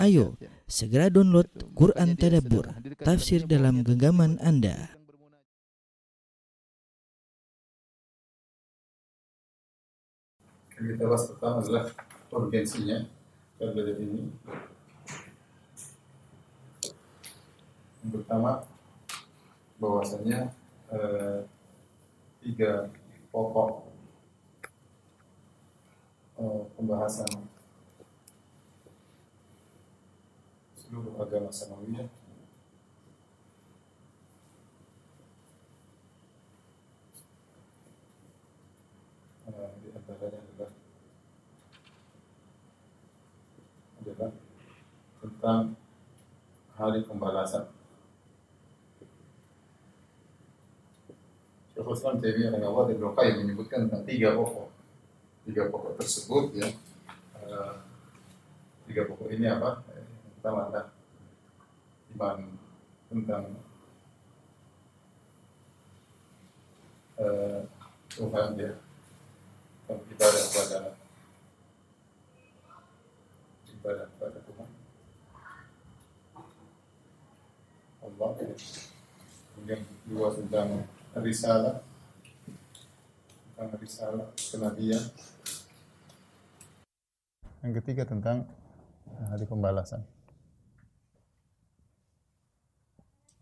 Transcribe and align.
Ayo, 0.00 0.34
segera 0.66 1.06
download 1.06 1.46
Quran 1.76 2.18
Tadabbur, 2.18 2.66
tafsir 2.98 3.46
dalam 3.46 3.86
genggaman 3.86 4.42
Anda. 4.42 4.90
Yang 10.74 10.86
kita 10.98 11.04
bahas 11.06 11.24
pertama 11.30 11.56
adalah 11.62 11.84
urgensinya 12.34 12.98
kita 13.54 13.64
belajar 13.70 13.96
ini. 14.02 14.20
Yang 18.02 18.10
pertama 18.18 18.50
bahwasanya 19.78 20.50
eh, 20.90 21.38
tiga 22.42 22.90
pokok 23.30 23.86
eh, 26.42 26.62
pembahasan 26.74 27.53
seluruh 30.94 31.18
agama 31.18 31.50
Samawiyah 31.50 32.06
eh, 39.50 39.70
di 39.82 39.88
adalah 39.90 40.70
adalah 43.98 44.30
tentang 45.18 45.74
hari 46.78 47.02
pembalasan. 47.02 47.66
Syekhul 51.74 51.98
Islam 51.98 52.22
Taimiyah 52.22 52.54
rahimahullah 52.54 52.86
dan 52.94 53.02
Ibnu 53.02 53.10
menyebutkan 53.42 53.90
tentang 53.90 54.06
tiga 54.06 54.38
pokok. 54.38 54.70
Tiga 55.42 55.66
pokok 55.74 55.98
tersebut 55.98 56.54
ya. 56.54 56.70
eh, 57.42 57.74
tiga 58.86 59.10
pokok 59.10 59.34
ini 59.34 59.50
apa? 59.50 59.82
Eh, 60.44 60.52
pertama 60.52 60.68
adalah 60.68 60.92
iman 62.12 62.38
tentang 63.08 63.44
eh, 67.16 67.60
Tuhan 68.12 68.48
ya. 68.60 68.72
Tentang 69.88 70.00
ibadah 70.04 70.42
kepada 70.44 70.78
ibadah 73.72 74.06
kepada 74.12 74.38
Tuhan. 74.44 74.68
Allah. 78.04 78.30
Kemudian 79.56 79.80
dua 80.04 80.28
tentang 80.28 80.68
risalah 81.24 81.80
tentang 83.56 83.80
risalah 83.80 84.28
kenabian. 84.36 85.08
Yang 87.64 87.72
ketiga 87.80 88.04
tentang 88.04 88.44
hari 89.32 89.48
pembalasan. 89.48 90.04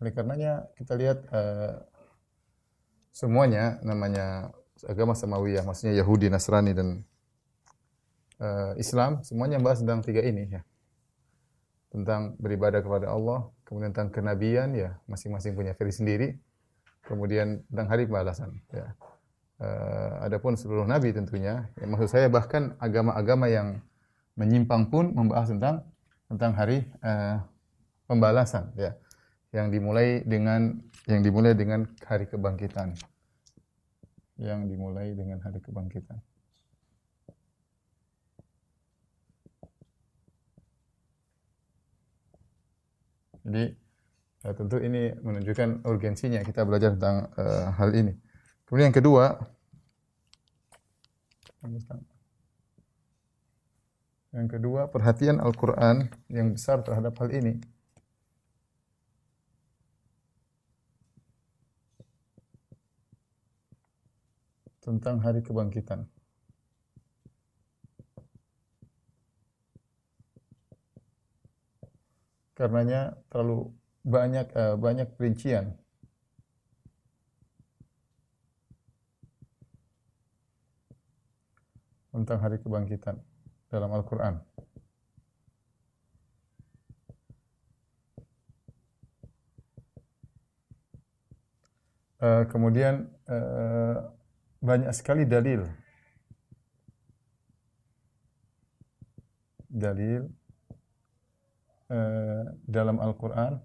Oleh 0.03 0.11
karenanya 0.11 0.67
kita 0.75 0.99
lihat 0.99 1.23
eh, 1.31 1.79
semuanya 3.15 3.79
namanya 3.87 4.51
agama 4.83 5.15
Samawiyah, 5.15 5.63
maksudnya 5.63 5.95
Yahudi, 5.95 6.27
Nasrani 6.27 6.75
dan 6.75 7.07
eh, 8.35 8.75
Islam, 8.83 9.23
semuanya 9.23 9.63
membahas 9.63 9.79
tentang 9.79 10.03
tiga 10.03 10.19
ini 10.19 10.59
ya. 10.59 10.61
Tentang 11.87 12.35
beribadah 12.35 12.83
kepada 12.83 13.15
Allah, 13.15 13.47
kemudian 13.63 13.95
tentang 13.95 14.11
kenabian 14.11 14.75
ya, 14.75 14.99
masing-masing 15.07 15.55
punya 15.55 15.71
versi 15.71 16.03
sendiri. 16.03 16.35
Kemudian 17.07 17.63
tentang 17.71 17.87
hari 17.87 18.03
pembalasan 18.03 18.59
ya. 18.75 18.91
Eh, 19.63 20.13
adapun 20.19 20.59
seluruh 20.59 20.83
nabi 20.83 21.15
tentunya, 21.15 21.71
ya, 21.79 21.85
maksud 21.87 22.11
saya 22.11 22.27
bahkan 22.27 22.75
agama-agama 22.83 23.47
yang 23.47 23.79
menyimpang 24.35 24.91
pun 24.91 25.15
membahas 25.15 25.47
tentang 25.55 25.87
tentang 26.27 26.51
hari 26.59 26.83
eh, 26.99 27.39
pembalasan 28.03 28.67
ya. 28.75 28.99
Yang 29.53 29.67
dimulai 29.69 30.25
dengan 30.25 30.81
yang 31.05 31.21
dimulai 31.21 31.53
dengan 31.53 31.85
hari 32.03 32.25
kebangkitan. 32.25 32.97
Yang 34.41 34.59
dimulai 34.65 35.13
dengan 35.13 35.37
hari 35.45 35.61
kebangkitan. 35.61 36.17
Jadi 43.43 43.75
ya, 44.41 44.51
tentu 44.55 44.79
ini 44.79 45.11
menunjukkan 45.19 45.83
urgensinya 45.83 46.39
kita 46.47 46.63
belajar 46.63 46.95
tentang 46.95 47.27
eh, 47.35 47.67
hal 47.75 47.91
ini. 47.91 48.15
Kemudian 48.63 48.89
yang 48.89 48.97
kedua, 48.97 49.25
yang 54.33 54.49
kedua 54.49 54.81
perhatian 54.87 55.43
Al-Quran 55.43 56.07
yang 56.31 56.55
besar 56.55 56.81
terhadap 56.87 57.19
hal 57.19 57.29
ini. 57.35 57.59
Tentang 64.83 65.23
hari 65.23 65.39
kebangkitan. 65.39 66.03
Karenanya 72.51 73.15
terlalu 73.31 73.71
banyak 74.03 74.51
eh, 74.51 74.75
banyak 74.75 75.07
perincian 75.15 75.79
tentang 82.11 82.43
hari 82.43 82.59
kebangkitan 82.59 83.23
dalam 83.71 83.89
Al-Quran. 83.89 84.43
Eh, 92.19 92.43
kemudian 92.51 93.07
eh, 93.31 93.97
banyak 94.63 94.95
sekali 94.95 95.27
dalil 95.27 95.67
dalil 99.67 100.23
eh, 101.91 102.45
dalam 102.63 103.03
Al-Quran 103.03 103.59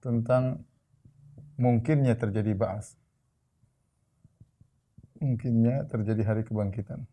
tentang 0.00 0.64
mungkinnya 1.60 2.16
terjadi 2.16 2.56
ba'as 2.56 2.96
mungkinnya 5.20 5.84
terjadi 5.92 6.22
hari 6.24 6.42
kebangkitan. 6.48 7.04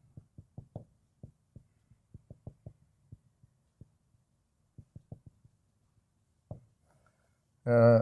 Eh, 7.67 8.01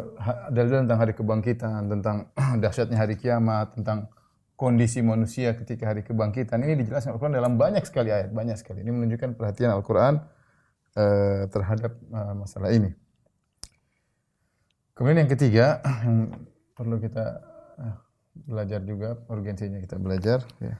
dalil 0.49 0.85
tentang 0.85 0.99
hari 0.99 1.13
kebangkitan, 1.13 1.81
tentang 1.91 2.17
dahsyatnya 2.63 2.97
hari 2.97 3.15
kiamat, 3.19 3.77
tentang 3.77 4.09
kondisi 4.55 5.03
manusia 5.03 5.51
ketika 5.53 5.91
hari 5.91 6.01
kebangkitan 6.01 6.63
ini 6.63 6.79
dijelaskan 6.79 7.15
Al-Quran 7.15 7.35
dalam 7.35 7.59
banyak 7.59 7.83
sekali 7.83 8.09
ayat, 8.09 8.31
banyak 8.31 8.55
sekali. 8.55 8.81
Ini 8.81 8.91
menunjukkan 8.91 9.35
perhatian 9.35 9.75
Al-Quran 9.75 10.23
eh, 10.95 11.43
terhadap 11.51 11.91
eh, 11.99 12.33
masalah 12.33 12.69
ini. 12.71 12.91
Kemudian 14.95 15.27
yang 15.27 15.31
ketiga 15.31 15.83
yang 16.07 16.31
perlu 16.71 16.97
kita 17.03 17.25
eh, 17.83 17.95
belajar 18.47 18.79
juga 18.83 19.19
urgensinya 19.27 19.79
kita 19.83 19.99
belajar 19.99 20.41
ya. 20.63 20.75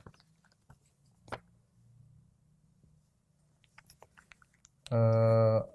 Uh, 4.86 5.66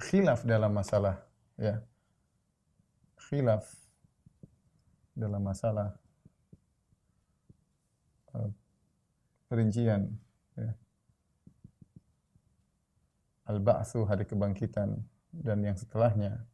khilaf 0.00 0.40
dalam 0.48 0.72
masalah 0.72 1.20
ya 1.60 1.84
khilaf 3.26 3.66
dalam 5.16 5.42
masalah 5.42 5.96
uh, 8.36 8.50
perincian 9.50 10.14
ya. 10.54 10.70
al-ba'tsu 13.50 14.06
hari 14.06 14.22
kebangkitan 14.28 15.02
dan 15.30 15.58
yang 15.62 15.74
setelahnya 15.74 16.46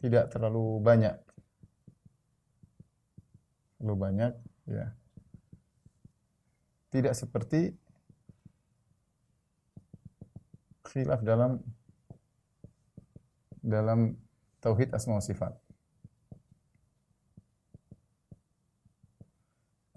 tidak 0.00 0.32
terlalu 0.32 0.80
banyak. 0.80 1.16
Terlalu 3.76 3.96
banyak, 3.96 4.32
ya. 4.68 4.86
Tidak 6.90 7.14
seperti 7.14 7.70
khilaf 10.90 11.22
dalam 11.22 11.62
dalam 13.60 14.16
tauhid 14.60 14.92
asma 14.92 15.20
wa 15.20 15.24
sifat. 15.24 15.52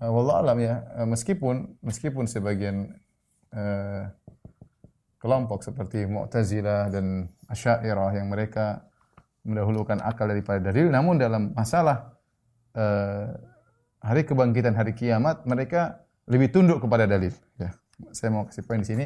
Uh, 0.04 0.12
wallah 0.12 0.44
alam 0.44 0.60
ya, 0.60 0.84
uh, 1.00 1.08
meskipun 1.08 1.80
meskipun 1.80 2.28
sebagian 2.28 2.92
uh, 3.56 4.12
kelompok 5.24 5.64
seperti 5.64 6.04
Mu'tazilah 6.04 6.92
dan 6.92 7.32
Asy'ariyah 7.48 8.12
yang 8.20 8.28
mereka 8.28 8.84
mendahulukan 9.48 10.04
akal 10.04 10.28
daripada 10.28 10.60
dalil 10.60 10.92
namun 10.92 11.16
dalam 11.16 11.56
masalah 11.56 12.20
uh, 12.76 13.32
hari 14.04 14.28
kebangkitan 14.28 14.76
hari 14.76 14.92
kiamat 14.92 15.48
mereka 15.48 16.04
lebih 16.28 16.52
tunduk 16.52 16.84
kepada 16.84 17.08
dalil. 17.08 17.32
Ya. 17.56 17.72
Saya 18.12 18.36
mau 18.36 18.44
kasih 18.48 18.64
poin 18.68 18.84
di 18.84 18.88
sini. 18.88 19.06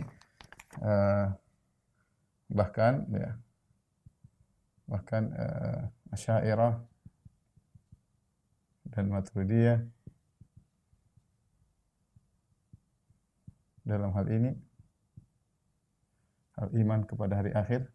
Uh, 0.82 1.30
bahkan 2.50 3.06
ya 3.14 3.38
bahkan 4.88 5.30
uh, 5.36 6.16
Asy'ariyah 6.16 6.80
dan 8.88 9.12
Maturidiyah 9.12 9.84
dalam 13.84 14.16
hal 14.16 14.28
ini 14.32 14.52
hal 16.56 16.72
iman 16.72 17.04
kepada 17.04 17.44
hari 17.44 17.52
akhir 17.52 17.88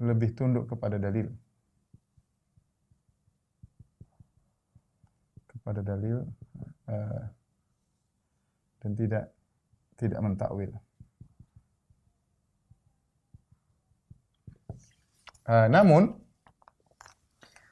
lebih 0.00 0.32
tunduk 0.32 0.64
kepada 0.72 0.96
dalil 0.96 1.28
kepada 5.68 5.84
dalil 5.84 6.24
uh, 6.88 7.24
dan 8.80 8.92
tidak 8.96 9.24
tidak 10.00 10.20
mentakwil. 10.24 10.72
Uh, 15.48 15.64
namun 15.72 16.12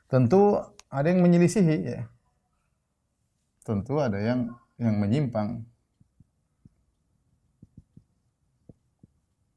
tentu 0.09 0.57
ada 0.89 1.13
yang 1.13 1.21
menyelisihi 1.21 1.77
ya. 1.85 2.09
Tentu 3.69 4.01
ada 4.01 4.17
yang 4.17 4.49
yang 4.81 4.97
menyimpang. 4.97 5.61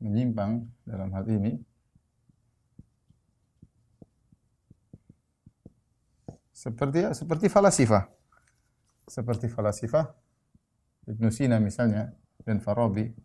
Menyimpang 0.04 0.68
dalam 0.84 1.16
hal 1.16 1.24
ini. 1.32 1.64
Seperti 6.52 7.08
seperti 7.16 7.48
falasifah. 7.48 8.04
Seperti 9.08 9.48
falasifah 9.48 10.12
Ibn 11.08 11.24
Sina 11.32 11.56
misalnya 11.64 12.12
dan 12.44 12.60
Farabi. 12.60 13.16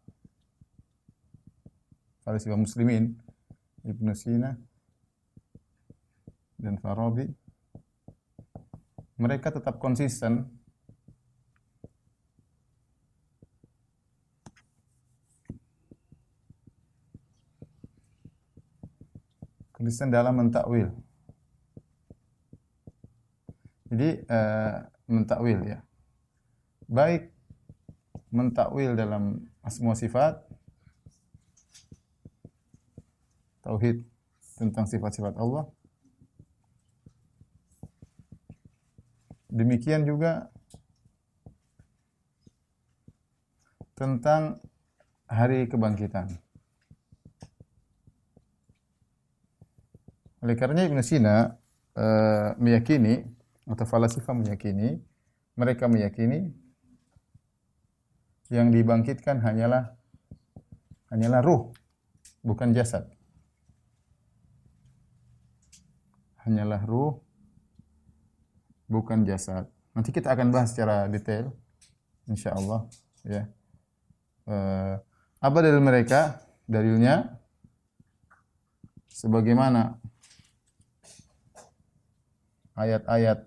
Falasifah 2.22 2.54
muslimin 2.54 3.18
Ibn 3.82 4.06
Sina 4.14 4.54
dan 6.64 6.80
Farabi 6.80 7.28
mereka 9.20 9.52
tetap 9.52 9.76
konsisten 9.76 10.48
konsisten 19.84 20.08
dalam 20.08 20.40
mentakwil. 20.40 20.88
Jadi 23.92 24.24
uh, 24.32 24.80
mentakwil 25.04 25.60
ya. 25.60 25.78
Baik 26.88 27.28
mentakwil 28.32 28.96
dalam 28.96 29.44
semua 29.68 29.92
sifat 29.92 30.40
tauhid 33.60 34.00
tentang 34.56 34.88
sifat-sifat 34.88 35.36
Allah 35.36 35.68
Demikian 39.54 40.02
juga 40.02 40.50
tentang 43.94 44.58
hari 45.30 45.70
kebangkitan. 45.70 46.26
Oleh 50.42 50.58
karena 50.58 50.84
Ibn 50.84 50.98
Sina 51.00 51.54
uh, 51.96 52.52
meyakini 52.58 53.24
atau 53.64 53.86
falasifah 53.86 54.34
meyakini, 54.34 54.98
mereka 55.54 55.86
meyakini 55.86 56.50
yang 58.52 58.68
dibangkitkan 58.68 59.40
hanyalah 59.40 59.96
hanyalah 61.08 61.40
ruh, 61.40 61.72
bukan 62.44 62.76
jasad. 62.76 63.08
Hanyalah 66.44 66.84
ruh, 66.84 67.23
bukan 68.90 69.24
jasad. 69.24 69.68
Nanti 69.94 70.10
kita 70.10 70.32
akan 70.34 70.50
bahas 70.50 70.74
secara 70.74 71.06
detail 71.06 71.54
insyaallah 72.26 72.88
ya. 73.24 73.48
Uh, 74.44 75.00
apa 75.40 75.58
dalil 75.60 75.80
mereka? 75.80 76.40
Dalilnya 76.64 77.36
sebagaimana 79.12 80.00
ayat-ayat 82.74 83.46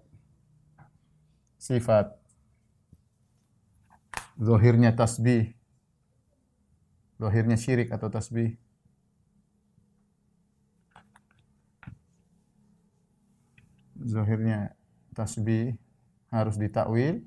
sifat 1.58 2.16
zahirnya 4.40 4.94
tasbih 4.94 5.58
zahirnya 7.18 7.58
syirik 7.58 7.90
atau 7.90 8.08
tasbih 8.08 8.56
zahirnya 13.98 14.77
tasbih 15.18 15.74
harus 16.30 16.62
ditakwil. 16.62 17.26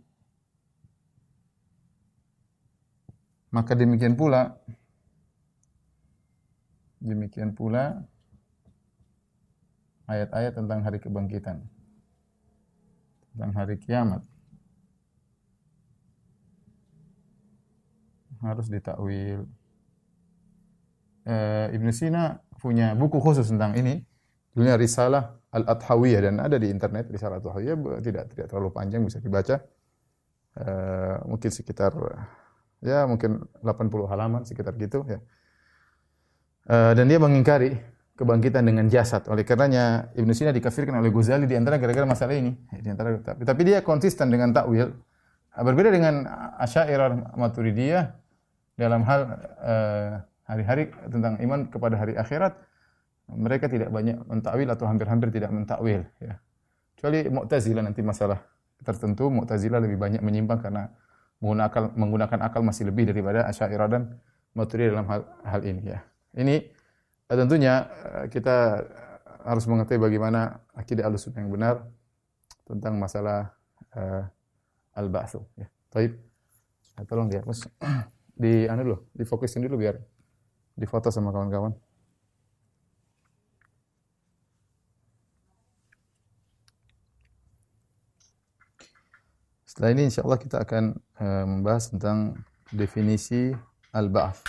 Maka 3.51 3.75
demikian 3.75 4.15
pula 4.15 4.55
demikian 7.03 7.51
pula 7.51 8.07
ayat-ayat 10.07 10.55
tentang 10.55 10.87
hari 10.87 11.03
kebangkitan 11.03 11.67
tentang 13.35 13.51
hari 13.57 13.75
kiamat. 13.81 14.23
Harus 18.39 18.71
ditakwil. 18.71 19.49
E, 21.27 21.35
Ibnu 21.75 21.91
Sina 21.91 22.39
punya 22.63 22.95
buku 22.95 23.19
khusus 23.19 23.51
tentang 23.51 23.75
ini. 23.77 24.07
Dunia 24.55 24.79
risalah 24.79 25.40
Al-Adhawiyah 25.51 26.21
dan 26.31 26.35
ada 26.39 26.57
di 26.63 26.71
internet 26.71 27.11
Risalah 27.11 27.43
Al-Adhawiyah 27.43 27.99
tidak 28.03 28.25
tidak 28.35 28.47
terlalu 28.51 28.71
panjang 28.71 29.03
bisa 29.03 29.19
dibaca. 29.19 29.59
Uh, 30.51 31.15
mungkin 31.31 31.51
sekitar 31.55 31.95
ya 32.83 33.07
mungkin 33.07 33.47
80 33.63 34.11
halaman 34.11 34.43
sekitar 34.43 34.75
gitu 34.79 35.07
ya. 35.07 35.19
Uh, 36.71 36.93
dan 36.95 37.07
dia 37.07 37.19
mengingkari 37.19 37.79
kebangkitan 38.21 38.69
dengan 38.69 38.85
jasad. 38.93 39.25
Oleh 39.33 39.49
karenanya 39.49 40.13
Ibnu 40.13 40.37
Sina 40.37 40.53
dikafirkan 40.53 41.01
oleh 41.01 41.09
Ghazali 41.09 41.49
di 41.49 41.57
antara 41.57 41.81
gara-gara 41.81 42.05
masalah 42.05 42.37
ini. 42.37 42.53
Di 42.69 42.93
antara 42.93 43.17
tapi, 43.17 43.49
tapi 43.49 43.63
dia 43.65 43.81
konsisten 43.81 44.29
dengan 44.29 44.53
takwil. 44.53 44.93
Berbeda 45.51 45.91
dengan 45.91 46.29
Asy'ariyah 46.61 47.35
Maturidiyah 47.35 48.05
dalam 48.77 49.03
hal 49.09 49.21
eh, 49.67 50.11
hari-hari 50.47 50.95
tentang 51.11 51.41
iman 51.43 51.67
kepada 51.73 51.97
hari 51.97 52.15
akhirat 52.15 52.55
mereka 53.37 53.71
tidak 53.71 53.93
banyak 53.95 54.19
mentakwil 54.27 54.69
atau 54.71 54.85
hampir-hampir 54.89 55.29
tidak 55.31 55.51
mentakwil 55.55 56.03
ya. 56.19 56.39
Kecuali 56.97 57.29
Mu'tazilah 57.33 57.83
nanti 57.85 58.03
masalah 58.05 58.39
tertentu 58.85 59.29
Mu'tazilah 59.33 59.81
lebih 59.81 59.97
banyak 59.97 60.21
menyimpang 60.21 60.61
karena 60.61 60.91
menggunakan 61.41 61.97
menggunakan 61.97 62.39
akal 62.45 62.61
masih 62.61 62.93
lebih 62.93 63.09
daripada 63.09 63.49
Asy'ariyah 63.49 63.89
dan 63.89 64.03
Maturidiyah 64.51 64.91
dalam 64.99 65.07
hal, 65.07 65.21
hal 65.47 65.61
ini 65.63 65.83
ya. 65.95 66.01
Ini 66.35 66.57
eh, 67.31 67.37
tentunya 67.39 67.87
eh, 67.87 68.27
kita 68.29 68.83
harus 69.47 69.65
mengetahui 69.65 70.01
bagaimana 70.11 70.61
akidah 70.77 71.09
Ahlussunnah 71.09 71.41
yang 71.41 71.53
benar 71.53 71.75
tentang 72.69 72.95
masalah 73.01 73.51
uh, 73.97 74.23
al-ba'tsu 74.95 75.41
ya. 75.57 75.67
Baik. 75.91 76.13
Nah, 76.95 77.05
tolong 77.09 77.27
dia, 77.27 77.43
Mas. 77.43 77.65
Di 78.41 78.69
anu 78.71 78.81
dulu, 78.85 78.99
difokusin 79.17 79.65
dulu 79.65 79.81
biar 79.81 79.97
difoto 80.79 81.13
sama 81.13 81.35
kawan-kawan. 81.35 81.75
Setelah 89.81 89.97
ini 89.97 90.13
insya 90.13 90.21
Allah 90.29 90.37
kita 90.37 90.61
akan 90.61 90.85
uh, 91.25 91.45
membahas 91.49 91.89
tentang 91.89 92.37
definisi 92.69 93.49
al-ba'ath. 93.97 94.45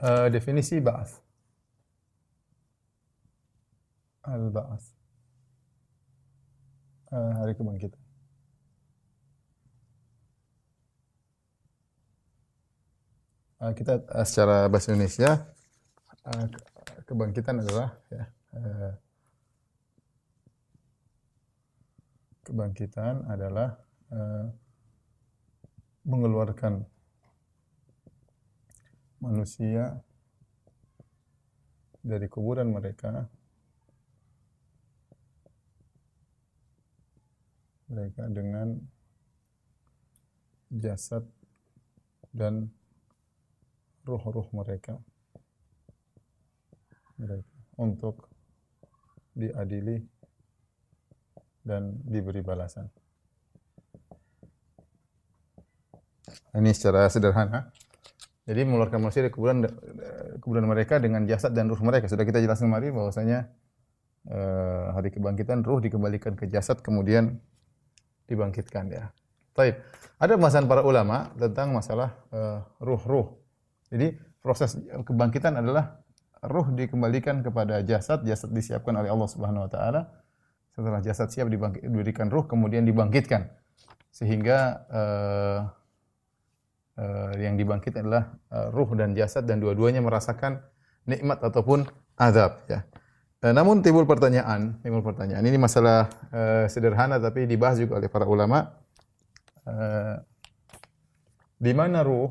Uh, 0.00 0.32
definisi 0.32 0.80
ba'ath. 0.80 1.20
Al-ba'ath. 4.24 4.88
Uh, 7.12 7.44
hari 7.44 7.52
kebangkitan. 7.60 8.00
Uh, 13.60 13.76
kita 13.76 14.00
secara 14.24 14.64
bahasa 14.72 14.96
Indonesia 14.96 15.44
Eh, 15.44 15.53
kebangkitan 17.04 17.60
adalah 17.60 17.92
ya, 18.08 18.24
uh, 18.56 18.92
kebangkitan 22.48 23.28
adalah 23.28 23.76
uh, 24.08 24.48
mengeluarkan 26.08 26.84
manusia 29.20 30.00
dari 32.00 32.28
kuburan 32.28 32.72
mereka. 32.72 33.28
Mereka 37.88 38.32
dengan 38.32 38.80
jasad 40.72 41.24
dan 42.32 42.72
ruh-ruh 44.08 44.48
mereka 44.56 45.00
mereka 47.18 47.50
untuk 47.78 48.28
diadili 49.34 49.98
dan 51.64 51.96
diberi 52.04 52.44
balasan. 52.44 52.86
Ini 56.54 56.70
secara 56.70 57.10
sederhana. 57.10 57.72
Jadi 58.44 58.60
mengeluarkan 58.62 59.00
manusia 59.00 59.24
dari 59.24 59.32
kuburan 59.32 59.64
kuburan 60.38 60.68
mereka 60.68 61.00
dengan 61.00 61.24
jasad 61.24 61.56
dan 61.56 61.66
ruh 61.72 61.80
mereka. 61.80 62.06
Sudah 62.06 62.28
kita 62.28 62.44
jelaskan 62.44 62.68
kemarin 62.68 62.92
bahwasanya 62.92 63.38
uh, 64.28 64.92
hari 64.92 65.08
kebangkitan 65.08 65.64
ruh 65.64 65.80
dikembalikan 65.80 66.36
ke 66.36 66.44
jasad 66.46 66.84
kemudian 66.84 67.40
dibangkitkan 68.28 68.92
ya. 68.92 69.04
Baik. 69.56 69.80
Ada 70.20 70.36
pembahasan 70.36 70.68
para 70.68 70.84
ulama 70.84 71.32
tentang 71.40 71.72
masalah 71.72 72.12
uh, 72.30 72.60
ruh-ruh. 72.84 73.32
Jadi 73.88 74.12
proses 74.44 74.76
kebangkitan 75.08 75.56
adalah 75.56 76.03
ruh 76.48 76.68
dikembalikan 76.72 77.40
kepada 77.44 77.80
jasad, 77.84 78.22
jasad 78.24 78.50
disiapkan 78.52 78.94
oleh 78.96 79.10
Allah 79.10 79.28
Subhanahu 79.28 79.66
wa 79.66 79.70
taala. 79.70 80.00
Setelah 80.74 81.00
jasad 81.00 81.30
siap 81.30 81.46
diberikan 81.50 82.26
ruh 82.32 82.44
kemudian 82.50 82.82
dibangkitkan. 82.82 83.46
Sehingga 84.10 84.86
uh, 84.90 85.58
uh, 86.98 87.32
yang 87.38 87.54
dibangkit 87.54 87.94
adalah 87.98 88.34
uh, 88.50 88.70
ruh 88.74 88.90
dan 88.94 89.14
jasad 89.14 89.46
dan 89.46 89.62
dua-duanya 89.62 90.02
merasakan 90.02 90.62
nikmat 91.06 91.42
ataupun 91.42 91.86
azab 92.18 92.62
ya. 92.66 92.86
Uh, 93.42 93.52
namun 93.54 93.82
timbul 93.86 94.06
pertanyaan, 94.06 94.78
timbul 94.82 95.02
pertanyaan. 95.02 95.42
Ini 95.46 95.58
masalah 95.58 96.10
uh, 96.30 96.64
sederhana 96.66 97.22
tapi 97.22 97.46
dibahas 97.46 97.78
juga 97.78 98.02
oleh 98.02 98.10
para 98.10 98.26
ulama. 98.26 98.74
Uh, 99.62 100.18
di 101.58 101.70
mana 101.70 102.02
ruh? 102.02 102.30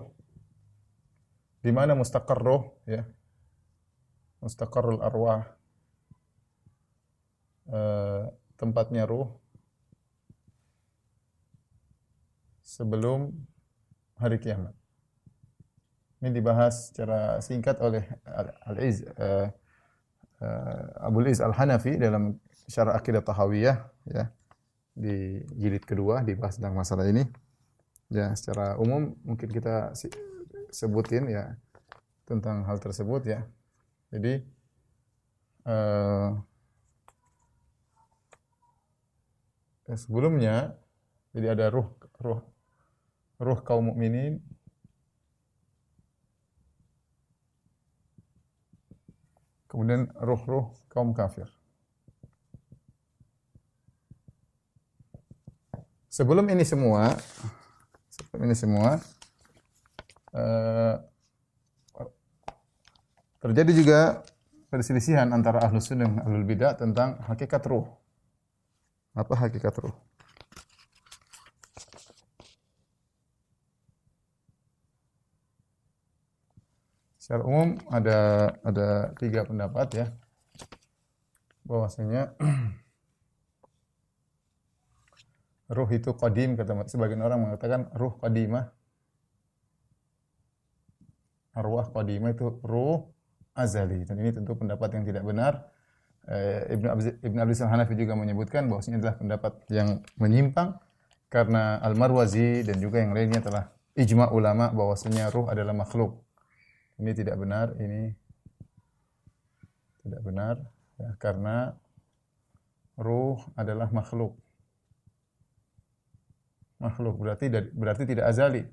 Di 1.64 1.72
mana 1.72 1.96
mustaqar 1.96 2.44
ruh 2.44 2.76
ya? 2.84 3.08
Mustaqarrul 4.44 5.00
arwah 5.00 5.48
uh, 7.72 8.28
tempatnya 8.60 9.08
ruh 9.08 9.32
sebelum 12.60 13.32
hari 14.20 14.38
kiamat. 14.44 14.76
Ini 16.20 16.32
dibahas 16.32 16.92
secara 16.92 17.40
singkat 17.44 17.80
oleh 17.84 18.04
Al-Iz 18.68 19.04
uh, 19.04 19.48
uh, 20.40 21.08
Abu 21.08 21.24
Iz 21.28 21.44
Al-Hanafi 21.44 22.00
dalam 22.00 22.40
Syarah 22.68 22.96
Aqidah 22.96 23.24
Tahawiyah 23.24 23.78
ya 24.08 24.32
di 24.94 25.42
jilid 25.58 25.84
kedua 25.84 26.24
dibahas 26.24 26.60
tentang 26.60 26.76
masalah 26.76 27.08
ini. 27.08 27.28
Ya, 28.14 28.30
secara 28.38 28.78
umum 28.78 29.18
mungkin 29.26 29.50
kita 29.50 29.92
sebutin 30.70 31.28
ya 31.28 31.58
tentang 32.30 32.64
hal 32.64 32.78
tersebut 32.78 33.26
ya. 33.26 33.44
Jadi 34.14 34.34
uh, 35.66 36.38
sebelumnya 39.98 40.78
jadi 41.34 41.58
ada 41.58 41.74
ruh 41.74 41.90
ruh 42.22 42.46
ruh 43.42 43.60
kaum 43.66 43.90
mukminin 43.90 44.38
kemudian 49.74 50.06
ruh-ruh 50.22 50.70
kaum 50.86 51.18
kafir. 51.18 51.50
Sebelum 56.14 56.46
ini 56.46 56.62
semua, 56.62 57.18
sebelum 58.14 58.46
ini 58.46 58.54
semua, 58.54 59.02
uh, 60.38 61.02
Terjadi 63.44 63.72
juga 63.76 64.24
perselisihan 64.72 65.28
antara 65.36 65.60
ahlu 65.68 65.84
sunnah 65.84 66.08
dan 66.08 66.24
ahlul 66.24 66.48
bidah 66.48 66.80
tentang 66.80 67.20
hakikat 67.28 67.60
ruh. 67.68 67.84
Apa 69.12 69.36
hakikat 69.36 69.84
ruh? 69.84 69.92
Secara 77.20 77.44
umum 77.44 77.76
ada 77.92 78.20
ada 78.64 79.12
tiga 79.20 79.44
pendapat 79.44 79.88
ya 79.92 80.08
bahwasanya 81.68 82.32
ruh 85.76 85.90
itu 85.92 86.16
qadim 86.16 86.56
kata 86.56 86.88
sebagian 86.88 87.24
orang 87.24 87.44
mengatakan 87.44 87.92
ruh 87.96 88.16
qadimah 88.20 88.72
arwah 91.56 91.88
qadimah 91.92 92.36
itu 92.36 92.60
ruh 92.60 93.14
azali 93.54 94.02
dan 94.06 94.18
ini 94.18 94.34
tentu 94.34 94.58
pendapat 94.58 94.90
yang 94.98 95.06
tidak 95.06 95.24
benar. 95.26 95.54
Eh, 96.24 96.74
Ibnu 96.80 96.88
Ibnu 97.20 97.40
Abdul 97.44 97.68
Hanafi 97.68 97.94
juga 98.00 98.16
menyebutkan 98.16 98.66
bahwa 98.72 98.82
ini 98.88 98.96
adalah 98.98 99.16
pendapat 99.20 99.54
yang 99.70 100.02
menyimpang 100.18 100.80
karena 101.28 101.82
Al-Marwazi 101.84 102.64
dan 102.64 102.80
juga 102.80 103.04
yang 103.04 103.12
lainnya 103.12 103.44
telah 103.44 103.74
ijma 103.98 104.32
ulama 104.32 104.72
bahwasanya 104.72 105.30
ruh 105.30 105.52
adalah 105.52 105.76
makhluk. 105.76 106.24
Ini 106.98 107.12
tidak 107.12 107.36
benar, 107.42 107.76
ini 107.82 108.14
tidak 110.06 110.22
benar 110.24 110.56
ya, 110.96 111.10
karena 111.20 111.76
ruh 112.96 113.42
adalah 113.60 113.90
makhluk. 113.92 114.38
Makhluk 116.80 117.16
berarti 117.20 117.52
berarti 117.72 118.04
tidak 118.08 118.32
azali. 118.32 118.64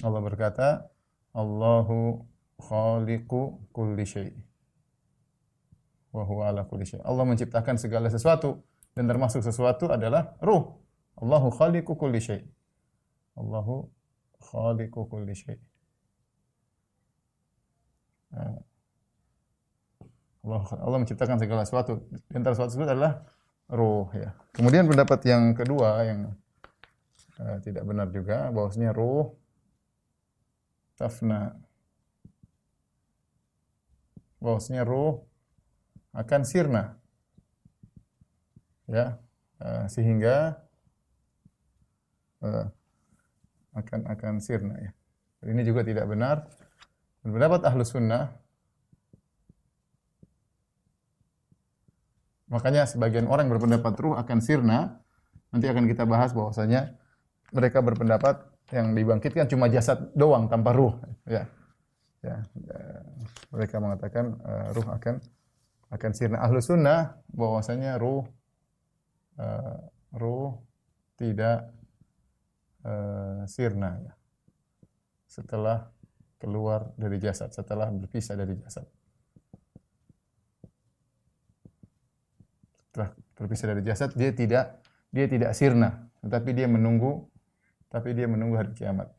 Allah 0.00 0.20
berkata, 0.24 0.88
Allahu 1.34 2.26
khaliqu 2.58 3.70
kulli 3.70 4.04
syai. 4.06 4.34
Wa 6.10 6.26
huwa 6.26 6.50
ala 6.50 6.66
kulli 6.66 6.86
syai. 6.86 7.00
Allah 7.06 7.24
menciptakan 7.24 7.78
segala 7.78 8.10
sesuatu 8.10 8.62
dan 8.98 9.06
termasuk 9.06 9.42
sesuatu 9.42 9.86
adalah 9.88 10.34
ruh. 10.42 10.74
Allahu 11.22 11.54
khaliqu 11.54 11.94
kulli 11.94 12.18
syai. 12.18 12.42
Allahu 13.38 13.86
khaliqu 14.42 15.00
kulli 15.06 15.34
syai. 15.34 15.58
Nah. 18.34 18.58
Allah, 20.40 20.62
Allah 20.80 20.98
menciptakan 21.04 21.36
segala 21.36 21.68
sesuatu. 21.68 22.00
Di 22.08 22.34
antara 22.34 22.56
sesuatu 22.56 22.72
tersebut 22.72 22.90
adalah 22.90 23.22
ruh 23.70 24.08
ya. 24.16 24.34
Kemudian 24.56 24.88
pendapat 24.88 25.20
yang 25.28 25.52
kedua 25.52 26.00
yang 26.02 26.34
uh, 27.38 27.56
tidak 27.62 27.84
benar 27.86 28.08
juga 28.10 28.48
bahwasanya 28.50 28.96
ruh 28.96 29.36
tafna. 31.00 31.56
Bahwasanya 34.36 34.84
ruh 34.84 35.24
akan 36.12 36.44
sirna. 36.44 37.00
Ya, 38.84 39.16
uh, 39.64 39.86
sehingga 39.88 40.60
uh, 42.44 42.68
akan 43.72 44.00
akan 44.12 44.34
sirna 44.44 44.76
ya. 44.76 44.92
Ini 45.48 45.64
juga 45.64 45.80
tidak 45.80 46.04
benar. 46.04 46.52
Pendapat 47.24 47.64
ahlu 47.64 47.84
sunnah 47.84 48.40
Makanya 52.50 52.82
sebagian 52.82 53.30
orang 53.30 53.46
berpendapat 53.46 53.94
ruh 54.02 54.18
akan 54.18 54.42
sirna. 54.42 54.98
Nanti 55.54 55.70
akan 55.70 55.86
kita 55.86 56.02
bahas 56.02 56.34
bahwasanya 56.34 56.98
mereka 57.54 57.78
berpendapat 57.78 58.42
yang 58.70 58.94
dibangkitkan 58.94 59.50
cuma 59.50 59.66
jasad 59.66 60.10
doang 60.14 60.46
tanpa 60.46 60.70
ruh. 60.74 60.94
Ya. 61.26 61.46
Ya 62.20 62.44
mereka 63.50 63.82
mengatakan 63.82 64.38
uh, 64.44 64.76
ruh 64.76 64.88
akan 64.92 65.18
akan 65.90 66.10
sirna. 66.14 66.38
Ahlu 66.44 66.62
sunnah 66.62 67.18
bahwasanya 67.32 67.98
ruh 67.98 68.28
uh, 69.40 69.78
ruh 70.14 70.54
tidak 71.18 71.72
uh, 72.86 73.42
sirna 73.50 73.98
ya. 74.04 74.12
Setelah 75.26 75.90
keluar 76.40 76.90
dari 76.94 77.18
jasad 77.18 77.50
setelah 77.50 77.90
berpisah 77.90 78.34
dari 78.38 78.54
jasad. 78.58 78.86
Setelah 82.90 83.08
berpisah 83.38 83.66
dari 83.74 83.82
jasad 83.82 84.10
dia 84.14 84.30
tidak 84.30 84.78
dia 85.10 85.26
tidak 85.26 85.56
sirna. 85.58 86.06
Tetapi 86.20 86.52
dia 86.52 86.68
menunggu 86.68 87.29
tapi 87.90 88.14
dia 88.14 88.30
menunggu 88.30 88.54
hari 88.54 88.70
kiamat. 88.70 89.10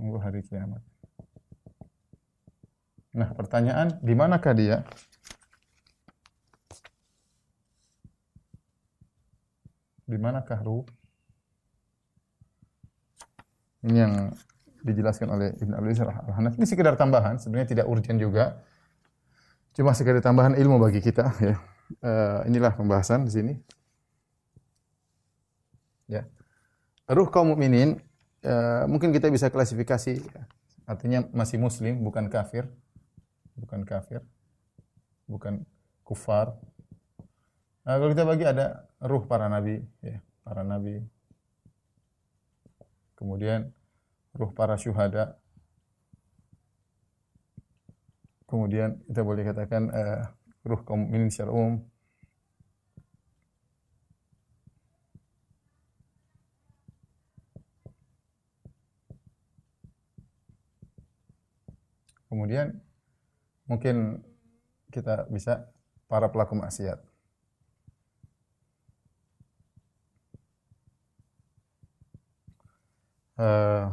Menunggu 0.00 0.18
hari 0.24 0.40
kiamat. 0.40 0.80
Nah, 3.12 3.28
pertanyaan, 3.36 4.00
di 4.00 4.16
manakah 4.16 4.56
dia? 4.56 4.80
Di 10.08 10.16
manakah 10.16 10.58
ruh? 10.64 10.88
Ini 13.84 13.98
yang 14.00 14.14
dijelaskan 14.80 15.28
oleh 15.28 15.52
Ibn 15.60 15.72
Abi 15.76 15.92
Al-Hanafi. 15.92 16.56
Ini 16.56 16.66
sekedar 16.68 16.96
tambahan, 16.96 17.36
sebenarnya 17.36 17.68
tidak 17.76 17.86
urgent 17.90 18.16
juga. 18.16 18.64
Cuma 19.76 19.92
sekedar 19.92 20.24
tambahan 20.24 20.56
ilmu 20.56 20.80
bagi 20.80 21.04
kita 21.04 21.28
ya. 21.44 21.56
Uh, 22.00 22.46
inilah 22.46 22.72
pembahasan 22.72 23.26
di 23.26 23.32
sini. 23.34 23.54
Ya. 26.10 26.26
Ruh 27.06 27.30
kaum 27.30 27.54
mukminin 27.54 28.02
uh, 28.42 28.84
mungkin 28.90 29.14
kita 29.14 29.30
bisa 29.30 29.46
klasifikasi 29.46 30.18
ya. 30.18 30.42
artinya 30.90 31.22
masih 31.30 31.62
muslim 31.62 32.02
bukan 32.02 32.26
kafir. 32.26 32.66
Bukan 33.54 33.86
kafir. 33.86 34.26
Bukan 35.30 35.62
kufar. 36.02 36.58
Nah, 37.86 37.94
kalau 37.96 38.10
kita 38.10 38.26
bagi 38.26 38.42
ada 38.42 38.90
ruh 38.98 39.22
para 39.30 39.46
nabi 39.46 39.78
ya, 40.02 40.18
para 40.42 40.66
nabi. 40.66 40.98
Kemudian 43.14 43.70
ruh 44.34 44.50
para 44.50 44.74
syuhada. 44.74 45.38
Kemudian 48.50 48.98
kita 49.06 49.22
boleh 49.22 49.46
katakan 49.46 49.94
uh, 49.94 50.26
ruh 50.66 50.82
kaum 50.82 51.06
mukminin 51.06 51.30
secara 51.30 51.54
umum. 51.54 51.86
Kemudian 62.30 62.78
mungkin 63.66 64.22
kita 64.94 65.26
bisa 65.34 65.66
para 66.06 66.30
pelaku 66.30 66.54
maksiat. 66.54 66.98
Uh, 73.40 73.90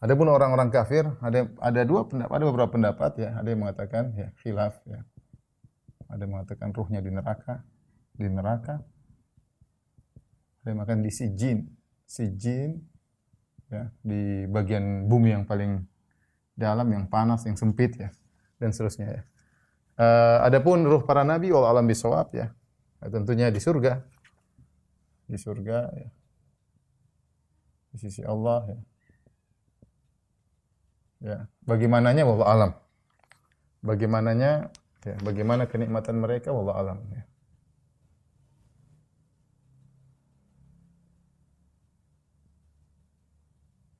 ada 0.00 0.16
pun 0.16 0.32
orang-orang 0.32 0.72
kafir, 0.72 1.04
ada 1.20 1.44
ada 1.60 1.80
dua 1.84 2.08
pendapat, 2.08 2.32
ada 2.32 2.44
beberapa 2.48 2.70
pendapat 2.72 3.12
ya. 3.20 3.30
Ada 3.36 3.48
yang 3.52 3.60
mengatakan 3.62 4.04
ya 4.16 4.28
khilaf 4.40 4.80
ya. 4.88 5.04
Ada 6.10 6.24
yang 6.24 6.32
mengatakan 6.34 6.72
ruhnya 6.72 7.04
di 7.04 7.10
neraka, 7.12 7.62
di 8.16 8.26
neraka. 8.26 8.80
Ada 10.64 10.66
yang 10.72 10.76
mengatakan 10.82 11.04
di 11.04 11.12
sijin, 11.12 11.58
sijin 12.08 12.80
ya 13.70 13.92
di 14.02 14.48
bagian 14.48 15.06
bumi 15.06 15.36
yang 15.36 15.44
paling 15.44 15.89
dalam, 16.56 16.88
yang 16.92 17.04
panas, 17.06 17.46
yang 17.46 17.56
sempit 17.56 17.96
ya 17.96 18.10
dan 18.60 18.70
seterusnya 18.70 19.06
ya. 19.08 19.22
Uh, 20.00 20.38
adapun 20.48 20.84
ruh 20.84 21.04
para 21.04 21.24
nabi 21.24 21.52
wal 21.52 21.68
alam 21.68 21.84
bisawab 21.84 22.32
ya. 22.32 22.52
ya. 23.00 23.06
Tentunya 23.08 23.52
di 23.52 23.60
surga. 23.60 24.00
Di 25.28 25.36
surga 25.36 25.78
ya. 25.92 26.08
Di 27.90 27.96
sisi 27.98 28.22
Allah 28.22 28.70
ya 28.70 28.78
Ya, 31.20 31.44
bagaimananya 31.68 32.24
wallah 32.24 32.48
alam. 32.48 32.72
Bagaimananya 33.84 34.72
ya, 35.04 35.14
bagaimana 35.20 35.68
kenikmatan 35.68 36.16
mereka 36.16 36.48
wallah 36.48 36.80
alam 36.80 36.98
ya. 37.12 37.22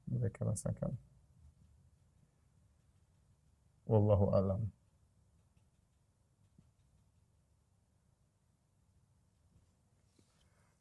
Mereka 0.09 0.49
rasakan. 0.49 0.97
Wallahu 3.91 4.31
alam. 4.31 4.61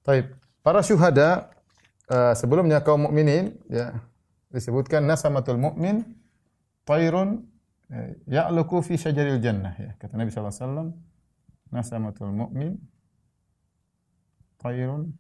Taib. 0.06 0.38
Para 0.62 0.86
syuhada 0.86 1.50
uh, 2.14 2.38
sebelumnya 2.38 2.86
kaum 2.86 3.10
mukminin 3.10 3.58
ya 3.66 3.98
disebutkan 4.54 5.06
nasamatul 5.10 5.58
mukmin 5.58 6.06
tairun 6.86 7.46
eh, 7.94 8.18
ya'luku 8.26 8.82
fi 8.82 8.98
syajaril 8.98 9.38
jannah 9.42 9.74
ya. 9.78 9.94
Kata 10.02 10.18
Nabi 10.18 10.34
sallallahu 10.34 10.54
alaihi 10.54 10.66
wasallam, 10.66 10.90
nasamatul 11.70 12.34
mu'min 12.34 12.72
tairun 14.58 15.14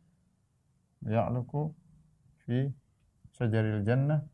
ya'luku 1.05 1.69
fi 2.45 2.73
syajaril 3.37 3.85
jannah 3.85 4.25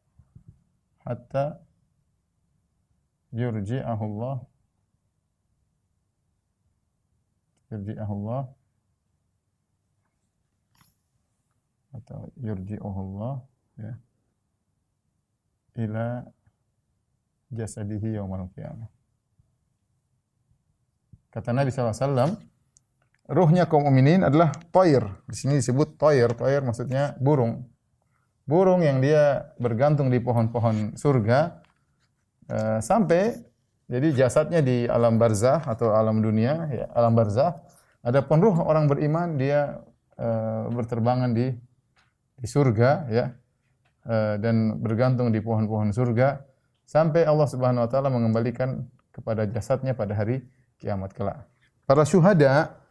hatta 1.03 1.59
yurji'ahu 3.35 4.03
Allah 4.07 4.37
yurji'ahu 7.75 8.11
Allah 8.23 8.43
atau 11.99 12.31
yurji'ahu 12.39 12.99
Allah 13.03 13.35
ya 13.75 13.93
ila 15.75 16.23
jasadihi 17.51 18.15
yaumal 18.15 18.47
qiyamah. 18.55 18.87
Kata 21.35 21.51
Nabi 21.51 21.67
SAW, 21.67 22.39
ruhnya 23.27 23.67
kaum 23.67 23.83
mukminin 23.83 24.23
adalah 24.23 24.55
toir. 24.71 25.03
Di 25.27 25.35
sini 25.35 25.59
disebut 25.59 25.99
toir. 25.99 26.31
Toir 26.31 26.63
maksudnya 26.63 27.19
burung. 27.19 27.67
Burung 28.47 28.79
yang 28.87 29.03
dia 29.03 29.51
bergantung 29.59 30.07
di 30.07 30.23
pohon-pohon 30.23 30.95
surga 30.95 31.64
uh, 32.49 32.79
sampai 32.81 33.37
jadi 33.85 34.25
jasadnya 34.25 34.65
di 34.65 34.89
alam 34.89 35.21
barzah 35.21 35.61
atau 35.61 35.93
alam 35.93 36.17
dunia, 36.17 36.65
ya, 36.73 36.85
alam 36.97 37.13
barzah. 37.13 37.61
Adapun 38.01 38.41
ruh 38.41 38.57
orang 38.65 38.89
beriman 38.89 39.37
dia 39.37 39.81
uh, 40.17 40.69
berterbangan 40.73 41.33
di 41.33 41.53
di 42.35 42.47
surga, 42.49 42.89
ya, 43.09 43.25
uh, 44.09 44.35
dan 44.41 44.81
bergantung 44.81 45.29
di 45.29 45.37
pohon-pohon 45.39 45.93
surga 45.93 46.41
sampai 46.85 47.25
Allah 47.25 47.47
Subhanahu 47.49 47.85
wa 47.85 47.89
taala 47.89 48.09
mengembalikan 48.09 48.85
kepada 49.13 49.45
jasadnya 49.49 49.93
pada 49.93 50.17
hari 50.17 50.45
kiamat 50.81 51.13
kelak. 51.13 51.45
Para 51.85 52.03
syuhada, 52.03 52.81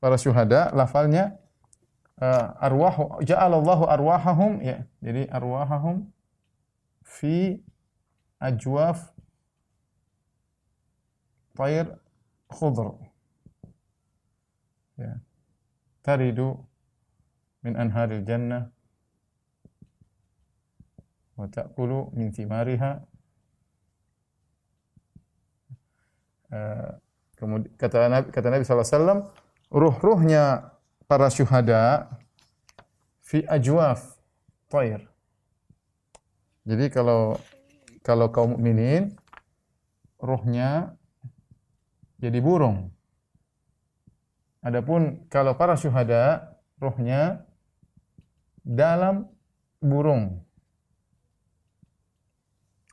para 0.00 0.20
syuhada 0.20 0.68
lafalnya 0.76 1.40
uh, 2.20 2.52
arwah 2.60 3.20
ja'alallahu 3.24 3.84
arwahahum 3.88 4.60
ya. 4.60 4.84
Jadi 5.00 5.24
arwahahum 5.32 6.08
fi 7.04 7.58
Ya. 15.00 15.18
Taridu 16.04 16.60
min 17.64 17.74
anharil 17.80 18.22
jannah 18.22 18.68
wa 21.34 21.48
ta'kulu 21.48 22.12
min 22.12 22.30
thimariha 22.30 23.02
Eh, 26.54 26.90
kemudian 27.34 27.72
kata 27.74 28.06
Nabi 28.06 28.26
kata 28.30 28.46
Nabi 28.46 28.62
SAW, 28.62 29.26
ruh-ruhnya 29.74 30.70
para 31.10 31.26
syuhada 31.26 32.06
fi 33.18 33.42
ajwaf 33.50 34.14
tair. 34.70 35.02
Jadi 36.62 36.88
kalau 36.94 37.36
kalau 38.04 38.28
kaum 38.28 38.54
mukminin 38.54 39.16
ruhnya 40.20 40.92
jadi 42.20 42.38
burung. 42.44 42.92
Adapun 44.60 45.24
kalau 45.32 45.56
para 45.56 45.76
syuhada 45.76 46.54
ruhnya 46.76 47.44
dalam 48.64 49.28
burung. 49.80 50.40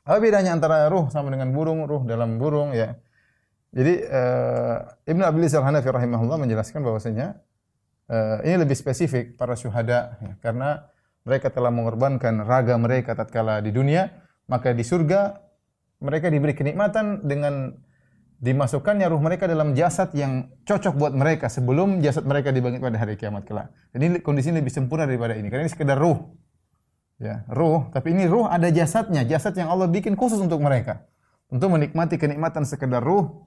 Apa 0.04 0.18
bedanya 0.18 0.52
antara 0.52 0.90
ruh 0.90 1.08
sama 1.08 1.32
dengan 1.32 1.54
burung? 1.54 1.86
Ruh 1.86 2.02
dalam 2.04 2.36
burung 2.36 2.74
ya. 2.74 2.96
Jadi 3.72 4.04
uh, 4.04 4.84
Ibnu 5.08 5.24
Abi 5.24 5.48
Al-Hanafi 5.48 5.88
rahimahullah 5.88 6.36
menjelaskan 6.44 6.84
bahwasanya 6.84 7.40
uh, 8.12 8.44
ini 8.44 8.60
lebih 8.60 8.76
spesifik 8.76 9.40
para 9.40 9.56
syuhada 9.56 10.20
ya, 10.20 10.32
karena 10.44 10.92
mereka 11.24 11.48
telah 11.48 11.72
mengorbankan 11.72 12.44
raga 12.44 12.76
mereka 12.76 13.16
tatkala 13.16 13.64
di 13.64 13.72
dunia, 13.72 14.12
maka 14.46 14.74
di 14.74 14.82
surga 14.82 15.38
mereka 16.02 16.30
diberi 16.30 16.54
kenikmatan 16.56 17.22
dengan 17.22 17.78
dimasukkannya 18.42 19.06
ruh 19.06 19.22
mereka 19.22 19.46
dalam 19.46 19.78
jasad 19.78 20.10
yang 20.18 20.50
cocok 20.66 20.98
buat 20.98 21.14
mereka 21.14 21.46
sebelum 21.46 22.02
jasad 22.02 22.26
mereka 22.26 22.50
dibangkit 22.50 22.82
pada 22.82 22.98
hari 22.98 23.14
kiamat 23.14 23.46
kelak. 23.46 23.70
Jadi 23.94 24.18
kondisi 24.18 24.50
lebih 24.50 24.74
sempurna 24.74 25.06
daripada 25.06 25.38
ini. 25.38 25.46
Karena 25.46 25.62
ini 25.62 25.72
sekedar 25.72 25.94
ruh. 25.94 26.18
Ya, 27.22 27.46
ruh, 27.46 27.86
tapi 27.94 28.10
ini 28.10 28.26
ruh 28.26 28.50
ada 28.50 28.66
jasadnya, 28.66 29.22
jasad 29.22 29.54
yang 29.54 29.70
Allah 29.70 29.86
bikin 29.86 30.18
khusus 30.18 30.42
untuk 30.42 30.58
mereka. 30.58 31.06
Untuk 31.46 31.70
menikmati 31.70 32.18
kenikmatan 32.18 32.66
sekedar 32.66 32.98
ruh, 32.98 33.46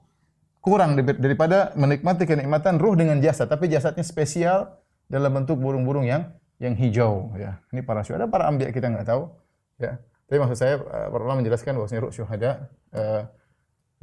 kurang 0.64 0.96
daripada 0.96 1.76
menikmati 1.76 2.24
kenikmatan 2.24 2.80
ruh 2.80 2.96
dengan 2.96 3.20
jasad, 3.20 3.52
tapi 3.52 3.68
jasadnya 3.68 4.00
spesial 4.00 4.80
dalam 5.12 5.28
bentuk 5.28 5.60
burung-burung 5.60 6.08
yang 6.08 6.32
yang 6.56 6.72
hijau 6.72 7.36
ya. 7.36 7.60
Ini 7.68 7.84
para 7.84 8.00
syuhada, 8.00 8.32
para 8.32 8.48
ambiya 8.48 8.72
kita 8.72 8.88
nggak 8.88 9.12
tahu 9.12 9.28
ya. 9.76 10.00
Tapi 10.26 10.38
maksud 10.42 10.58
saya 10.58 10.74
eh, 10.82 11.08
ulama 11.14 11.38
menjelaskan 11.38 11.78
bahwasanya 11.78 12.02
ruh 12.02 12.12
syuhada 12.14 12.66
uh, 12.90 13.22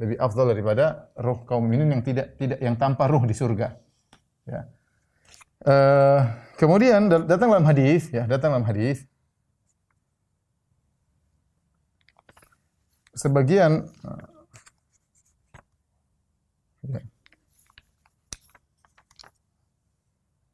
lebih 0.00 0.16
afdal 0.16 0.48
daripada 0.50 1.12
ruh 1.20 1.44
kaum 1.44 1.68
mukminin 1.68 1.92
yang 1.92 2.02
tidak 2.02 2.34
tidak 2.40 2.58
yang 2.64 2.80
tanpa 2.80 3.04
ruh 3.06 3.22
di 3.28 3.36
surga. 3.36 3.76
Ya. 4.48 4.60
Uh, 5.64 6.20
kemudian 6.56 7.08
datang 7.08 7.52
dalam 7.52 7.68
hadis 7.68 8.08
ya, 8.08 8.24
datang 8.24 8.56
dalam 8.56 8.64
hadis 8.64 9.04
sebagian. 13.12 13.88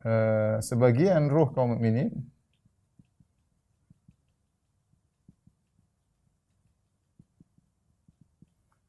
Uh, 0.01 0.57
sebagian 0.65 1.29
ruh 1.29 1.53
kaum 1.53 1.77
mukminin 1.77 2.30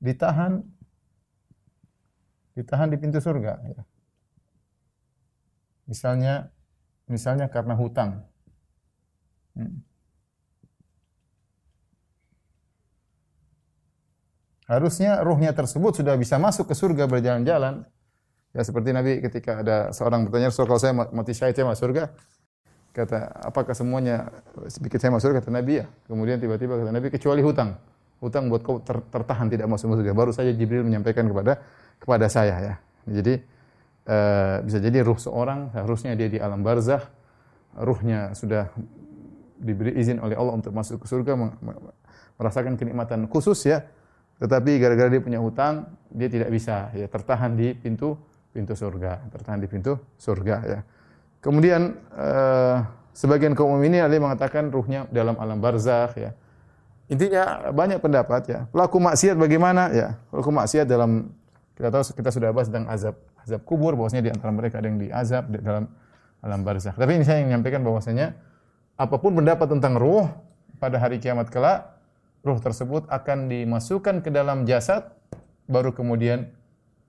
ditahan 0.01 0.65
ditahan 2.57 2.89
di 2.91 2.97
pintu 2.97 3.21
surga 3.21 3.53
ya. 3.63 3.81
Misalnya 5.87 6.49
misalnya 7.05 7.47
karena 7.47 7.77
hutang. 7.77 8.25
Hmm. 9.55 9.85
Harusnya 14.71 15.19
ruhnya 15.19 15.51
tersebut 15.51 15.99
sudah 15.99 16.15
bisa 16.15 16.39
masuk 16.39 16.71
ke 16.71 16.75
surga 16.79 17.03
berjalan-jalan. 17.03 17.83
Ya 18.55 18.63
seperti 18.63 18.95
Nabi 18.95 19.19
ketika 19.19 19.59
ada 19.59 19.91
seorang 19.91 20.27
bertanya, 20.27 20.47
Rasul 20.47 20.63
kalau 20.63 20.79
saya 20.79 20.95
mati 20.95 21.35
syahid 21.35 21.59
saya 21.59 21.67
masuk 21.67 21.91
surga. 21.91 22.15
Kata, 22.91 23.31
apakah 23.47 23.75
semuanya 23.75 24.31
sedikit 24.71 24.99
saya 24.99 25.11
masuk 25.11 25.31
surga? 25.31 25.43
Kata 25.43 25.51
Nabi 25.51 25.83
ya. 25.83 25.85
Kemudian 26.07 26.39
tiba-tiba 26.39 26.79
kata 26.79 26.91
Nabi, 26.91 27.07
kecuali 27.11 27.43
hutang. 27.43 27.75
Hutang 28.21 28.53
buat 28.53 28.61
kau 28.61 28.77
ter 28.79 29.01
tertahan 29.09 29.49
tidak 29.49 29.65
masuk 29.65 29.97
surga. 29.97 30.13
Baru 30.13 30.31
saja 30.31 30.53
Jibril 30.53 30.85
menyampaikan 30.85 31.25
kepada 31.25 31.57
kepada 31.97 32.29
saya 32.29 32.55
ya. 32.61 32.73
Jadi 33.09 33.41
uh, 34.05 34.61
bisa 34.61 34.77
jadi 34.77 35.01
ruh 35.01 35.17
seorang 35.17 35.73
harusnya 35.73 36.13
dia 36.13 36.29
di 36.29 36.37
alam 36.37 36.61
barzah, 36.61 37.01
ruhnya 37.75 38.37
sudah 38.37 38.69
diberi 39.57 39.97
izin 39.97 40.21
oleh 40.21 40.37
Allah 40.37 40.53
untuk 40.53 40.69
masuk 40.69 41.01
ke 41.01 41.07
surga, 41.09 41.33
merasakan 42.37 42.77
kenikmatan 42.77 43.25
khusus 43.25 43.57
ya 43.65 43.85
tetapi 44.41 44.81
gara-gara 44.81 45.05
dia 45.05 45.21
punya 45.21 45.37
hutang, 45.37 45.85
dia 46.09 46.25
tidak 46.25 46.49
bisa 46.49 46.89
ya 46.97 47.05
tertahan 47.05 47.53
di 47.53 47.77
pintu 47.77 48.17
pintu 48.49 48.73
surga, 48.73 49.29
tertahan 49.29 49.61
di 49.61 49.69
pintu 49.69 50.01
surga 50.17 50.55
ya. 50.65 50.79
Kemudian 51.45 51.93
uh, 52.17 52.81
sebagian 53.13 53.53
kaum 53.53 53.77
ini 53.85 54.01
ada 54.01 54.09
yang 54.09 54.25
mengatakan 54.25 54.73
ruhnya 54.73 55.05
dalam 55.13 55.37
alam 55.37 55.61
barzakh 55.61 56.17
ya. 56.17 56.33
Intinya 57.11 57.75
banyak 57.75 57.99
pendapat 57.99 58.41
ya. 58.47 58.59
Pelaku 58.71 59.03
maksiat 59.03 59.35
bagaimana 59.35 59.91
ya? 59.91 60.15
Pelaku 60.31 60.47
maksiat 60.55 60.87
dalam 60.87 61.35
kita 61.75 61.91
tahu 61.91 62.03
kita 62.15 62.29
sudah 62.31 62.49
bahas 62.55 62.71
tentang 62.71 62.87
azab 62.87 63.19
azab 63.43 63.61
kubur 63.67 63.99
bahwasanya 63.99 64.29
di 64.29 64.31
antara 64.31 64.55
mereka 64.55 64.79
ada 64.79 64.87
yang 64.87 64.95
diazab 64.95 65.51
di 65.51 65.59
dalam 65.59 65.91
alam 66.39 66.63
barzakh. 66.63 66.95
Tapi 66.95 67.19
ini 67.19 67.27
saya 67.27 67.43
yang 67.43 67.51
menyampaikan 67.51 67.83
bahwasanya 67.83 68.31
apa 68.95 69.19
pun 69.19 69.35
pendapat 69.35 69.67
tentang 69.67 69.99
ruh 69.99 70.31
pada 70.79 71.03
hari 71.03 71.19
kiamat 71.19 71.51
kelak 71.51 71.99
ruh 72.47 72.57
tersebut 72.63 73.05
akan 73.11 73.51
dimasukkan 73.51 74.23
ke 74.23 74.31
dalam 74.31 74.63
jasad 74.63 75.11
baru 75.67 75.91
kemudian 75.91 76.47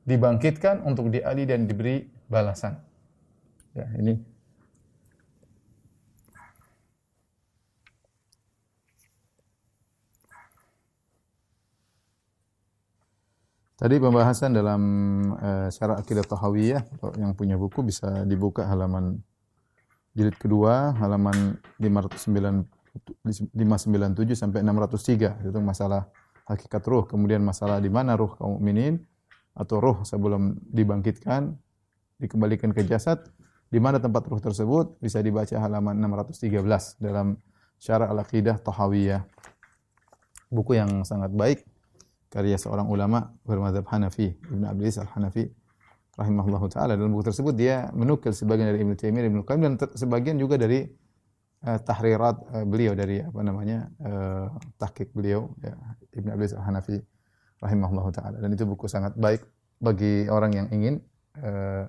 dibangkitkan 0.02 0.82
untuk 0.82 1.14
diadili 1.14 1.46
dan 1.46 1.70
diberi 1.70 2.10
balasan. 2.26 2.74
Ya, 3.72 3.86
ini 3.96 4.18
Tadi 13.82 13.98
pembahasan 13.98 14.54
dalam 14.54 14.82
uh, 15.42 15.66
syarah 15.66 15.98
akidah 15.98 16.22
tahawiyah 16.22 16.86
yang 17.18 17.34
punya 17.34 17.58
buku 17.58 17.82
bisa 17.82 18.22
dibuka 18.30 18.62
halaman 18.62 19.18
jilid 20.14 20.38
kedua 20.38 20.94
halaman 21.02 21.58
509 21.82 22.62
597 23.26 24.38
sampai 24.38 24.62
603 24.62 25.50
itu 25.50 25.58
masalah 25.58 26.06
hakikat 26.46 26.78
ruh. 26.86 27.10
Kemudian 27.10 27.42
masalah 27.42 27.82
di 27.82 27.90
mana 27.90 28.14
ruh 28.14 28.30
kaum 28.38 28.54
mukminin 28.54 29.02
atau 29.58 29.82
ruh 29.82 30.06
sebelum 30.06 30.62
dibangkitkan 30.62 31.50
dikembalikan 32.22 32.70
ke 32.70 32.86
jasad 32.86 33.18
di 33.66 33.82
mana 33.82 33.98
tempat 33.98 34.30
ruh 34.30 34.38
tersebut 34.38 34.94
bisa 35.02 35.18
dibaca 35.18 35.58
halaman 35.58 35.98
613 35.98 37.02
dalam 37.02 37.34
Syarah 37.82 38.14
Al-Aqidah 38.14 38.62
Tahawiyah. 38.62 39.26
Buku 40.54 40.78
yang 40.78 41.02
sangat 41.02 41.34
baik 41.34 41.71
karya 42.32 42.56
seorang 42.56 42.88
ulama 42.88 43.36
bermadzhab 43.44 43.84
Hanafi 43.92 44.32
Ibnu 44.32 44.64
Abdul 44.64 44.88
Al-Hanafi 44.88 45.44
rahimahullahu 46.16 46.66
taala 46.72 46.96
dalam 46.96 47.12
buku 47.12 47.28
tersebut 47.28 47.52
dia 47.52 47.92
menukil 47.92 48.32
sebagian 48.32 48.72
dari 48.72 48.80
Ibnu 48.80 48.96
Taimiyah 48.96 49.28
Ibnu 49.28 49.44
Qayyim 49.44 49.60
dan 49.68 49.74
sebagian 49.92 50.40
juga 50.40 50.56
dari 50.56 50.88
uh, 51.68 51.78
tahrirat 51.84 52.36
uh, 52.56 52.64
beliau 52.64 52.96
dari 52.96 53.20
apa 53.20 53.40
namanya 53.44 53.92
uh, 54.00 54.48
tahqiq 54.80 55.12
beliau 55.12 55.52
ya, 55.60 55.76
Ibn 56.16 56.28
Abdul 56.32 56.56
Hanafi 56.56 56.96
rahimahullah 57.60 58.06
taala 58.16 58.36
dan 58.40 58.48
itu 58.48 58.64
buku 58.64 58.88
sangat 58.88 59.12
baik 59.20 59.44
bagi 59.76 60.24
orang 60.32 60.56
yang 60.56 60.66
ingin 60.72 61.04
uh, 61.36 61.84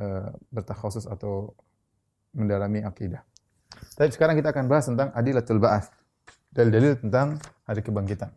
uh, 0.00 0.30
bertakhusus 0.48 1.04
atau 1.04 1.52
mendalami 2.32 2.80
akidah. 2.80 3.22
Tapi 3.94 4.10
sekarang 4.10 4.38
kita 4.38 4.50
akan 4.54 4.66
bahas 4.66 4.86
tentang 4.86 5.10
adilatul 5.14 5.58
ba'ats. 5.62 5.90
Dalil-dalil 6.54 7.02
tentang 7.02 7.42
hari 7.66 7.82
kebangkitan. 7.82 8.30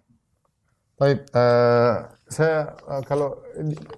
Baik, 0.98 1.30
uh, 1.30 2.10
saya 2.26 2.74
uh, 2.90 3.06
kalau 3.06 3.38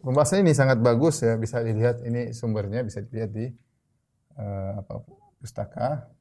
pembahasan 0.03 0.43
ini 0.43 0.51
sangat 0.51 0.83
bagus 0.83 1.23
ya 1.23 1.39
bisa 1.39 1.63
dilihat 1.63 2.03
ini 2.03 2.35
sumbernya 2.35 2.83
bisa 2.83 2.99
dilihat 2.99 3.31
di 3.31 3.47
uh, 4.35 4.83
apa 4.83 5.07
pustaka 5.39 6.11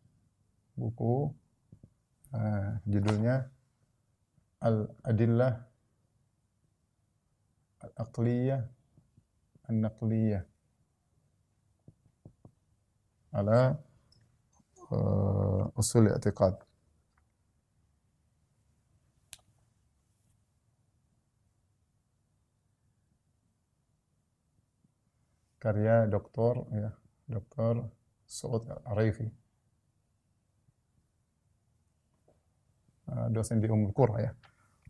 buku 0.78 1.34
uh, 2.30 2.78
judulnya 2.86 3.50
Al-Adillah 4.62 5.66
Al-Aqliyah 7.82 8.62
An-Naqliyah. 9.74 10.46
Ala 13.34 13.74
uh, 14.94 15.74
usul 15.74 16.06
i'tiqad 16.14 16.67
karya 25.68 26.08
doktor 26.08 26.64
ya 26.72 26.88
doktor 27.28 27.92
Saud 28.24 28.64
Arifi 28.88 29.28
Eh, 33.08 33.26
dosen 33.32 33.56
di 33.56 33.66
Ummul 33.72 33.96
Qura 33.96 34.20
ya. 34.20 34.32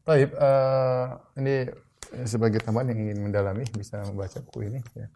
Baik, 0.02 0.34
uh, 0.40 1.20
ini 1.38 1.68
sebagai 2.24 2.64
teman 2.64 2.88
yang 2.88 2.98
ingin 2.98 3.28
mendalami 3.28 3.62
bisa 3.76 4.00
membaca 4.08 4.40
buku 4.42 4.66
ini 4.66 4.80
ya. 4.96 5.06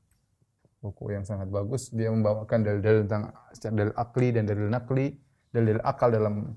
Buku 0.78 1.10
yang 1.10 1.24
sangat 1.26 1.48
bagus. 1.50 1.90
Dia 1.90 2.12
membawakan 2.12 2.62
dalil-dalil 2.62 3.08
tentang 3.08 3.32
dalil 3.72 3.94
akli 3.96 4.28
dan 4.30 4.44
dalil 4.46 4.68
nakli, 4.68 5.16
dalil 5.50 5.80
akal 5.82 6.12
dalam 6.14 6.54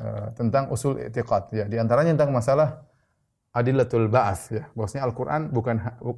uh, 0.00 0.28
tentang 0.34 0.72
usul 0.72 0.98
i'tiqad 0.98 1.54
ya. 1.54 1.64
Di 1.70 1.76
antaranya 1.78 2.16
tentang 2.18 2.34
masalah 2.34 2.82
adillatul 3.54 4.08
ba'ats 4.10 4.42
ya. 4.50 4.64
Bahwasanya 4.74 5.06
Al-Qur'an 5.06 5.52
bukan 5.52 5.76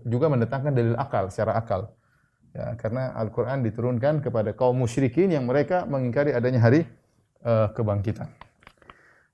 juga 0.09 0.33
mendatangkan 0.33 0.73
dalil 0.73 0.97
akal 0.97 1.29
secara 1.29 1.59
akal. 1.59 1.93
Ya, 2.57 2.75
karena 2.81 3.13
Al-Qur'an 3.15 3.61
diturunkan 3.63 4.25
kepada 4.25 4.57
kaum 4.57 4.81
musyrikin 4.81 5.31
yang 5.31 5.45
mereka 5.45 5.85
mengingkari 5.85 6.33
adanya 6.33 6.65
hari 6.65 6.89
uh, 7.45 7.71
kebangkitan. 7.77 8.27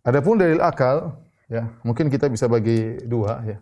Adapun 0.05 0.37
dalil 0.37 0.61
akal, 0.61 1.17
ya 1.49 1.71
mungkin 1.81 2.13
kita 2.13 2.29
bisa 2.29 2.45
bagi 2.45 3.01
dua 3.09 3.41
ya. 3.47 3.59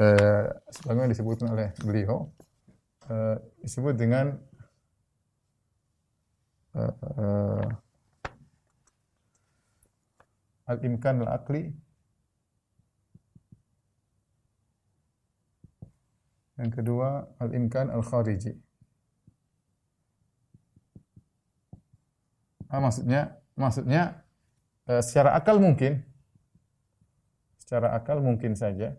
Eh, 0.00 0.46
sebagaimana 0.72 1.12
disebutkan 1.12 1.52
oleh 1.52 1.76
beliau, 1.84 2.32
eh, 3.12 3.36
disebut 3.60 4.00
dengan 4.00 4.32
eh, 6.72 6.94
eh, 7.20 7.66
al-imkan 10.72 11.20
al-akli 11.20 11.68
yang 16.60 16.68
kedua 16.68 17.24
al-imkan 17.40 17.88
al-khariji. 17.88 18.52
Ah, 22.68 22.78
maksudnya 22.78 23.40
maksudnya 23.56 24.22
e, 24.86 25.02
secara 25.02 25.34
akal 25.34 25.58
mungkin 25.58 26.06
secara 27.58 27.96
akal 27.98 28.22
mungkin 28.22 28.54
saja 28.54 28.94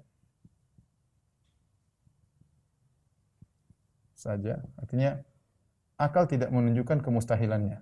saja 4.11 4.59
artinya 4.75 5.23
akal 5.95 6.27
tidak 6.27 6.51
menunjukkan 6.51 6.99
kemustahilannya 6.99 7.79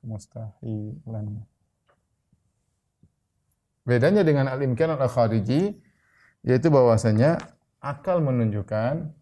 kemustahilannya 0.00 1.55
bedanya 3.86 4.26
dengan 4.26 4.50
al-imkan 4.50 4.98
al-khariji 4.98 5.78
yaitu 6.42 6.68
bahwasanya 6.68 7.38
akal 7.78 8.18
menunjukkan 8.18 9.14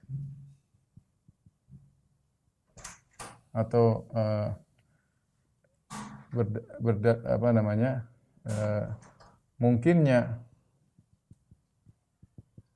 atau 3.54 4.08
uh, 4.10 4.50
berda, 6.34 6.60
berda, 6.82 7.12
apa 7.22 7.48
namanya 7.54 7.92
uh, 8.48 8.90
mungkinnya 9.62 10.42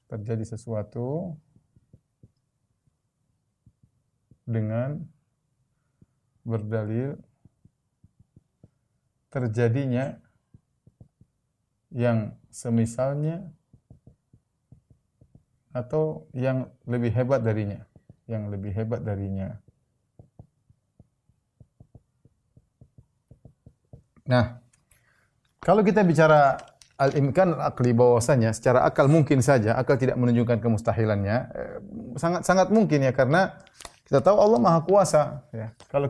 terjadi 0.07 0.45
sesuatu 0.55 1.35
dengan 4.47 5.03
berdalil 6.47 7.21
terjadinya 9.29 10.17
yang 11.93 12.37
semisalnya 12.53 13.49
atau 15.73 16.27
yang 16.35 16.69
lebih 16.89 17.13
hebat 17.15 17.41
darinya, 17.45 17.85
yang 18.27 18.51
lebih 18.53 18.73
hebat 18.75 19.05
darinya. 19.05 19.57
Nah, 24.29 24.61
kalau 25.65 25.81
kita 25.81 26.05
bicara 26.05 26.61
al-imkan 26.99 27.57
akli 27.57 27.95
bahwasanya 27.95 28.53
secara 28.53 28.85
akal 28.85 29.09
mungkin 29.09 29.41
saja, 29.41 29.79
akal 29.79 29.97
tidak 29.97 30.19
menunjukkan 30.21 30.61
kemustahilannya, 30.61 31.37
eh, 31.55 31.77
sangat 32.21 32.43
sangat 32.45 32.69
mungkin 32.69 33.07
ya 33.07 33.15
karena 33.15 33.57
kita 34.05 34.21
tahu 34.21 34.37
Allah 34.37 34.61
Maha 34.61 34.81
Kuasa 34.85 35.47
ya. 35.53 35.73
Kalau 35.93 36.09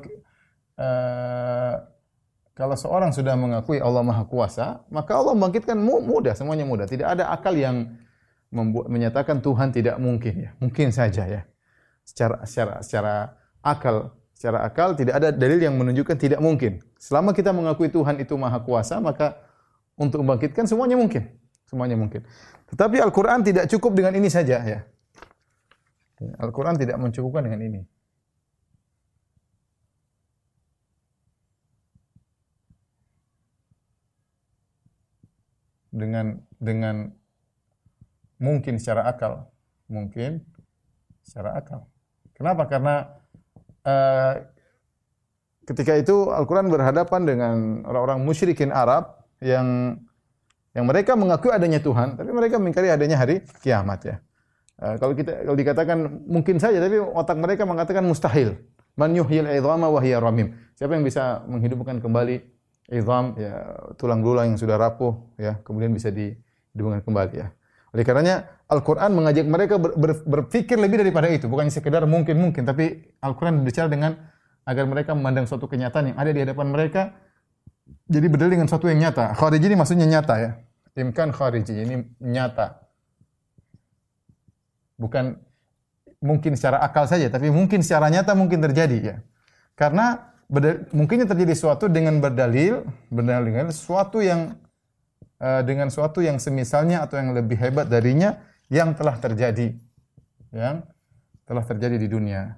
uh, 0.78 1.74
kalau 2.58 2.74
seorang 2.74 3.14
sudah 3.14 3.38
mengakui 3.38 3.78
Allah 3.78 4.02
Maha 4.02 4.26
Kuasa, 4.26 4.82
maka 4.90 5.14
Allah 5.14 5.38
membangkitkan 5.38 5.78
mudah, 5.78 6.34
semuanya 6.34 6.66
mudah. 6.66 6.90
Tidak 6.90 7.06
ada 7.06 7.30
akal 7.30 7.54
yang 7.54 7.94
membuat 8.50 8.90
menyatakan 8.90 9.38
Tuhan 9.38 9.70
tidak 9.70 9.94
mungkin 10.02 10.34
ya. 10.34 10.50
Mungkin 10.58 10.90
saja 10.90 11.22
ya. 11.22 11.46
Secara 12.02 12.42
secara 12.42 12.82
secara 12.82 13.14
akal, 13.62 14.10
secara 14.34 14.66
akal 14.66 14.98
tidak 14.98 15.22
ada 15.22 15.30
dalil 15.30 15.62
yang 15.62 15.78
menunjukkan 15.78 16.18
tidak 16.18 16.42
mungkin. 16.42 16.82
Selama 16.98 17.30
kita 17.30 17.54
mengakui 17.54 17.94
Tuhan 17.94 18.18
itu 18.18 18.34
Maha 18.34 18.58
Kuasa, 18.58 18.98
maka 18.98 19.38
untuk 19.94 20.26
membangkitkan 20.26 20.66
semuanya 20.66 20.98
mungkin. 20.98 21.30
Semuanya 21.70 21.94
mungkin. 21.94 22.26
Tetapi 22.74 22.98
Al-Qur'an 22.98 23.46
tidak 23.46 23.70
cukup 23.70 23.94
dengan 23.94 24.18
ini 24.18 24.26
saja 24.26 24.58
ya. 24.66 24.82
Al-Quran 26.42 26.74
tidak 26.74 26.98
mencukupkan 26.98 27.46
dengan 27.46 27.62
ini. 27.62 27.80
Dengan 35.98 36.38
dengan 36.62 37.10
mungkin 38.38 38.78
secara 38.78 39.10
akal, 39.10 39.50
mungkin 39.90 40.46
secara 41.26 41.58
akal. 41.58 41.90
Kenapa? 42.38 42.70
Karena 42.70 43.18
uh, 43.82 44.34
ketika 45.66 45.98
itu 45.98 46.30
Al-Quran 46.30 46.70
berhadapan 46.70 47.20
dengan 47.26 47.54
orang-orang 47.82 48.22
musyrikin 48.22 48.70
Arab 48.70 49.26
yang 49.42 49.98
yang 50.72 50.86
mereka 50.86 51.18
mengakui 51.18 51.50
adanya 51.50 51.82
Tuhan, 51.82 52.14
tapi 52.14 52.30
mereka 52.30 52.62
mengingkari 52.62 52.94
adanya 52.94 53.18
hari 53.18 53.42
kiamat 53.60 54.00
ya. 54.06 54.16
Uh, 54.78 54.94
kalau 55.02 55.18
kita 55.18 55.42
kalau 55.42 55.58
dikatakan 55.58 55.98
mungkin 56.30 56.62
saja 56.62 56.78
tapi 56.78 57.02
otak 57.02 57.34
mereka 57.34 57.66
mengatakan 57.66 58.06
mustahil. 58.06 58.54
Man 58.98 59.14
yuhyil 59.14 59.46
wa 59.62 60.00
hiya 60.02 60.18
ramim. 60.18 60.58
Siapa 60.74 60.94
yang 60.98 61.06
bisa 61.06 61.42
menghidupkan 61.46 62.02
kembali 62.02 62.57
idham 62.88 63.36
ya 63.36 63.76
tulang 64.00 64.24
belulang 64.24 64.52
yang 64.52 64.58
sudah 64.60 64.80
rapuh 64.80 65.12
ya 65.36 65.60
kemudian 65.62 65.92
bisa 65.92 66.08
dihidupkan 66.08 67.04
kembali 67.04 67.34
ya. 67.36 67.48
Oleh 67.92 68.04
karenanya 68.04 68.48
Al-Qur'an 68.68 69.16
mengajak 69.16 69.48
mereka 69.48 69.80
ber, 69.80 69.96
ber, 69.96 70.12
berpikir 70.28 70.76
lebih 70.76 71.00
daripada 71.00 71.24
itu, 71.32 71.48
bukan 71.48 71.72
sekedar 71.72 72.04
mungkin-mungkin 72.04 72.68
tapi 72.68 73.16
Al-Qur'an 73.24 73.64
berbicara 73.64 73.88
dengan 73.88 74.12
agar 74.68 74.84
mereka 74.84 75.16
memandang 75.16 75.48
suatu 75.48 75.64
kenyataan 75.64 76.12
yang 76.12 76.16
ada 76.20 76.30
di 76.32 76.40
hadapan 76.44 76.68
mereka 76.68 77.02
jadi 78.04 78.28
berdalil 78.28 78.60
dengan 78.60 78.68
suatu 78.68 78.84
yang 78.92 79.00
nyata. 79.00 79.32
Khariji 79.32 79.72
ini 79.72 79.76
maksudnya 79.76 80.04
nyata 80.04 80.34
ya. 80.36 80.50
Imkan 80.98 81.30
khariji 81.30 81.78
ini 81.78 82.04
nyata 82.20 82.88
bukan 84.98 85.38
mungkin 86.18 86.58
secara 86.58 86.82
akal 86.82 87.06
saja, 87.06 87.30
tapi 87.30 87.48
mungkin 87.48 87.80
secara 87.80 88.10
nyata 88.10 88.34
mungkin 88.34 88.58
terjadi 88.60 88.98
ya. 88.98 89.16
Karena 89.78 90.27
mungkinnya 90.96 91.28
terjadi 91.28 91.52
sesuatu 91.52 91.92
dengan 91.92 92.20
berdalil, 92.24 92.88
berdalil 93.12 93.44
dengan 93.52 93.66
sesuatu 93.68 94.24
yang 94.24 94.56
uh, 95.44 95.60
dengan 95.60 95.92
sesuatu 95.92 96.24
yang 96.24 96.40
semisalnya 96.40 97.04
atau 97.04 97.20
yang 97.20 97.36
lebih 97.36 97.60
hebat 97.60 97.86
darinya 97.86 98.40
yang 98.72 98.96
telah 98.96 99.16
terjadi, 99.20 99.76
yang 100.52 100.84
telah 101.44 101.64
terjadi 101.64 101.96
di 102.00 102.08
dunia. 102.08 102.56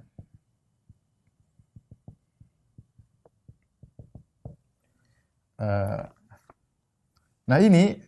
Uh, 5.61 6.09
nah 7.45 7.59
ini 7.59 7.99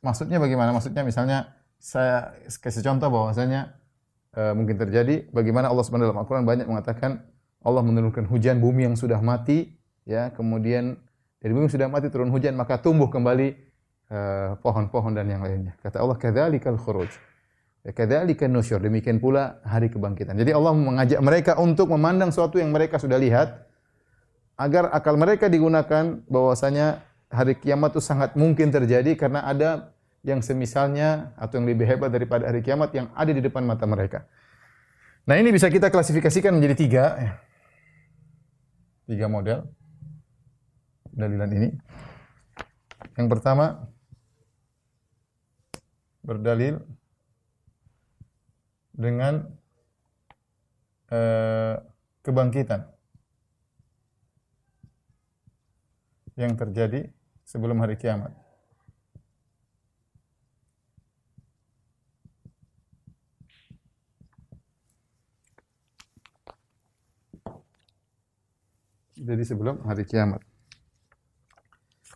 maksudnya 0.00 0.38
bagaimana? 0.40 0.70
Maksudnya 0.72 1.02
misalnya 1.02 1.38
saya 1.80 2.36
kasih 2.60 2.84
contoh 2.84 3.08
bahwasanya 3.08 3.72
e, 4.36 4.52
mungkin 4.52 4.76
terjadi 4.76 5.32
bagaimana 5.32 5.72
Allah 5.72 5.80
Subhanahu 5.80 6.12
dalam 6.12 6.20
Al-Qur'an 6.20 6.44
banyak 6.44 6.68
mengatakan 6.68 7.24
Allah 7.60 7.82
menurunkan 7.84 8.24
hujan 8.28 8.58
bumi 8.58 8.88
yang 8.88 8.96
sudah 8.96 9.20
mati 9.20 9.72
ya. 10.08 10.32
Kemudian 10.32 10.96
dari 11.40 11.52
bumi 11.52 11.68
yang 11.68 11.74
sudah 11.76 11.88
mati 11.92 12.08
turun 12.08 12.32
hujan 12.32 12.56
maka 12.56 12.80
tumbuh 12.80 13.12
kembali 13.12 13.48
eh, 14.08 14.50
pohon-pohon 14.64 15.12
uh, 15.12 15.16
dan 15.16 15.26
yang 15.28 15.44
lainnya. 15.44 15.76
Kata 15.80 16.00
Allah 16.00 16.16
kadzalikal 16.16 16.80
khuruj 16.80 17.12
ya 17.84 17.92
kadzalika 17.92 18.48
nusyur. 18.48 18.80
Demikian 18.80 19.20
pula 19.20 19.60
hari 19.64 19.88
kebangkitan. 19.92 20.36
Jadi 20.36 20.52
Allah 20.52 20.72
mengajak 20.76 21.20
mereka 21.20 21.52
untuk 21.60 21.92
memandang 21.92 22.32
sesuatu 22.32 22.60
yang 22.60 22.72
mereka 22.72 23.00
sudah 23.00 23.16
lihat 23.16 23.68
agar 24.60 24.92
akal 24.92 25.16
mereka 25.16 25.48
digunakan 25.48 26.20
bahwasanya 26.28 27.00
hari 27.32 27.56
kiamat 27.56 27.96
itu 27.96 28.02
sangat 28.04 28.36
mungkin 28.36 28.68
terjadi 28.68 29.16
karena 29.16 29.48
ada 29.48 29.96
yang 30.20 30.44
semisalnya 30.44 31.32
atau 31.40 31.56
yang 31.56 31.66
lebih 31.72 31.88
hebat 31.88 32.12
daripada 32.12 32.44
hari 32.44 32.60
kiamat 32.60 32.92
yang 32.92 33.08
ada 33.16 33.32
di 33.32 33.40
depan 33.40 33.64
mata 33.64 33.88
mereka. 33.88 34.28
Nah 35.24 35.40
ini 35.40 35.48
bisa 35.48 35.72
kita 35.72 35.88
klasifikasikan 35.88 36.52
menjadi 36.52 36.76
tiga, 36.76 37.04
ya. 37.16 37.32
Tiga 39.10 39.26
model 39.26 39.66
dalilan 41.10 41.50
ini. 41.50 41.68
Yang 43.18 43.26
pertama 43.26 43.90
berdalil 46.22 46.78
dengan 48.94 49.50
eh, 51.10 51.74
kebangkitan 52.22 52.86
yang 56.38 56.54
terjadi 56.54 57.10
sebelum 57.42 57.82
hari 57.82 57.98
kiamat. 57.98 58.30
Jadi 69.20 69.44
sebelum 69.44 69.84
hari 69.84 70.08
kiamat. 70.08 70.40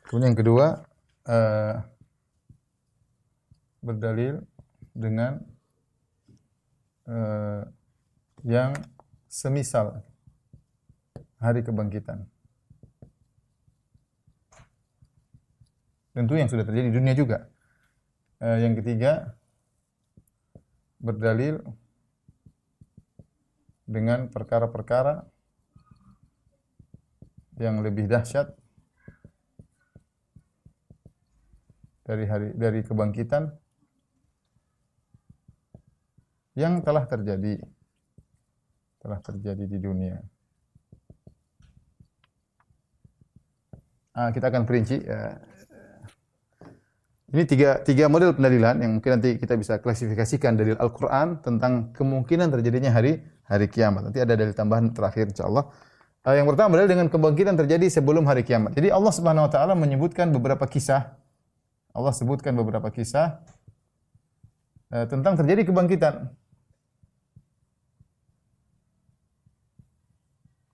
Kemudian 0.08 0.32
yang 0.32 0.40
kedua 0.40 0.88
uh, 1.28 1.84
berdalil 3.84 4.40
dengan 4.96 5.44
uh, 7.04 7.68
yang 8.40 8.72
semisal 9.28 10.00
hari 11.36 11.60
kebangkitan. 11.60 12.24
Tentu 16.16 16.40
yang 16.40 16.48
sudah 16.48 16.64
terjadi 16.64 16.88
di 16.88 16.96
dunia 16.96 17.12
juga. 17.12 17.52
Uh, 18.40 18.64
yang 18.64 18.72
ketiga 18.80 19.36
berdalil 21.04 21.60
dengan 23.84 24.32
perkara-perkara 24.32 25.33
yang 27.58 27.82
lebih 27.82 28.10
dahsyat 28.10 28.50
dari 32.04 32.24
hari 32.28 32.52
dari 32.54 32.80
kebangkitan 32.84 33.48
yang 36.54 36.82
telah 36.84 37.04
terjadi 37.06 37.58
telah 39.04 39.20
terjadi 39.20 39.64
di 39.68 39.78
dunia. 39.80 40.16
Ah, 44.14 44.30
kita 44.30 44.46
akan 44.48 44.62
perinci. 44.62 45.02
Ya. 45.02 45.42
Ini 47.34 47.42
tiga, 47.50 47.82
tiga 47.82 48.06
model 48.06 48.30
pendalilan 48.30 48.78
yang 48.78 48.94
mungkin 48.94 49.18
nanti 49.18 49.34
kita 49.34 49.58
bisa 49.58 49.82
klasifikasikan 49.82 50.54
dari 50.54 50.70
Al-Quran 50.78 51.42
tentang 51.42 51.90
kemungkinan 51.90 52.46
terjadinya 52.46 52.94
hari 52.94 53.18
hari 53.50 53.66
kiamat. 53.66 54.06
Nanti 54.06 54.22
ada 54.22 54.38
dalil 54.38 54.54
tambahan 54.54 54.94
terakhir 54.94 55.34
insya 55.34 55.50
Allah. 55.50 55.66
Uh, 56.24 56.32
yang 56.32 56.48
pertama 56.48 56.72
adalah 56.80 56.88
dengan 56.88 57.12
kebangkitan 57.12 57.52
terjadi 57.52 57.84
sebelum 57.92 58.24
hari 58.24 58.48
kiamat. 58.48 58.72
Jadi 58.72 58.88
Allah 58.88 59.12
Subhanahu 59.12 59.44
wa 59.44 59.52
taala 59.52 59.76
menyebutkan 59.76 60.32
beberapa 60.32 60.64
kisah. 60.64 61.20
Allah 61.92 62.16
sebutkan 62.16 62.56
beberapa 62.56 62.88
kisah 62.88 63.44
uh, 64.88 65.04
tentang 65.04 65.36
terjadi 65.36 65.68
kebangkitan. 65.68 66.32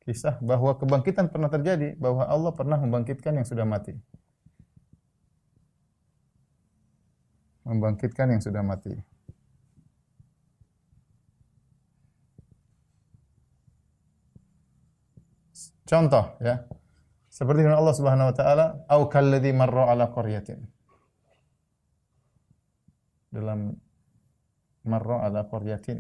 Kisah 0.07 0.39
bahwa 0.39 0.79
kebangkitan 0.79 1.35
pernah 1.35 1.51
terjadi, 1.51 1.99
bahwa 1.99 2.31
Allah 2.31 2.55
pernah 2.55 2.79
membangkitkan 2.79 3.35
yang 3.35 3.47
sudah 3.47 3.67
mati. 3.67 3.99
Membangkitkan 7.67 8.39
yang 8.39 8.43
sudah 8.43 8.63
mati. 8.63 9.10
Contoh 15.91 16.39
ya. 16.39 16.63
Seperti 17.27 17.67
firman 17.67 17.79
Allah 17.79 17.95
Subhanahu 17.99 18.31
wa 18.31 18.35
taala, 18.35 18.67
"Au 18.87 19.11
kalladzi 19.11 19.51
marra 19.51 19.91
ala 19.91 20.07
qaryatin." 20.15 20.63
Dalam 23.31 23.75
marra 24.87 25.27
ala 25.27 25.47
qaryatin 25.51 25.99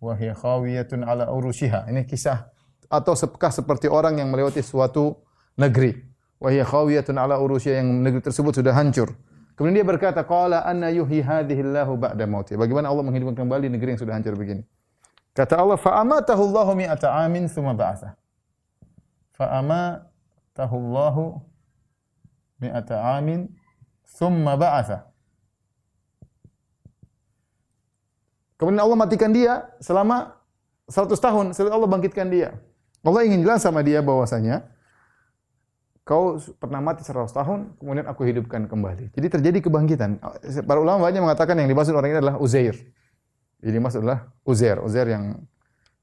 wa 0.00 0.16
hiya 0.16 0.32
khawiyatun 0.32 1.04
ala 1.04 1.28
urushiha. 1.28 1.92
Ini 1.92 2.08
kisah 2.08 2.48
atau 2.88 3.12
sepekah 3.12 3.52
seperti 3.52 3.88
orang 3.88 4.16
yang 4.16 4.32
melewati 4.32 4.64
suatu 4.64 5.12
negeri. 5.60 5.96
Wa 6.40 6.48
hiya 6.48 6.64
khawiyatun 6.64 7.20
ala 7.20 7.36
urushiha 7.36 7.84
yang 7.84 8.00
negeri 8.00 8.24
tersebut 8.24 8.64
sudah 8.64 8.72
hancur. 8.72 9.12
Kemudian 9.56 9.84
dia 9.84 9.88
berkata, 9.88 10.24
"Qala 10.24 10.64
anna 10.64 10.88
yuhyi 10.88 11.20
hadhihi 11.20 11.60
Allahu 11.68 12.00
ba'da 12.00 12.24
mauti." 12.24 12.56
Bagaimana 12.56 12.88
Allah 12.88 13.04
menghidupkan 13.04 13.44
kembali 13.44 13.68
negeri 13.68 13.92
yang 13.92 14.00
sudah 14.00 14.16
hancur 14.16 14.32
begini? 14.40 14.64
Kata 15.36 15.60
Allah, 15.60 15.76
"Fa 15.76 16.00
amatahu 16.00 16.48
Allahu 16.48 16.72
mi'ata 16.80 17.12
amin 17.12 17.44
tsumma 17.44 17.76
ba'atha." 17.76 18.16
Fa 19.40 19.56
ama 19.56 20.04
tahullahu 20.52 21.40
mi'ata 22.60 23.16
amin 23.16 23.48
thumma. 24.04 24.52
Kemudian 28.60 28.84
Allah 28.84 28.98
matikan 29.00 29.32
dia 29.32 29.64
selama 29.80 30.36
100 30.92 31.16
tahun, 31.16 31.46
setelah 31.56 31.80
Allah 31.80 31.88
bangkitkan 31.88 32.28
dia. 32.28 32.60
Allah 33.00 33.24
ingin 33.24 33.40
jelas 33.40 33.64
sama 33.64 33.80
dia 33.80 34.04
bahwasanya 34.04 34.68
kau 36.04 36.36
pernah 36.60 36.84
mati 36.84 37.00
100 37.00 37.32
tahun, 37.32 37.80
kemudian 37.80 38.04
aku 38.12 38.28
hidupkan 38.28 38.68
kembali. 38.68 39.08
Jadi 39.16 39.26
terjadi 39.40 39.58
kebangkitan. 39.64 40.20
Para 40.68 40.84
ulama 40.84 41.08
banyak 41.08 41.24
mengatakan 41.24 41.56
yang 41.56 41.72
dimaksud 41.72 41.96
orang 41.96 42.12
ini 42.12 42.20
adalah 42.20 42.36
Uzair. 42.36 42.76
Jadi 43.64 43.72
dimaksud 43.72 44.04
adalah 44.04 44.28
Uzair. 44.44 44.84
Uzair 44.84 45.08
yang 45.08 45.40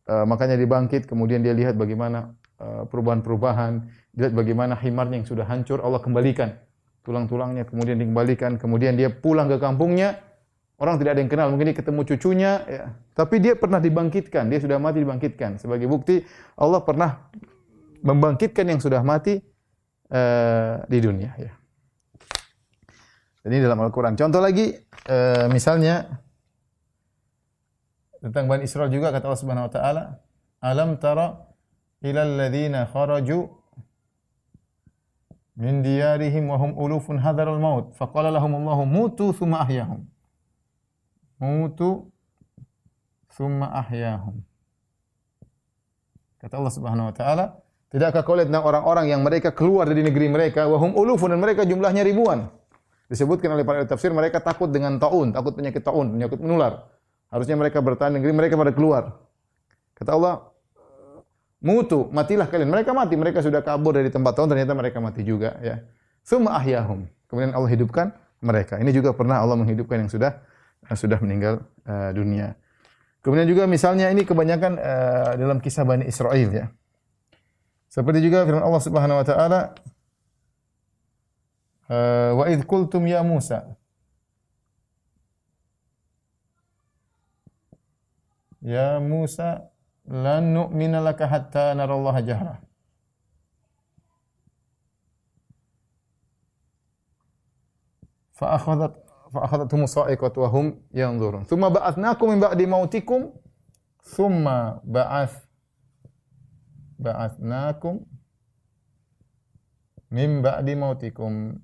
uh, 0.09 0.25
makanya 0.25 0.57
dibangkit, 0.57 1.05
kemudian 1.05 1.45
dia 1.45 1.53
lihat 1.53 1.77
bagaimana 1.77 2.33
perubahan-perubahan, 2.59 3.85
Lihat 4.17 4.33
bagaimana 4.33 4.73
himarnya 4.73 5.21
yang 5.21 5.29
sudah 5.29 5.45
hancur 5.45 5.77
Allah 5.85 6.01
kembalikan. 6.01 6.57
Tulang-tulangnya 7.05 7.69
kemudian 7.69 8.01
dikembalikan, 8.01 8.57
kemudian 8.57 8.97
dia 8.97 9.13
pulang 9.13 9.45
ke 9.45 9.61
kampungnya. 9.61 10.25
Orang 10.81 10.97
tidak 10.97 11.17
ada 11.17 11.21
yang 11.21 11.31
kenal, 11.31 11.47
mungkin 11.53 11.73
dia 11.73 11.77
ketemu 11.77 12.01
cucunya, 12.05 12.51
ya. 12.69 12.83
tapi 13.17 13.41
dia 13.41 13.57
pernah 13.57 13.81
dibangkitkan, 13.81 14.45
dia 14.45 14.61
sudah 14.61 14.77
mati 14.77 15.01
dibangkitkan. 15.01 15.57
Sebagai 15.57 15.89
bukti 15.89 16.21
Allah 16.53 16.85
pernah 16.85 17.33
membangkitkan 18.05 18.61
yang 18.61 18.77
sudah 18.77 19.01
mati 19.01 19.41
uh, 20.13 20.85
di 20.85 20.97
dunia. 21.01 21.33
Ya. 21.33 21.57
Ini 23.41 23.57
dalam 23.57 23.81
Al-Quran. 23.81 24.13
Contoh 24.21 24.37
lagi, 24.37 24.69
uh, 25.09 25.49
misalnya 25.49 26.21
tentang 28.21 28.45
Bani 28.45 28.69
Israel 28.69 28.93
juga 28.93 29.09
kata 29.09 29.33
Allah 29.33 29.41
Subhanahu 29.41 29.65
Wa 29.69 29.73
Taala, 29.73 30.03
Alam 30.61 31.01
tara 31.01 31.46
ilal 32.01 32.33
ladina 32.37 32.85
kharaju 32.85 33.49
min 35.57 35.81
diyarihim 35.81 36.49
wa 36.49 36.57
hum 36.61 36.77
ulufun 36.77 37.17
hadaral 37.17 37.57
maut. 37.57 37.93
Faqala 37.97 38.29
lahum 38.29 38.61
Allahu 38.61 38.83
mutu 38.85 39.33
thumma 39.33 39.65
ahyahum. 39.65 40.05
Mutu 41.41 42.05
thumma 43.33 43.73
ahyahum. 43.81 44.45
Kata 46.37 46.61
Allah 46.61 46.73
Subhanahu 46.73 47.09
wa 47.09 47.13
taala 47.17 47.45
tidakkah 47.89 48.21
kau 48.21 48.37
lihat 48.37 48.53
orang-orang 48.53 49.09
yang 49.09 49.25
mereka 49.25 49.49
keluar 49.49 49.89
dari 49.89 50.05
negeri 50.05 50.29
mereka? 50.29 50.69
Wa 50.69 50.77
hum 50.77 50.93
ulufun 50.93 51.33
dan 51.33 51.41
mereka 51.41 51.65
jumlahnya 51.65 52.05
ribuan. 52.05 52.53
Disebutkan 53.09 53.55
oleh 53.55 53.65
para 53.65 53.81
tafsir 53.87 54.13
mereka 54.13 54.43
takut 54.43 54.67
dengan 54.69 54.99
taun 54.99 55.31
takut 55.33 55.57
penyakit 55.57 55.81
taun 55.81 56.13
penyakit 56.13 56.37
menular. 56.37 56.85
Harusnya 57.33 57.57
mereka 57.57 57.81
bertahan 57.81 58.13
negeri 58.13 58.31
mereka 58.31 58.53
pada 58.53 58.71
keluar. 58.71 59.17
Kata 59.97 60.13
Allah 60.13 60.53
mutu, 61.61 62.09
matilah 62.13 62.45
kalian. 62.49 62.69
Mereka 62.69 62.93
mati, 62.93 63.13
mereka 63.17 63.39
sudah 63.41 63.61
kabur 63.65 63.97
dari 63.97 64.13
tempat 64.13 64.37
tahun, 64.37 64.53
ternyata 64.53 64.73
mereka 64.77 64.97
mati 65.01 65.21
juga 65.25 65.57
ya. 65.61 65.81
Suma 66.21 66.57
ahyahum. 66.59 67.07
Kemudian 67.27 67.55
Allah 67.55 67.71
hidupkan 67.71 68.13
mereka. 68.43 68.77
Ini 68.79 68.91
juga 68.93 69.11
pernah 69.15 69.41
Allah 69.41 69.57
menghidupkan 69.57 70.05
yang 70.05 70.11
sudah 70.11 70.39
yang 70.87 70.97
sudah 70.97 71.17
meninggal 71.19 71.65
uh, 71.87 72.11
dunia. 72.15 72.55
Kemudian 73.25 73.47
juga 73.49 73.67
misalnya 73.67 74.07
ini 74.07 74.23
kebanyakan 74.23 74.79
uh, 74.79 75.31
dalam 75.35 75.57
kisah 75.59 75.83
Bani 75.83 76.07
Israel 76.07 76.49
ya. 76.51 76.65
Seperti 77.87 78.23
juga 78.23 78.43
firman 78.43 78.63
Allah 78.63 78.83
Subhanahu 78.83 79.17
wa 79.19 79.25
taala 79.25 79.61
wa 82.35 82.43
idh 82.51 82.67
qultum 82.67 83.07
ya 83.07 83.23
Musa 83.23 83.63
Ya 88.67 88.99
Musa 88.99 89.71
lan 90.07 90.55
nu'mina 90.55 91.03
laka 91.03 91.27
hatta 91.27 91.75
narallaha 91.75 92.21
jahra. 92.23 92.55
Fa 98.37 98.55
akhadhat 98.55 98.93
fa 99.33 99.39
akhadhatuhum 99.43 99.83
sa'iqatu 99.89 100.45
wa 100.45 100.49
hum 100.49 100.65
yanzurun. 100.95 101.43
Thumma 101.43 101.67
ba'athnakum 101.73 102.31
min 102.31 102.39
ba'di 102.39 102.65
mautikum 102.69 103.35
thumma 104.15 104.79
ba'ath 104.87 105.35
ba'athnakum 107.01 108.05
min 110.13 110.39
ba'di 110.39 110.73
mautikum. 110.79 111.59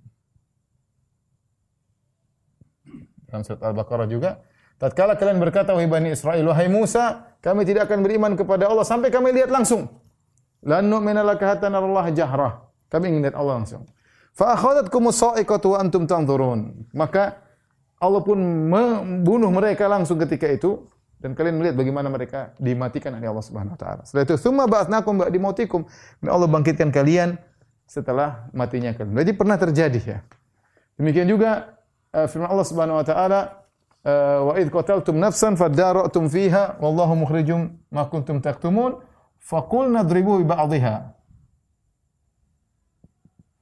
Dalam 3.32 3.42
surat 3.48 3.64
Al-Baqarah 3.64 4.06
juga 4.06 4.44
Tatkala 4.82 5.16
kalian 5.16 5.40
berkata, 5.40 5.72
wahai 5.72 5.88
Bani 5.88 6.12
Israel, 6.12 6.50
wahai 6.50 6.68
Musa, 6.68 7.36
kami 7.40 7.64
tidak 7.64 7.88
akan 7.92 8.04
beriman 8.04 8.34
kepada 8.36 8.68
Allah 8.68 8.84
sampai 8.84 9.14
kami 9.14 9.32
lihat 9.32 9.54
langsung. 9.54 9.88
Lan 10.64 10.88
nu'mina 10.88 11.24
laka 11.24 11.56
hatta 11.56 11.68
narallaha 11.68 12.10
jahrah. 12.12 12.64
Kami 12.88 13.12
ingin 13.12 13.22
lihat 13.28 13.36
Allah 13.36 13.64
langsung. 13.64 13.84
Fa 14.34 14.58
akhadhatkum 14.58 15.12
sa'iqatu 15.14 15.76
wa 15.76 15.78
antum 15.78 16.04
tanzurun. 16.10 16.90
Maka 16.96 17.38
Allah 18.02 18.22
pun 18.26 18.36
membunuh 18.68 19.48
mereka 19.54 19.88
langsung 19.88 20.20
ketika 20.20 20.50
itu 20.50 20.84
dan 21.24 21.32
kalian 21.40 21.56
melihat 21.56 21.76
bagaimana 21.80 22.12
mereka 22.12 22.52
dimatikan 22.60 23.16
oleh 23.16 23.32
Allah 23.32 23.46
Subhanahu 23.48 23.76
wa 23.76 23.80
taala. 23.80 24.02
Setelah 24.04 24.28
itu 24.28 24.36
tsumma 24.36 24.68
ba'atsnakum 24.68 25.24
ba'di 25.24 25.40
mautikum. 25.40 25.88
Allah 26.20 26.52
bangkitkan 26.52 26.92
kalian 26.92 27.40
setelah 27.88 28.52
matinya 28.52 28.92
kalian. 28.92 29.16
Jadi 29.16 29.32
pernah 29.32 29.56
terjadi 29.56 30.00
ya. 30.04 30.20
Demikian 31.00 31.32
juga 31.32 31.80
uh, 32.12 32.28
firman 32.28 32.52
Allah 32.52 32.68
Subhanahu 32.68 33.00
wa 33.00 33.06
taala 33.08 33.63
wa 34.04 34.60
id 34.60 34.68
qataltum 34.70 35.16
nafsan 35.16 35.56
fadara'tum 35.56 36.28
fiha 36.30 36.76
wallahu 36.84 37.16
mukhrijum 37.24 37.80
ma 37.92 38.04
kuntum 38.12 38.42
taktumun 38.44 39.00
faqulna 39.40 40.04
idribuhu 40.04 40.44
bi 40.44 40.48
ba'dihha. 40.48 41.16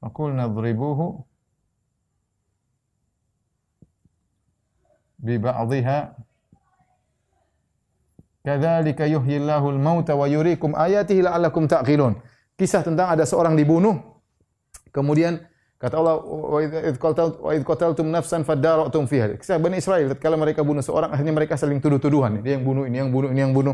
Faqulna 0.02 0.50
idribuhu 0.50 1.22
bi 5.22 5.38
ba'dihha. 5.38 6.18
Kadzalika 8.42 9.06
yuhyillahu 9.06 9.70
al-mauta 9.78 10.18
wa 10.18 10.26
yuriikum 10.26 10.74
ayatihi 10.74 11.22
la'allakum 11.22 11.70
ta'qilun. 11.70 12.18
Kisah 12.58 12.82
tentang 12.82 13.14
ada 13.14 13.26
seorang 13.26 13.54
dibunuh 13.54 14.02
kemudian 14.90 15.46
Kata 15.82 15.98
Allah, 15.98 16.22
wa 16.22 17.50
id 17.58 17.66
qataltum 17.66 18.06
nafsan 18.14 18.46
fadara'tum 18.46 19.10
fiha. 19.10 19.34
Kisah 19.34 19.58
Bani 19.58 19.82
Israel 19.82 20.14
kalau 20.22 20.38
mereka 20.38 20.62
bunuh 20.62 20.86
seorang 20.86 21.10
akhirnya 21.10 21.34
mereka 21.34 21.58
saling 21.58 21.82
tuduh-tuduhan. 21.82 22.46
Dia 22.46 22.62
yang 22.62 22.62
bunuh, 22.62 22.86
ini 22.86 23.02
yang 23.02 23.10
bunuh, 23.10 23.34
ini 23.34 23.42
yang 23.42 23.50
bunuh. 23.50 23.74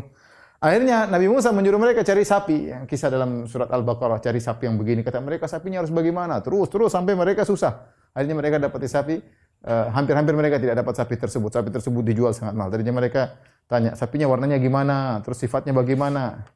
Akhirnya 0.56 1.04
Nabi 1.04 1.28
Musa 1.28 1.52
menyuruh 1.52 1.76
mereka 1.76 2.00
cari 2.00 2.24
sapi. 2.24 2.72
Yang 2.72 2.88
kisah 2.88 3.12
dalam 3.12 3.44
surat 3.44 3.68
Al-Baqarah, 3.68 4.24
cari 4.24 4.40
sapi 4.40 4.72
yang 4.72 4.80
begini. 4.80 5.04
Kata 5.04 5.20
mereka 5.20 5.44
sapinya 5.52 5.84
harus 5.84 5.92
bagaimana? 5.92 6.40
Terus 6.40 6.72
terus 6.72 6.96
sampai 6.96 7.12
mereka 7.12 7.44
susah. 7.44 7.92
Akhirnya 8.16 8.40
mereka 8.40 8.56
dapat 8.56 8.88
sapi. 8.88 9.20
Eh, 9.58 9.86
hampir-hampir 9.90 10.32
uh, 10.32 10.38
mereka 10.38 10.56
tidak 10.62 10.80
dapat 10.80 10.94
sapi 10.96 11.14
tersebut. 11.18 11.50
Sapi 11.50 11.68
tersebut 11.68 12.02
dijual 12.06 12.32
sangat 12.32 12.54
mahal. 12.56 12.70
Tadinya 12.70 12.94
mereka 12.94 13.36
tanya, 13.68 13.98
sapinya 13.98 14.30
warnanya 14.30 14.56
gimana? 14.56 15.18
Terus 15.26 15.44
sifatnya 15.44 15.74
bagaimana? 15.76 16.46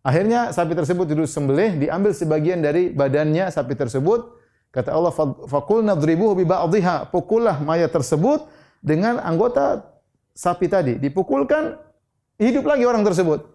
Akhirnya 0.00 0.54
sapi 0.54 0.72
tersebut 0.72 1.12
disembelih, 1.12 1.76
diambil 1.76 2.14
sebagian 2.14 2.62
dari 2.62 2.94
badannya 2.94 3.50
sapi 3.50 3.74
tersebut, 3.74 4.43
Kata 4.74 4.90
Allah, 4.90 5.14
"Faqulna 5.46 5.94
nadribuhu 5.94 6.34
bi 6.34 6.42
ba'dihha." 6.42 7.06
Pukullah 7.14 7.62
mayat 7.62 7.94
tersebut 7.94 8.42
dengan 8.82 9.22
anggota 9.22 9.86
sapi 10.34 10.66
tadi. 10.66 10.98
Dipukulkan, 10.98 11.78
hidup 12.42 12.66
lagi 12.66 12.82
orang 12.82 13.06
tersebut. 13.06 13.46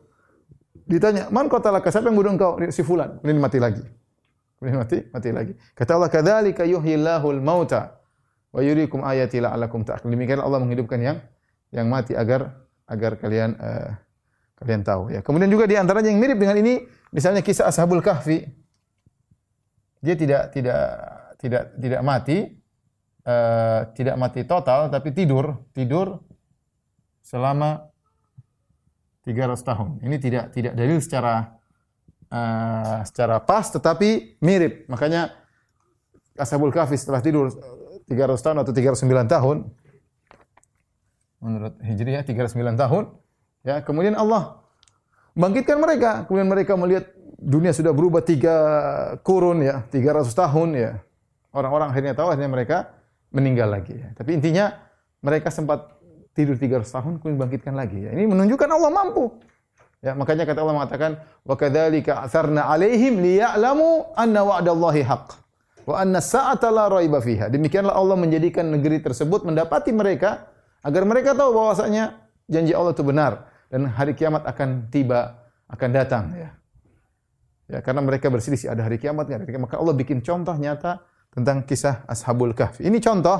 Ditanya, 0.87 1.27
"Man 1.27 1.51
qatalaka? 1.51 1.91
Siapa 1.91 2.07
yang 2.07 2.15
bunuh 2.15 2.31
engkau?" 2.31 2.55
Si 2.71 2.87
fulan. 2.87 3.19
Kemudian 3.19 3.43
mati 3.43 3.59
lagi. 3.59 3.83
Kemudian 4.57 4.79
mati, 4.79 4.97
mati 5.11 5.29
lagi. 5.35 5.53
Kata 5.75 5.99
Allah, 5.99 6.07
"Kadzalika 6.07 6.63
yuhyillahul 6.63 7.43
mauta 7.43 7.99
wa 8.55 8.63
yuriikum 8.63 9.03
ayati 9.03 9.43
la'allakum 9.43 9.83
ta'qilun." 9.83 10.15
Demikian 10.15 10.39
Allah 10.39 10.63
menghidupkan 10.63 11.03
yang 11.03 11.19
yang 11.75 11.91
mati 11.91 12.15
agar 12.15 12.63
agar 12.87 13.19
kalian 13.19 13.59
uh, 13.59 13.91
kalian 14.55 14.81
tahu 14.87 15.11
ya. 15.11 15.19
Kemudian 15.19 15.51
juga 15.51 15.67
di 15.67 15.75
antaranya 15.75 16.09
yang 16.09 16.19
mirip 16.19 16.39
dengan 16.39 16.55
ini 16.57 16.87
misalnya 17.11 17.43
kisah 17.43 17.67
Ashabul 17.67 17.99
Kahfi. 17.99 18.47
Dia 19.99 20.15
tidak 20.15 20.55
tidak 20.55 20.85
tidak 21.39 21.63
tidak 21.75 22.01
mati 22.03 22.37
uh, 23.27 23.79
tidak 23.95 24.15
mati 24.15 24.41
total 24.47 24.87
tapi 24.87 25.11
tidur, 25.11 25.59
tidur 25.75 26.23
selama 27.19 27.91
300 29.27 29.59
tahun. 29.61 29.87
Ini 30.01 30.15
tidak 30.17 30.45
tidak 30.55 30.73
dalil 30.73 30.99
secara 31.03 31.59
uh, 32.31 33.03
secara 33.03 33.43
pas 33.43 33.67
tetapi 33.67 34.39
mirip. 34.39 34.87
Makanya 34.87 35.35
Ashabul 36.39 36.71
Kahfi 36.71 36.95
setelah 36.95 37.19
tidur 37.19 37.51
300 38.07 38.39
tahun 38.39 38.57
atau 38.63 38.71
309 38.71 39.05
tahun 39.27 39.57
menurut 41.39 41.73
Hijriah 41.83 42.23
39 42.27 42.55
tahun 42.75 43.03
ya 43.63 43.79
kemudian 43.83 44.15
Allah 44.15 44.63
bangkitkan 45.35 45.79
mereka 45.79 46.27
kemudian 46.27 46.49
mereka 46.51 46.73
melihat 46.75 47.11
dunia 47.39 47.71
sudah 47.71 47.95
berubah 47.95 48.19
tiga 48.19 48.55
kurun 49.23 49.63
ya 49.63 49.87
300 49.87 50.27
tahun 50.27 50.69
ya 50.75 50.91
orang-orang 51.55 51.95
akhirnya 51.95 52.13
tahu 52.13 52.27
akhirnya 52.35 52.51
mereka 52.51 52.77
meninggal 53.31 53.71
lagi 53.71 53.95
ya. 53.95 54.11
tapi 54.11 54.35
intinya 54.35 54.75
mereka 55.23 55.47
sempat 55.47 55.95
tidur 56.35 56.59
300 56.59 56.83
tahun 56.83 57.13
kemudian 57.23 57.39
bangkitkan 57.39 57.73
lagi 57.73 58.05
ya. 58.05 58.11
ini 58.11 58.27
menunjukkan 58.27 58.69
Allah 58.69 58.91
mampu 58.91 59.31
Ya, 59.99 60.15
makanya 60.15 60.47
kata 60.47 60.63
Allah 60.63 60.75
mengatakan 60.79 61.11
wa 61.43 61.55
kadzalika 61.59 62.23
atharna 62.23 62.71
alaihim 62.71 63.19
liya'lamu 63.19 64.15
anna 64.15 64.47
wa'dallahi 64.47 65.03
haqq 65.03 65.35
wa 65.83 65.99
anna 65.99 66.23
sa'ata 66.23 66.71
la 66.71 66.87
raiba 66.87 67.19
fiha. 67.19 67.51
Demikianlah 67.51 67.91
Allah 67.91 68.15
menjadikan 68.15 68.63
negeri 68.71 69.03
tersebut 69.03 69.43
mendapati 69.43 69.91
mereka 69.91 70.47
agar 70.87 71.03
mereka 71.03 71.35
tahu 71.35 71.51
bahwasanya 71.51 72.15
janji 72.47 72.71
Allah 72.71 72.95
itu 72.95 73.03
benar 73.03 73.51
dan 73.67 73.91
hari 73.91 74.15
kiamat 74.15 74.47
akan 74.47 74.87
tiba, 74.87 75.35
akan 75.67 75.89
datang 75.91 76.31
ya. 76.31 76.49
Ya, 77.69 77.85
karena 77.85 78.01
mereka 78.01 78.33
berselisih 78.33 78.73
ada 78.73 78.81
hari 78.81 78.97
kiamat 78.97 79.29
enggak? 79.29 79.61
Maka 79.61 79.77
Allah 79.77 79.93
bikin 79.93 80.25
contoh 80.25 80.57
nyata 80.57 81.05
tentang 81.29 81.61
kisah 81.61 82.01
Ashabul 82.09 82.57
Kahfi. 82.57 82.81
Ini 82.89 82.97
contoh 82.97 83.37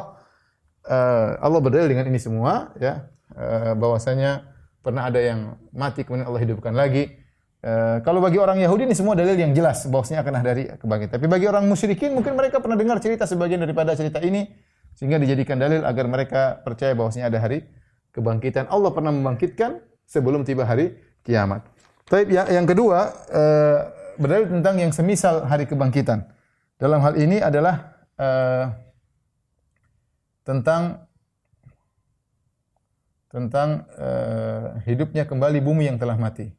uh, 0.86 1.30
Allah 1.42 1.60
berdalil 1.60 1.90
dengan 1.90 2.06
ini 2.14 2.22
semua 2.22 2.70
ya, 2.78 3.10
uh, 3.34 3.74
bahwasanya 3.74 4.46
pernah 4.80 5.10
ada 5.10 5.20
yang 5.20 5.58
mati 5.74 6.06
kemudian 6.06 6.30
Allah 6.30 6.42
hidupkan 6.42 6.72
lagi. 6.72 7.12
E, 7.60 8.00
kalau 8.08 8.24
bagi 8.24 8.40
orang 8.40 8.64
Yahudi 8.64 8.88
ini 8.88 8.96
semua 8.96 9.12
dalil 9.12 9.36
yang 9.36 9.52
jelas 9.52 9.84
bahwasanya 9.92 10.24
akan 10.24 10.34
ada 10.40 10.46
dari 10.56 10.64
kebangkitan. 10.72 11.20
Tapi 11.20 11.28
bagi 11.28 11.46
orang 11.52 11.68
musyrikin 11.68 12.16
mungkin 12.16 12.34
mereka 12.40 12.64
pernah 12.64 12.80
dengar 12.80 13.04
cerita 13.04 13.28
sebagian 13.28 13.60
daripada 13.60 13.92
cerita 14.00 14.24
ini 14.24 14.48
sehingga 14.96 15.20
dijadikan 15.20 15.60
dalil 15.60 15.84
agar 15.84 16.06
mereka 16.08 16.42
percaya 16.64 16.96
bahwasanya 16.96 17.28
ada 17.28 17.40
hari 17.44 17.68
kebangkitan. 18.16 18.72
Allah 18.72 18.96
pernah 18.96 19.12
membangkitkan 19.12 19.84
sebelum 20.08 20.48
tiba 20.48 20.64
hari 20.64 20.96
kiamat. 21.28 21.68
Tapi 22.08 22.32
yang, 22.32 22.48
yang 22.48 22.66
kedua 22.66 23.12
berdalil 24.20 24.52
tentang 24.52 24.76
yang 24.78 24.92
semisal 24.92 25.48
hari 25.48 25.64
kebangkitan. 25.66 26.28
Dalam 26.76 27.00
hal 27.00 27.16
ini 27.16 27.40
adalah 27.40 27.96
e, 28.20 28.30
tentang 30.44 31.10
tentang 33.30 33.86
uh, 33.94 34.82
hidupnya 34.90 35.30
kembali 35.30 35.62
bumi 35.62 35.86
yang 35.86 36.02
telah 36.02 36.18
mati. 36.18 36.50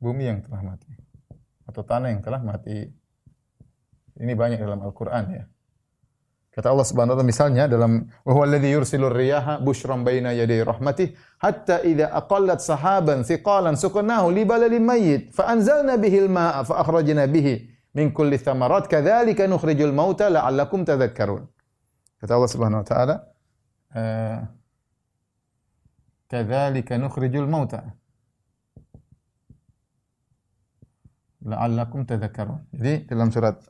Bumi 0.00 0.24
yang 0.24 0.40
telah 0.40 0.64
mati 0.64 0.88
atau 1.68 1.82
tanah 1.84 2.16
yang 2.16 2.24
telah 2.24 2.40
mati. 2.40 2.88
Ini 4.16 4.32
banyak 4.32 4.56
dalam 4.56 4.80
Al-Qur'an 4.80 5.28
ya. 5.28 5.44
Kata 6.56 6.72
Allah 6.72 6.88
Subhanahu 6.88 7.12
wa 7.12 7.16
taala 7.20 7.28
misalnya 7.28 7.68
dalam 7.68 8.08
wa 8.24 8.32
huwa 8.32 8.44
alladhi 8.48 8.72
yursilur 8.72 9.12
riyaha 9.12 9.60
bushran 9.60 10.04
baina 10.08 10.32
yaday 10.32 10.64
rahmatih 10.64 11.12
hatta 11.36 11.84
idza 11.84 12.08
aqallat 12.20 12.64
sahaban 12.64 13.28
thiqalan 13.28 13.76
suqnahu 13.76 14.32
li 14.32 14.48
baladin 14.48 14.80
mayyit 14.80 15.36
fa 15.36 15.52
anzalna 15.52 16.00
bihi 16.00 16.24
al-ma'a 16.24 16.64
fa 16.64 16.80
akhrajna 16.80 17.28
bihi 17.28 17.54
min 17.92 18.08
kulli 18.08 18.38
thamarat 18.40 18.88
kadzalika 18.88 19.44
nukhrijul 19.44 19.92
mauta 19.92 20.32
la'allakum 20.32 20.84
tadhakkarun. 20.88 21.44
Kata 22.20 22.32
Allah 22.36 22.48
Subhanahu 22.48 22.80
wa 22.80 22.86
taala, 22.88 23.14
eh, 23.92 24.38
"Kadzalika 26.32 26.96
nukhrijul 26.96 27.48
mauta." 27.48 27.84
La'allakum 31.44 32.08
tadhakkarun. 32.08 32.64
Jadi 32.72 33.04
dalam 33.12 33.28
surat 33.28 33.60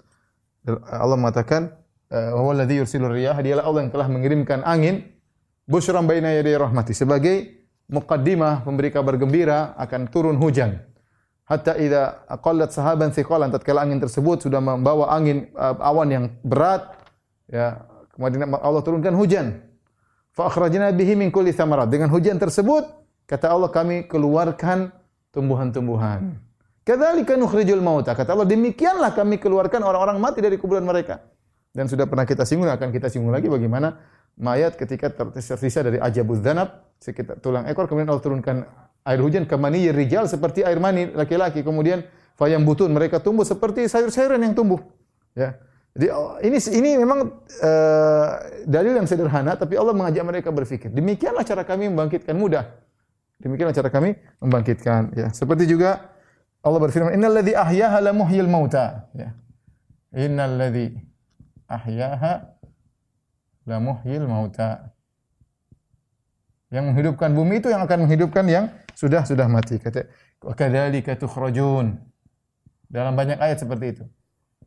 Allah 0.87 1.17
mengatakan, 1.19 1.63
eh, 1.67 1.86
"Wa 2.11 2.51
alladhi 2.53 2.81
yursilur 2.83 3.13
riyah," 3.13 3.39
dialah 3.43 3.65
Allah 3.67 3.81
yang 3.87 3.93
telah 3.93 4.09
mengirimkan 4.11 4.63
angin 4.63 5.07
busyran 5.67 6.07
baina 6.07 6.31
yaday 6.35 6.55
rahmati 6.59 6.95
sebagai 6.95 7.67
muqaddimah 7.91 8.67
memberi 8.67 8.91
kabar 8.95 9.19
gembira 9.19 9.75
akan 9.79 10.11
turun 10.11 10.39
hujan. 10.39 10.79
Hatta 11.47 11.79
idza 11.79 12.27
aqallat 12.27 12.75
sahaban 12.75 13.15
thiqalan 13.15 13.55
tatkala 13.55 13.87
angin 13.87 14.03
tersebut 14.03 14.43
sudah 14.43 14.59
membawa 14.59 15.15
angin 15.15 15.47
uh, 15.55 15.79
awan 15.79 16.09
yang 16.11 16.25
berat 16.43 16.91
ya 17.47 17.87
Kemudian 18.17 18.49
Allah 18.49 18.81
turunkan 18.81 19.13
hujan. 19.13 19.61
Fa 20.33 20.49
akhrajna 20.49 20.89
bihi 20.97 21.13
min 21.13 21.29
kulli 21.29 21.53
thamarat. 21.53 21.93
Dengan 21.93 22.09
hujan 22.09 22.41
tersebut, 22.41 22.89
kata 23.29 23.53
Allah 23.53 23.69
kami 23.69 24.09
keluarkan 24.09 24.89
tumbuhan-tumbuhan. 25.37 26.41
Kadzalika 26.81 27.37
nukhrijul 27.37 27.85
mauta. 27.85 28.17
Kata 28.17 28.33
Allah, 28.33 28.49
demikianlah 28.49 29.13
kami 29.13 29.37
keluarkan 29.37 29.85
orang-orang 29.85 30.17
mati 30.17 30.41
dari 30.41 30.57
kuburan 30.57 30.89
mereka. 30.89 31.21
Dan 31.77 31.93
sudah 31.93 32.09
pernah 32.09 32.25
kita 32.25 32.49
singgung, 32.49 32.73
akan 32.73 32.89
kita 32.89 33.13
singgung 33.13 33.29
lagi 33.29 33.53
bagaimana 33.53 34.01
mayat 34.41 34.81
ketika 34.81 35.13
tersisa 35.13 35.85
dari 35.85 36.01
ajabuz 36.01 36.41
dzanab, 36.41 36.97
sekitar 36.97 37.37
tulang 37.45 37.69
ekor, 37.69 37.85
kemudian 37.85 38.09
Allah 38.09 38.25
turunkan 38.25 38.65
air 39.05 39.21
hujan 39.21 39.45
ke 39.45 39.61
mani 39.61 39.93
rijal 39.93 40.25
seperti 40.25 40.65
air 40.65 40.81
mani 40.81 41.13
laki-laki. 41.13 41.61
Kemudian 41.61 42.01
fayam 42.41 42.65
butun, 42.65 42.97
mereka 42.97 43.21
tumbuh 43.21 43.45
seperti 43.45 43.85
sayur-sayuran 43.93 44.41
yang 44.41 44.57
tumbuh. 44.57 44.81
Ya. 45.37 45.61
Jadi 45.93 46.07
oh, 46.17 46.41
ini 46.41 46.57
ini 46.81 46.91
memang 46.97 47.45
uh, 47.61 48.29
dalil 48.65 48.97
yang 48.97 49.05
sederhana, 49.05 49.53
tapi 49.61 49.77
Allah 49.77 49.93
mengajak 49.93 50.25
mereka 50.25 50.49
berpikir. 50.49 50.89
Demikianlah 50.89 51.45
cara 51.45 51.61
kami 51.61 51.93
membangkitkan 51.93 52.33
mudah. 52.37 52.73
Demikianlah 53.37 53.77
cara 53.77 53.93
kami 53.93 54.17
membangkitkan. 54.41 55.13
Ya, 55.13 55.29
seperti 55.29 55.69
juga 55.69 56.09
Allah 56.65 56.81
berfirman, 56.81 57.13
Innal 57.13 57.37
ladzi 57.37 57.53
ahyaha 57.53 58.01
la 58.01 58.13
muhyil 58.17 58.49
mauta. 58.49 59.13
Ya. 59.13 59.37
Innal 60.17 60.57
ladzi 60.57 61.16
ahyaha 61.67 62.57
la 63.67 63.79
muhyil 63.79 64.27
mauta. 64.27 64.95
Yang 66.71 66.85
menghidupkan 66.91 67.31
bumi 67.31 67.63
itu 67.63 67.71
yang 67.71 67.87
akan 67.87 68.11
menghidupkan 68.11 68.45
yang 68.51 68.75
sudah 68.99 69.23
sudah 69.23 69.47
mati. 69.47 69.79
Kata, 69.79 70.07
wa 70.43 70.55
kadzalika 70.55 71.15
tukhrajun. 71.15 71.95
Dalam 72.91 73.15
banyak 73.15 73.39
ayat 73.39 73.63
seperti 73.63 73.87
itu 73.99 74.05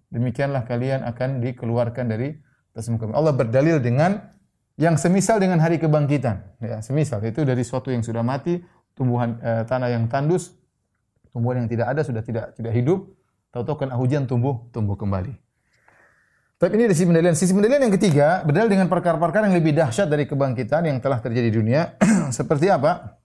demikianlah 0.10 0.66
kalian 0.66 1.06
akan 1.06 1.40
dikeluarkan 1.42 2.06
dari 2.10 2.34
atas 2.74 2.90
muka 2.90 3.10
Allah 3.14 3.34
berdalil 3.34 3.78
dengan 3.82 4.34
yang 4.80 4.98
semisal 4.98 5.38
dengan 5.38 5.62
hari 5.62 5.78
kebangkitan. 5.78 6.60
Ya, 6.62 6.80
semisal 6.80 7.22
itu 7.26 7.44
dari 7.44 7.62
suatu 7.68 7.92
yang 7.92 8.02
sudah 8.02 8.24
mati, 8.24 8.64
tumbuhan 8.96 9.38
eh, 9.44 9.64
tanah 9.68 9.92
yang 9.92 10.08
tandus, 10.08 10.56
tumbuhan 11.36 11.66
yang 11.66 11.70
tidak 11.70 11.88
ada 11.92 12.02
sudah 12.02 12.24
tidak 12.24 12.56
tidak 12.56 12.74
hidup, 12.74 13.12
tahu-tahu 13.52 13.86
kena 13.86 13.96
hujan 14.00 14.24
tumbuh 14.26 14.72
tumbuh 14.72 14.96
kembali. 14.96 15.36
Tapi 16.60 16.76
ini 16.76 16.92
dari 16.92 16.96
sisi 16.96 17.08
pendalilan. 17.08 17.36
Sisi 17.40 17.56
pendalilan 17.56 17.82
yang 17.88 17.96
ketiga, 17.96 18.44
berdalil 18.44 18.68
dengan 18.68 18.92
perkara-perkara 18.92 19.48
yang 19.48 19.56
lebih 19.56 19.72
dahsyat 19.80 20.12
dari 20.12 20.28
kebangkitan 20.28 20.92
yang 20.92 21.00
telah 21.00 21.24
terjadi 21.24 21.48
di 21.48 21.56
dunia. 21.56 21.96
Seperti 22.36 22.68
apa? 22.68 23.16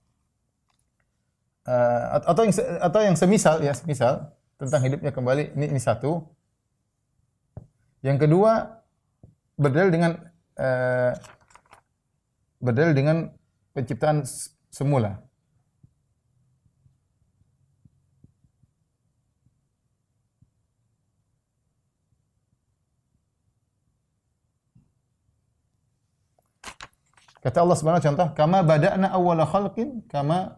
Uh, 1.66 2.30
atau 2.30 2.46
yang 2.46 2.54
atau 2.78 3.00
yang 3.02 3.16
semisal 3.18 3.58
ya, 3.58 3.74
semisal 3.74 4.30
tentang 4.54 4.86
hidupnya 4.86 5.10
kembali. 5.10 5.58
Ini 5.58 5.66
ini 5.66 5.80
satu. 5.82 6.22
Yang 8.06 8.30
kedua 8.30 8.84
berdalil 9.58 9.90
dengan 9.90 10.12
uh, 10.54 11.12
berdalil 12.62 12.94
dengan 12.94 13.16
penciptaan 13.74 14.22
semula. 14.70 15.23
Kata 27.44 27.60
Allah 27.60 27.76
Subhanahu 27.76 28.00
contoh, 28.00 28.28
kama 28.32 28.64
bada'na 28.64 29.12
awwala 29.12 29.44
khalqin 29.44 30.00
kama 30.08 30.56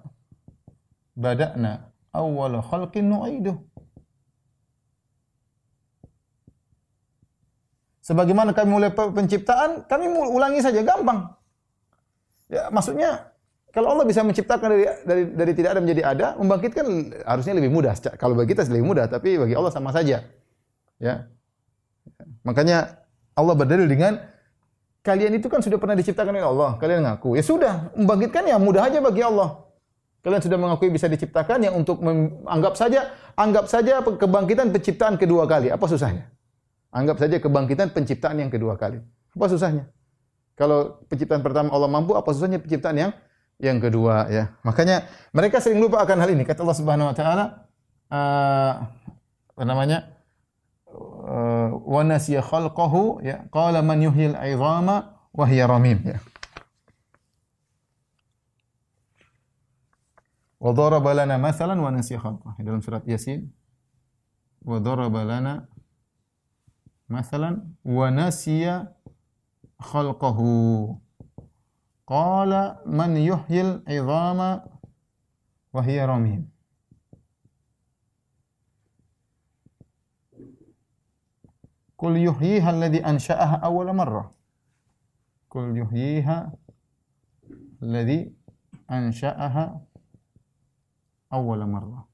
bada'na 1.18 1.90
awwala 2.14 2.62
khalqin 2.62 3.10
nu'iduh. 3.10 3.58
Sebagaimana 8.06 8.54
kami 8.54 8.70
mulai 8.70 8.94
penciptaan, 8.94 9.90
kami 9.90 10.06
ulangi 10.14 10.62
saja 10.62 10.78
gampang. 10.86 11.26
Ya, 12.46 12.70
maksudnya 12.70 13.34
kalau 13.74 13.90
Allah 13.90 14.06
bisa 14.06 14.22
menciptakan 14.22 14.70
dari 14.70 14.86
dari 15.02 15.22
dari 15.34 15.52
tidak 15.58 15.74
ada 15.74 15.80
menjadi 15.82 16.02
ada, 16.06 16.26
membangkitkan 16.38 16.86
harusnya 17.26 17.58
lebih 17.58 17.74
mudah. 17.74 17.98
Kalau 18.14 18.38
bagi 18.38 18.54
kita 18.54 18.62
lebih 18.70 18.86
mudah, 18.86 19.10
tapi 19.10 19.34
bagi 19.34 19.58
Allah 19.58 19.74
sama 19.74 19.90
saja. 19.90 20.22
Ya. 21.02 21.26
Makanya 22.46 23.02
Allah 23.34 23.58
berdalil 23.58 23.90
dengan 23.90 24.22
kalian 25.06 25.38
itu 25.38 25.46
kan 25.46 25.62
sudah 25.62 25.78
pernah 25.78 25.94
diciptakan 25.94 26.34
oleh 26.34 26.42
Allah. 26.42 26.70
Kalian 26.82 27.06
ngaku. 27.06 27.38
Ya 27.38 27.44
sudah, 27.46 27.94
membangkitkan 27.94 28.42
ya 28.42 28.58
mudah 28.58 28.90
aja 28.90 28.98
bagi 28.98 29.22
Allah. 29.22 29.62
Kalian 30.26 30.42
sudah 30.42 30.58
mengakui 30.58 30.90
bisa 30.90 31.06
diciptakan 31.06 31.62
yang 31.62 31.78
untuk 31.78 32.02
anggap 32.50 32.74
saja 32.74 33.14
anggap 33.38 33.70
saja 33.70 34.02
kebangkitan 34.02 34.74
penciptaan 34.74 35.14
kedua 35.14 35.46
kali. 35.46 35.70
Apa 35.70 35.86
susahnya? 35.86 36.26
Anggap 36.90 37.22
saja 37.22 37.38
kebangkitan 37.38 37.94
penciptaan 37.94 38.42
yang 38.42 38.50
kedua 38.50 38.74
kali. 38.74 38.98
Apa 39.38 39.46
susahnya? 39.46 39.86
Kalau 40.58 40.98
penciptaan 41.06 41.46
pertama 41.46 41.70
Allah 41.70 41.86
mampu, 41.86 42.18
apa 42.18 42.26
susahnya 42.34 42.58
penciptaan 42.58 42.98
yang 42.98 43.12
yang 43.62 43.78
kedua 43.78 44.26
ya. 44.26 44.50
Makanya 44.66 45.06
mereka 45.30 45.62
sering 45.62 45.78
lupa 45.78 46.02
akan 46.02 46.18
hal 46.18 46.34
ini. 46.34 46.42
Kata 46.42 46.66
Allah 46.66 46.78
Subhanahu 46.82 47.06
wa 47.06 47.14
taala 47.14 47.44
uh, 48.10 48.72
apa 49.54 49.62
namanya? 49.62 50.15
Uh, 51.36 51.68
wa 51.84 52.00
nasiya 52.00 52.40
khalqahu 52.40 53.20
ya 53.20 53.44
qala 53.52 53.84
man 53.84 54.00
yuhyil 54.00 54.32
'idhama 54.32 55.20
wa 55.36 55.44
hiya 55.44 55.68
ramim 55.68 56.00
ya. 56.00 56.16
Wa 60.56 60.72
daraba 60.72 61.12
lana 61.12 61.36
mathalan 61.36 61.76
wa 61.76 61.92
nasiya 61.92 62.24
khalqah. 62.24 62.56
Dalam 62.56 62.80
surat 62.80 63.04
Yasin. 63.04 63.52
Wa 64.64 64.80
daraba 64.80 65.28
lana 65.28 65.68
mathalan 67.04 67.76
wa 67.84 68.08
nasiya 68.08 68.96
khalqahu. 69.76 70.96
Qala 72.08 72.80
man 72.88 73.12
yuhyil 73.12 73.84
'idhama 73.84 74.64
Qul 81.96 82.20
yuhyiha 82.20 82.68
alladhi 82.70 83.00
ansha'aha 83.00 83.64
awwala 83.64 83.92
marrah. 83.96 84.28
Qul 85.48 85.72
yuhyiha 85.72 86.52
alladhi 87.80 88.28
ansha'aha 88.88 89.64
awwal 91.32 91.64
marrah. 91.66 92.04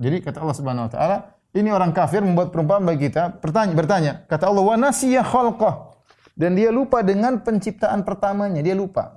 Jadi 0.00 0.16
kata 0.24 0.40
Allah 0.40 0.56
Subhanahu 0.56 0.88
wa 0.88 0.92
taala, 0.92 1.16
ini 1.52 1.68
orang 1.68 1.92
kafir 1.92 2.24
membuat 2.24 2.48
perumpamaan 2.54 2.88
bagi 2.88 3.12
kita, 3.12 3.36
bertanya, 3.36 3.74
bertanya, 3.76 4.12
kata 4.24 4.48
Allah 4.48 4.64
wa 4.64 4.76
nasiya 4.80 5.20
khalqah 5.20 5.92
dan 6.40 6.56
dia 6.56 6.72
lupa 6.72 7.04
dengan 7.04 7.36
penciptaan 7.44 8.00
pertamanya, 8.00 8.64
dia 8.64 8.72
lupa. 8.72 9.12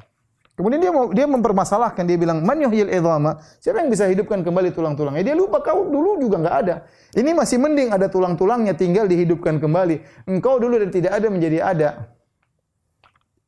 Kemudian 0.53 0.77
dia 0.77 0.93
mau, 0.93 1.09
dia 1.09 1.25
mempermasalahkan, 1.25 2.05
dia 2.05 2.13
bilang, 2.13 2.45
"Man 2.45 2.61
yuhyil 2.61 2.93
idhama?" 2.93 3.41
Siapa 3.57 3.81
yang 3.81 3.89
bisa 3.89 4.05
hidupkan 4.05 4.45
kembali 4.45 4.69
tulang-tulangnya? 4.69 5.33
Dia 5.33 5.35
lupa 5.37 5.65
kau 5.65 5.89
dulu 5.89 6.21
juga 6.21 6.37
enggak 6.45 6.55
ada. 6.61 6.75
Ini 7.17 7.33
masih 7.33 7.57
mending 7.57 7.89
ada 7.89 8.05
tulang-tulangnya 8.05 8.77
tinggal 8.77 9.09
dihidupkan 9.09 9.57
kembali. 9.57 10.29
Engkau 10.29 10.61
dulu 10.61 10.77
dan 10.77 10.93
tidak 10.93 11.17
ada 11.17 11.27
menjadi 11.33 11.57
ada. 11.65 11.89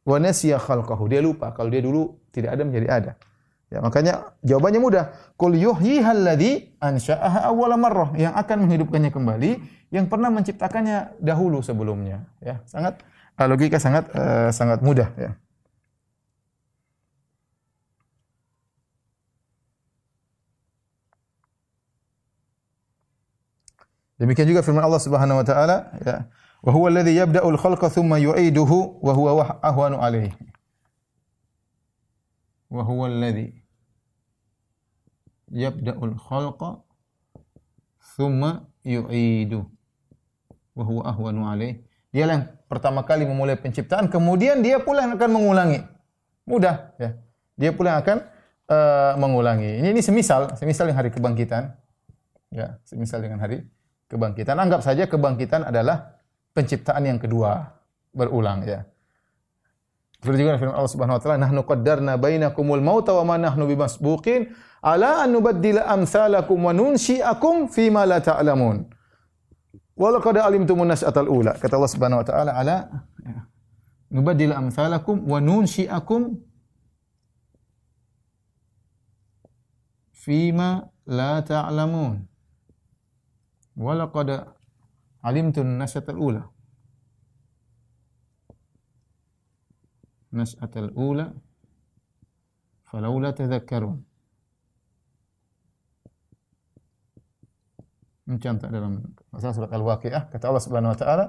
Wa 0.02 0.18
nasiya 0.18 0.58
khalqahu. 0.58 1.06
Dia 1.06 1.22
lupa 1.22 1.54
kalau 1.54 1.70
dia 1.70 1.86
dulu 1.86 2.18
tidak 2.34 2.58
ada 2.58 2.64
menjadi 2.66 2.88
ada. 2.90 3.12
Ya, 3.70 3.82
makanya 3.82 4.34
jawabannya 4.46 4.82
mudah. 4.82 5.06
Qul 5.38 5.58
yuhyihal 5.58 6.22
ladzi 6.26 6.74
ansha'aha 6.82 7.50
awwala 7.50 7.78
marrah, 7.78 8.14
yang 8.18 8.34
akan 8.34 8.66
menghidupkannya 8.66 9.10
kembali 9.10 9.52
yang 9.94 10.06
pernah 10.10 10.34
menciptakannya 10.34 11.22
dahulu 11.22 11.62
sebelumnya, 11.62 12.26
ya. 12.42 12.62
Sangat 12.66 13.02
uh, 13.38 13.48
logika 13.50 13.78
sangat 13.82 14.10
uh, 14.14 14.50
sangat 14.54 14.86
mudah, 14.86 15.10
ya. 15.18 15.38
Demikian 24.16 24.48
juga 24.48 24.64
firman 24.64 24.84
Allah 24.84 25.02
Subhanahu 25.04 25.44
wa 25.44 25.46
taala, 25.46 25.92
ya. 26.06 26.28
Wa 26.66 26.72
huwa 26.74 26.90
alladhi 26.90 27.14
yabda'ul 27.20 27.58
khalqa 27.62 27.94
thumma 27.94 28.18
yu'iduhu 28.18 29.04
wa 29.04 29.14
huwa 29.14 29.60
ahwanu 29.62 30.02
alaihi 30.02 30.34
wa 32.74 32.82
huwa 32.82 33.06
alladhi 33.06 33.54
yabda'ul 35.54 36.18
khalqa 36.18 36.82
thumma 38.18 38.66
yu'idu 38.82 39.70
wa 40.76 40.84
huwa 40.84 41.02
ahwanu 41.06 41.48
alaih. 41.48 41.80
Dia 42.12 42.28
yang 42.32 42.48
pertama 42.72 43.04
kali 43.04 43.28
memulai 43.28 43.60
penciptaan, 43.60 44.08
kemudian 44.08 44.64
dia 44.64 44.80
pula 44.80 45.04
yang 45.04 45.20
akan 45.20 45.30
mengulangi. 45.32 45.84
Mudah 46.48 46.96
ya. 47.00 47.20
Dia 47.56 47.72
pula 47.72 47.96
yang 47.96 48.00
akan 48.04 48.18
uh, 48.72 49.14
mengulangi. 49.20 49.84
Ini 49.84 49.92
ini 49.96 50.02
semisal, 50.04 50.56
semisal 50.56 50.88
yang 50.92 50.98
hari 51.00 51.12
kebangkitan. 51.12 51.76
Ya, 52.56 52.80
semisal 52.88 53.20
dengan 53.20 53.44
hari 53.44 53.68
kebangkitan. 54.10 54.58
Anggap 54.58 54.82
saja 54.86 55.10
kebangkitan 55.10 55.66
adalah 55.66 56.22
penciptaan 56.56 57.04
yang 57.06 57.20
kedua 57.20 57.76
berulang 58.16 58.64
ya. 58.64 58.88
Seperti 60.26 60.42
juga 60.42 60.58
firman 60.58 60.74
Allah 60.74 60.90
Subhanahu 60.90 61.18
wa 61.20 61.22
taala, 61.22 61.38
"Nahnu 61.38 61.62
qaddarna 61.70 62.18
bainakumul 62.18 62.82
mauta 62.82 63.14
wa 63.14 63.24
ma 63.30 63.36
nahnu 63.38 63.70
bimasbuqin 63.70 64.50
ala 64.82 65.22
an 65.22 65.38
nubaddila 65.38 65.86
amsalakum 65.86 66.66
wa 66.66 66.74
nunshi'akum 66.74 67.70
fi 67.70 67.94
ma 67.94 68.10
la 68.10 68.18
ta'lamun." 68.18 68.90
Wa 69.94 70.08
laqad 70.10 70.42
alimtumun 70.42 70.90
nas'atal 70.90 71.30
ula. 71.30 71.54
Kata 71.62 71.78
Allah 71.78 71.94
Subhanahu 71.94 72.20
wa 72.24 72.28
taala, 72.28 72.52
"Ala 72.58 72.78
ya, 73.22 73.46
nubaddila 74.10 74.58
amsalakum 74.58 75.30
wa 75.30 75.38
nunshi'akum 75.38 76.42
fi 80.10 80.50
ma 80.50 80.90
la 81.06 81.46
ta'lamun." 81.46 82.35
Wa 83.76 83.94
laqad 83.94 84.30
alimtun 85.24 85.78
nas'atal 85.78 86.20
ula. 86.20 86.44
nas'atal 90.36 90.92
ula 91.00 91.32
falaula 92.92 93.32
tadhakkarun 93.32 94.04
mencontoh 98.28 98.68
dalam 98.68 99.16
masalah 99.32 99.54
surat 99.56 99.72
Al-Waqiah 99.72 100.28
kata 100.28 100.44
Allah 100.50 100.64
Subhanahu 100.66 100.92
wa 100.92 101.00
taala 101.00 101.26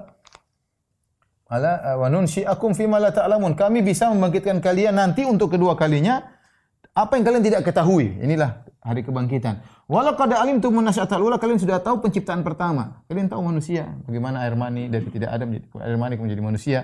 ala 1.47 1.95
wa 1.95 2.07
nunsyi'akum 2.11 2.75
fima 2.75 2.99
la 2.99 3.15
ta'lamun. 3.15 3.55
Kami 3.55 3.79
bisa 3.79 4.11
membangkitkan 4.11 4.59
kalian 4.59 4.99
nanti 4.99 5.23
untuk 5.23 5.55
kedua 5.55 5.79
kalinya. 5.79 6.19
Apa 6.91 7.15
yang 7.15 7.23
kalian 7.23 7.43
tidak 7.45 7.61
ketahui? 7.63 8.19
Inilah 8.19 8.67
hari 8.87 9.03
kebangkitan 9.03 9.59
walau 9.91 10.15
qad 10.15 10.31
alimtum 10.31 10.79
nasyatal 10.79 11.19
ula 11.19 11.35
kalian 11.35 11.59
sudah 11.59 11.83
tahu 11.83 11.99
penciptaan 11.99 12.41
pertama 12.47 13.03
kalian 13.11 13.27
tahu 13.27 13.43
manusia 13.43 13.91
bagaimana 14.07 14.47
air 14.47 14.55
mani 14.55 14.87
dari 14.87 15.05
tidak 15.11 15.35
ada 15.35 15.43
menjadi 15.43 15.67
air 15.83 15.97
mani 15.99 16.15
menjadi 16.15 16.43
manusia 16.43 16.79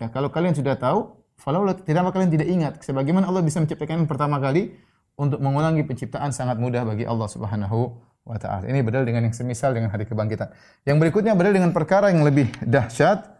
ya, 0.00 0.08
kalau 0.08 0.32
kalian 0.32 0.56
sudah 0.56 0.74
tahu 0.80 1.18
Falau 1.38 1.62
tidak 1.70 2.10
kalian 2.10 2.34
tidak 2.34 2.48
ingat 2.50 2.72
sebagaimana 2.82 3.30
Allah 3.30 3.46
bisa 3.46 3.62
menciptakan 3.62 4.10
pertama 4.10 4.42
kali 4.42 4.74
untuk 5.14 5.38
mengulangi 5.38 5.86
penciptaan 5.86 6.34
sangat 6.34 6.58
mudah 6.58 6.82
bagi 6.82 7.06
Allah 7.06 7.30
Subhanahu 7.30 7.94
wa 8.26 8.38
taala. 8.42 8.66
Ini 8.66 8.82
berdal 8.82 9.06
dengan 9.06 9.30
yang 9.30 9.34
semisal 9.34 9.70
dengan 9.70 9.94
hari 9.94 10.02
kebangkitan. 10.02 10.50
Yang 10.82 10.98
berikutnya 10.98 11.38
berdal 11.38 11.54
dengan 11.54 11.70
perkara 11.70 12.10
yang 12.10 12.26
lebih 12.26 12.50
dahsyat 12.66 13.38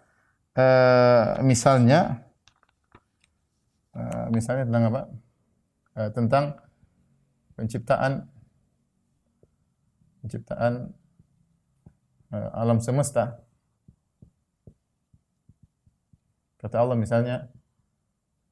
uh, 0.55 1.43
misalnya 1.43 2.22
uh, 3.99 4.30
misalnya 4.30 4.70
tentang 4.70 4.84
apa? 4.95 5.01
Uh, 5.99 6.11
tentang 6.14 6.45
penciptaan 7.59 8.30
penciptaan 10.22 10.94
uh, 12.30 12.50
alam 12.54 12.78
semesta. 12.78 13.42
Kata 16.62 16.78
Allah 16.78 16.94
misalnya 16.94 17.50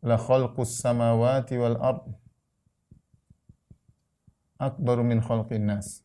la 0.03 0.19
khalqus 0.19 0.83
samawati 0.83 1.55
wal 1.59 1.79
ard 1.79 2.03
akbaru 4.59 5.07
min 5.07 5.23
khalqin 5.23 5.63
nas. 5.71 6.03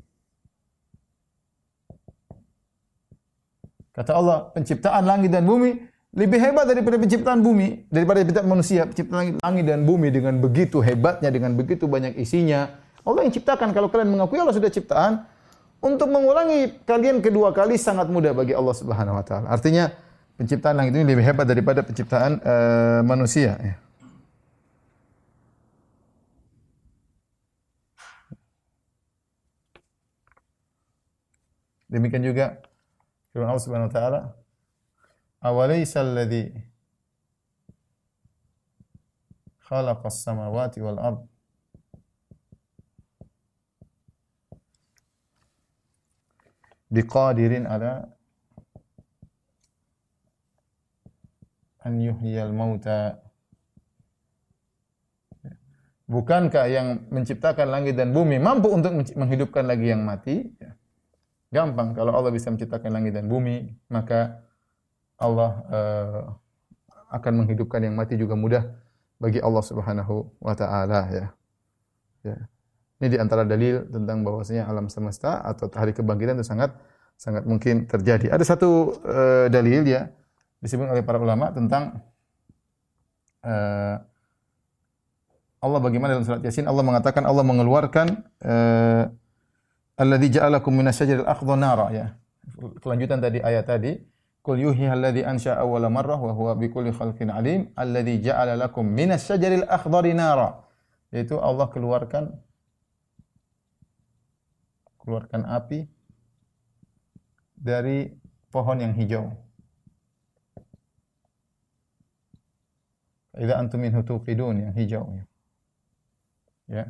Kata 3.92 4.16
Allah, 4.16 4.48
penciptaan 4.56 5.04
langit 5.04 5.36
dan 5.36 5.44
bumi 5.44 5.92
lebih 6.12 6.40
hebat 6.44 6.68
daripada 6.68 6.96
penciptaan 7.00 7.40
bumi, 7.40 7.88
daripada 7.88 8.24
penciptaan 8.24 8.48
manusia. 8.48 8.82
Penciptaan 8.88 9.40
langit 9.40 9.64
dan 9.68 9.84
bumi 9.84 10.12
dengan 10.12 10.40
begitu 10.40 10.84
hebatnya, 10.84 11.32
dengan 11.32 11.56
begitu 11.56 11.88
banyak 11.88 12.16
isinya. 12.20 12.68
Allah 13.02 13.22
yang 13.26 13.34
ciptakan. 13.34 13.74
Kalau 13.74 13.90
kalian 13.90 14.14
mengakui 14.14 14.38
Allah 14.38 14.54
sudah 14.54 14.70
ciptaan, 14.70 15.26
untuk 15.82 16.14
mengulangi 16.14 16.78
kalian 16.86 17.26
kedua 17.26 17.50
kali 17.50 17.74
sangat 17.74 18.06
mudah 18.06 18.38
bagi 18.38 18.54
Allah 18.54 18.76
Subhanahu 18.78 19.18
wa 19.18 19.26
taala. 19.26 19.50
Artinya 19.50 19.90
penciptaan 20.38 20.78
langit 20.78 20.94
ini 20.94 21.18
lebih 21.18 21.26
hebat 21.26 21.50
daripada 21.50 21.82
penciptaan 21.82 22.38
uh, 22.46 23.02
manusia 23.02 23.58
ya. 23.58 23.76
Demikian 31.92 32.24
juga 32.24 32.62
firman 33.34 33.52
Allah 33.52 33.66
Subhanahu 33.66 33.90
wa 33.92 33.96
taala, 33.98 34.20
"Awalaysa 35.44 36.06
alladhi 36.06 36.56
khalaqas 39.66 40.24
samawati 40.24 40.80
wal 40.80 41.02
ard 41.02 41.31
biqadirin 46.92 47.66
ala 47.66 48.12
an 51.82 51.94
yuhyiyal 51.98 52.54
mauta 52.54 53.18
Bukankah 56.12 56.68
yang 56.68 57.08
menciptakan 57.08 57.72
langit 57.72 57.96
dan 57.96 58.12
bumi 58.12 58.36
mampu 58.36 58.68
untuk 58.68 58.92
menghidupkan 59.16 59.64
lagi 59.64 59.96
yang 59.96 60.04
mati? 60.04 60.44
Ya. 60.60 60.76
Gampang 61.56 61.96
kalau 61.96 62.12
Allah 62.12 62.36
bisa 62.36 62.52
menciptakan 62.52 62.92
langit 62.92 63.16
dan 63.16 63.32
bumi, 63.32 63.72
maka 63.88 64.44
Allah 65.16 65.52
uh, 65.72 66.22
akan 67.16 67.44
menghidupkan 67.44 67.80
yang 67.80 67.96
mati 67.96 68.20
juga 68.20 68.36
mudah 68.36 68.76
bagi 69.24 69.40
Allah 69.40 69.64
Subhanahu 69.64 70.28
wa 70.44 70.52
taala 70.52 71.08
ya. 71.16 71.26
Ya. 72.28 72.38
Ini 73.02 73.08
di 73.10 73.18
antara 73.18 73.42
dalil 73.42 73.90
tentang 73.90 74.22
bahwasanya 74.22 74.70
alam 74.70 74.86
semesta 74.86 75.42
atau 75.42 75.66
hari 75.74 75.90
kebangkitan 75.90 76.38
itu 76.38 76.46
sangat 76.46 76.78
sangat 77.18 77.50
mungkin 77.50 77.90
terjadi. 77.90 78.30
Ada 78.30 78.46
satu 78.46 79.02
uh, 79.02 79.50
dalil 79.50 79.90
ya 79.90 80.14
disebut 80.62 80.86
oleh 80.86 81.02
para 81.02 81.18
ulama 81.18 81.50
tentang 81.50 81.98
uh, 83.42 83.98
Allah 85.62 85.80
bagaimana 85.82 86.14
dalam 86.14 86.26
surat 86.26 86.46
Yasin 86.46 86.70
Allah 86.70 86.86
mengatakan 86.86 87.26
Allah 87.26 87.42
mengeluarkan 87.42 88.08
uh, 88.46 89.10
alladzi 89.98 90.38
ja'alakum 90.38 90.70
minasyajaril 90.70 91.26
akhdha 91.26 91.54
nara 91.58 91.90
ya. 91.90 92.06
Kelanjutan 92.86 93.18
tadi 93.18 93.42
ayat 93.42 93.66
tadi 93.66 93.98
Qul 94.42 94.58
yuhi 94.58 94.90
alladzi 94.90 95.22
ansha 95.22 95.54
awwala 95.62 95.90
marrah 95.90 96.18
wa 96.18 96.34
huwa 96.34 96.58
bikulli 96.58 96.90
khalqin 96.90 97.30
alim 97.30 97.70
alladzi 97.78 98.26
ja'ala 98.26 98.58
lakum 98.58 98.86
minasyajaril 98.90 99.70
akhdhari 99.70 100.18
nara. 100.18 100.66
Yaitu 101.14 101.38
Allah 101.38 101.70
keluarkan 101.70 102.34
keluarkan 105.02 105.44
api 105.50 105.90
dari 107.58 108.14
pohon 108.54 108.78
yang 108.82 108.94
hijau. 108.94 109.34
Idza 113.38 113.58
antum 113.58 113.82
minhu 113.82 114.06
tuqidun 114.06 114.70
yang 114.70 114.74
hijau 114.76 115.06
ya. 115.18 115.26
Ya. 116.70 116.86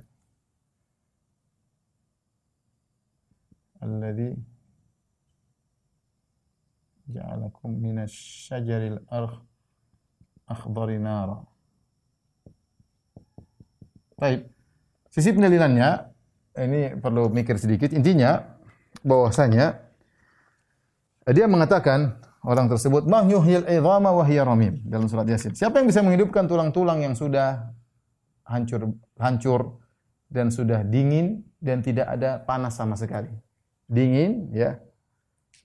Alladhi 3.82 4.38
ja'alakum 7.10 7.72
minasyajaril 7.82 9.02
arh 9.10 9.34
akhdari 10.46 11.00
nara. 11.02 11.42
Baik. 14.20 14.46
Sisi 15.10 15.34
pendalilannya 15.34 16.11
ini 16.58 17.00
perlu 17.00 17.32
mikir 17.32 17.56
sedikit. 17.56 17.96
Intinya 17.96 18.44
bahwasanya 19.06 19.80
dia 21.32 21.46
mengatakan 21.48 22.20
orang 22.44 22.68
tersebut 22.68 23.08
mah 23.08 23.24
yuhyil 23.24 23.64
idhama 23.70 24.12
wa 24.12 24.26
hiya 24.26 24.44
ramim 24.44 24.82
dalam 24.84 25.08
surat 25.08 25.24
Yasin. 25.30 25.56
Siapa 25.56 25.80
yang 25.80 25.88
bisa 25.88 26.04
menghidupkan 26.04 26.50
tulang-tulang 26.50 27.06
yang 27.06 27.16
sudah 27.16 27.72
hancur 28.44 28.98
hancur 29.22 29.80
dan 30.28 30.52
sudah 30.52 30.84
dingin 30.84 31.46
dan 31.62 31.80
tidak 31.86 32.10
ada 32.10 32.42
panas 32.42 32.76
sama 32.76 32.98
sekali. 32.98 33.32
Dingin 33.88 34.52
ya. 34.52 34.80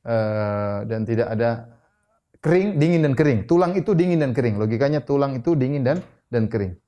Uh, 0.07 0.87
dan 0.87 1.03
tidak 1.03 1.35
ada 1.35 1.67
kering, 2.39 2.79
dingin 2.79 3.03
dan 3.03 3.19
kering. 3.19 3.43
Tulang 3.51 3.75
itu 3.75 3.91
dingin 3.91 4.23
dan 4.23 4.31
kering. 4.31 4.55
Logikanya 4.55 5.03
tulang 5.03 5.35
itu 5.35 5.59
dingin 5.59 5.83
dan 5.83 5.99
dan 6.31 6.47
kering. 6.47 6.79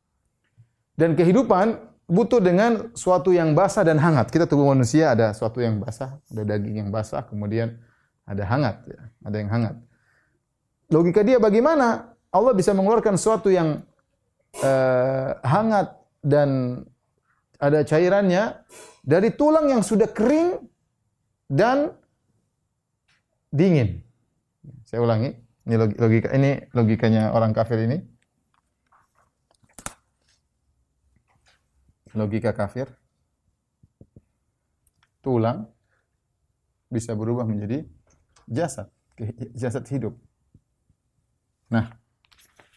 Dan 0.94 1.18
kehidupan 1.18 1.87
butuh 2.08 2.40
dengan 2.40 2.88
suatu 2.96 3.30
yang 3.36 3.52
basah 3.52 3.84
dan 3.84 4.00
hangat. 4.00 4.32
Kita 4.32 4.48
tubuh 4.48 4.72
manusia 4.72 5.12
ada 5.12 5.36
suatu 5.36 5.60
yang 5.60 5.76
basah, 5.78 6.16
ada 6.32 6.42
daging 6.42 6.88
yang 6.88 6.90
basah, 6.90 7.20
kemudian 7.28 7.76
ada 8.24 8.42
hangat, 8.48 8.80
ya. 8.88 9.00
ada 9.28 9.36
yang 9.36 9.50
hangat. 9.52 9.74
Logika 10.88 11.20
dia 11.20 11.36
bagaimana 11.36 12.16
Allah 12.32 12.56
bisa 12.56 12.72
mengeluarkan 12.72 13.20
suatu 13.20 13.52
yang 13.52 13.84
uh, 14.64 15.30
hangat 15.44 16.00
dan 16.24 16.80
ada 17.60 17.84
cairannya 17.84 18.56
dari 19.04 19.28
tulang 19.36 19.68
yang 19.68 19.84
sudah 19.84 20.08
kering 20.08 20.64
dan 21.44 21.92
dingin. 23.52 24.00
Saya 24.88 25.04
ulangi, 25.04 25.36
ini 25.68 25.76
logika 25.76 26.28
ini 26.32 26.50
logikanya 26.72 27.36
orang 27.36 27.52
kafir 27.52 27.84
ini. 27.84 28.00
Logika 32.18 32.50
kafir. 32.50 32.90
Tulang 35.22 35.70
bisa 36.90 37.14
berubah 37.14 37.46
menjadi 37.46 37.86
jasad, 38.50 38.90
jasad 39.54 39.86
hidup. 39.86 40.18
Nah, 41.68 41.92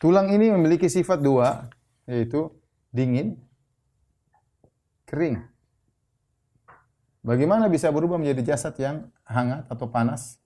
Tulang 0.01 0.33
ini 0.33 0.49
memiliki 0.49 0.89
sifat 0.89 1.21
dua, 1.21 1.69
yaitu 2.09 2.49
dingin, 2.89 3.37
kering. 5.05 5.45
Bagaimana 7.21 7.69
bisa 7.69 7.93
berubah 7.93 8.17
menjadi 8.17 8.57
jasad 8.57 8.73
yang 8.81 9.13
hangat 9.29 9.69
atau 9.69 9.85
panas? 9.93 10.41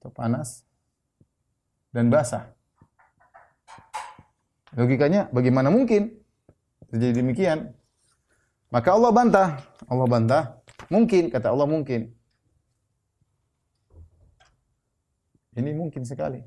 Atau 0.00 0.08
panas 0.08 0.64
dan 1.92 2.08
basah. 2.08 2.48
Logikanya 4.72 5.28
bagaimana 5.36 5.68
mungkin 5.68 6.19
terjadi 6.90 7.22
demikian? 7.22 7.58
Maka 8.74 8.94
Allah 8.94 9.10
bantah. 9.14 9.48
Allah 9.86 10.06
bantah. 10.06 10.42
Mungkin, 10.90 11.30
kata 11.30 11.50
Allah 11.54 11.66
mungkin. 11.66 12.10
Ini 15.54 15.70
mungkin 15.74 16.06
sekali 16.06 16.42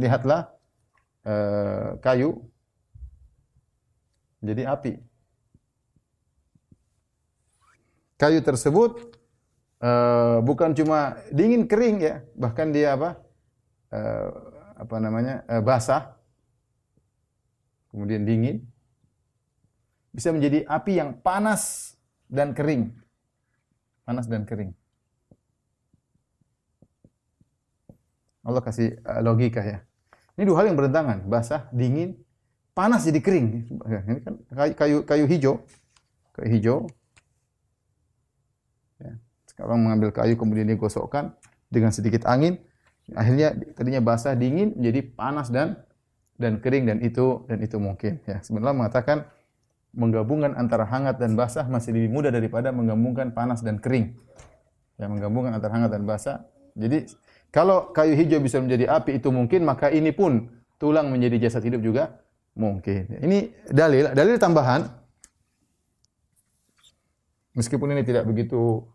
lihatlah 0.00 0.48
uh, 1.28 2.00
kayu 2.00 2.40
jadi 4.40 4.72
api. 4.72 4.96
Kayu 8.16 8.40
tersebut 8.44 9.16
uh, 9.84 10.40
bukan 10.44 10.72
cuma 10.72 11.20
dingin 11.32 11.68
kering 11.68 12.00
ya, 12.00 12.14
bahkan 12.36 12.72
dia 12.72 12.96
apa? 12.96 13.20
Uh, 13.92 14.28
apa 14.80 14.96
namanya? 14.96 15.44
Uh, 15.44 15.60
basah. 15.60 16.19
Kemudian 17.90 18.24
dingin. 18.24 18.66
Bisa 20.10 20.34
menjadi 20.34 20.66
api 20.66 20.98
yang 20.98 21.18
panas 21.22 21.94
dan 22.26 22.54
kering. 22.54 22.90
Panas 24.02 24.26
dan 24.26 24.42
kering. 24.42 24.74
Allah 28.40 28.64
kasih 28.64 28.98
logika 29.20 29.60
ya. 29.60 29.84
Ini 30.34 30.48
dua 30.48 30.64
hal 30.64 30.72
yang 30.72 30.78
bertentangan, 30.80 31.28
basah, 31.28 31.68
dingin, 31.68 32.16
panas 32.72 33.04
jadi 33.04 33.20
kering. 33.20 33.46
Ini 33.84 34.18
kan 34.24 34.34
kayu 34.72 35.04
kayu 35.04 35.24
hijau, 35.28 35.54
kayu 36.32 36.48
hijau. 36.48 36.78
Ya. 38.96 39.20
Sekarang 39.44 39.84
mengambil 39.84 40.10
kayu 40.16 40.40
kemudian 40.40 40.64
digosokkan 40.64 41.36
dengan 41.68 41.92
sedikit 41.92 42.24
angin, 42.24 42.56
akhirnya 43.12 43.52
tadinya 43.76 44.00
basah, 44.00 44.32
dingin 44.32 44.72
menjadi 44.72 45.04
panas 45.12 45.52
dan 45.52 45.76
dan 46.40 46.58
kering 46.58 46.88
dan 46.88 46.98
itu 47.04 47.44
dan 47.44 47.60
itu 47.60 47.76
mungkin. 47.76 48.16
Ya, 48.24 48.40
sebenarnya 48.40 48.76
mengatakan 48.80 49.28
menggabungkan 49.92 50.56
antara 50.56 50.88
hangat 50.88 51.20
dan 51.20 51.36
basah 51.36 51.68
masih 51.68 51.92
lebih 51.92 52.08
mudah 52.08 52.32
daripada 52.32 52.72
menggabungkan 52.72 53.36
panas 53.36 53.60
dan 53.60 53.76
kering. 53.76 54.16
Ya, 54.96 55.06
menggabungkan 55.06 55.52
antara 55.52 55.76
hangat 55.76 55.92
dan 55.92 56.08
basah. 56.08 56.48
Jadi 56.72 57.12
kalau 57.52 57.92
kayu 57.92 58.16
hijau 58.16 58.40
bisa 58.40 58.62
menjadi 58.62 58.88
api 58.88 59.20
itu 59.20 59.28
mungkin, 59.28 59.68
maka 59.68 59.92
ini 59.92 60.14
pun 60.16 60.48
tulang 60.80 61.12
menjadi 61.12 61.50
jasad 61.50 61.60
hidup 61.66 61.84
juga 61.84 62.22
mungkin. 62.56 63.20
Ini 63.20 63.68
dalil, 63.68 64.16
dalil 64.16 64.36
tambahan. 64.40 64.86
Meskipun 67.58 67.90
ini 67.92 68.06
tidak 68.06 68.24
begitu 68.30 68.86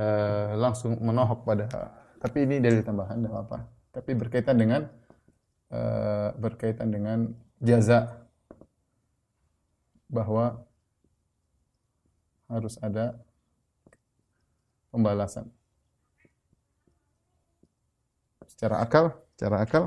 uh, 0.00 0.56
langsung 0.56 0.96
menohok 0.96 1.44
pada, 1.44 1.68
tapi 2.16 2.48
ini 2.48 2.56
dalil 2.56 2.80
tambahan, 2.80 3.20
tidak 3.20 3.36
apa. 3.36 3.58
Tapi 3.92 4.10
berkaitan 4.16 4.56
dengan 4.56 4.88
uh, 5.70 6.34
berkaitan 6.36 6.90
dengan 6.92 7.18
jaza 7.58 8.26
bahwa 10.06 10.62
harus 12.46 12.78
ada 12.78 13.18
pembalasan 14.94 15.50
secara 18.46 18.80
akal, 18.80 19.12
secara 19.34 19.56
akal 19.66 19.84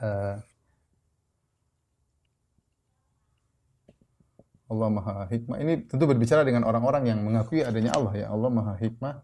uh, 0.00 0.38
Allah 4.66 4.88
Maha 4.90 5.30
Hikmah. 5.30 5.62
Ini 5.62 5.86
tentu 5.86 6.10
berbicara 6.10 6.42
dengan 6.42 6.66
orang-orang 6.66 7.06
yang 7.06 7.22
mengakui 7.22 7.62
adanya 7.62 7.94
Allah 7.94 8.14
ya. 8.18 8.26
Allah 8.34 8.50
Maha 8.50 8.74
Hikmah 8.74 9.14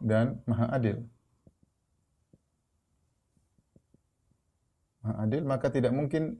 dan 0.00 0.40
Maha 0.48 0.66
Adil. 0.76 0.96
Maha 5.02 5.14
Adil, 5.24 5.42
maka 5.46 5.68
tidak 5.70 5.92
mungkin 5.94 6.38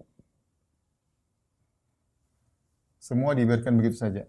semua 2.99 3.33
dibiarkan 3.39 3.75
begitu 3.79 3.97
saja. 3.99 4.23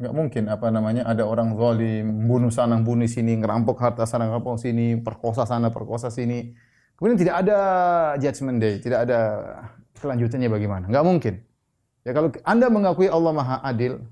nggak 0.00 0.14
mungkin 0.16 0.44
apa 0.48 0.72
namanya 0.72 1.02
ada 1.04 1.28
orang 1.28 1.52
zalim, 1.60 2.24
bunuh 2.24 2.48
sana, 2.48 2.80
bunuh 2.80 3.04
sini, 3.04 3.36
ngerampok 3.36 3.76
harta 3.84 4.08
sana, 4.08 4.32
ngerampok 4.32 4.56
sini, 4.56 4.96
perkosa 4.96 5.44
sana, 5.44 5.68
perkosa 5.68 6.08
sini. 6.08 6.56
Kemudian 7.00 7.16
tidak 7.16 7.36
ada 7.40 7.58
judgment 8.20 8.60
day, 8.60 8.76
tidak 8.76 9.08
ada 9.08 9.18
kelanjutannya 9.96 10.52
bagaimana? 10.52 10.84
Enggak 10.84 11.04
mungkin. 11.08 11.34
Ya 12.04 12.12
kalau 12.12 12.28
Anda 12.44 12.68
mengakui 12.68 13.08
Allah 13.08 13.32
Maha 13.32 13.56
Adil, 13.64 14.04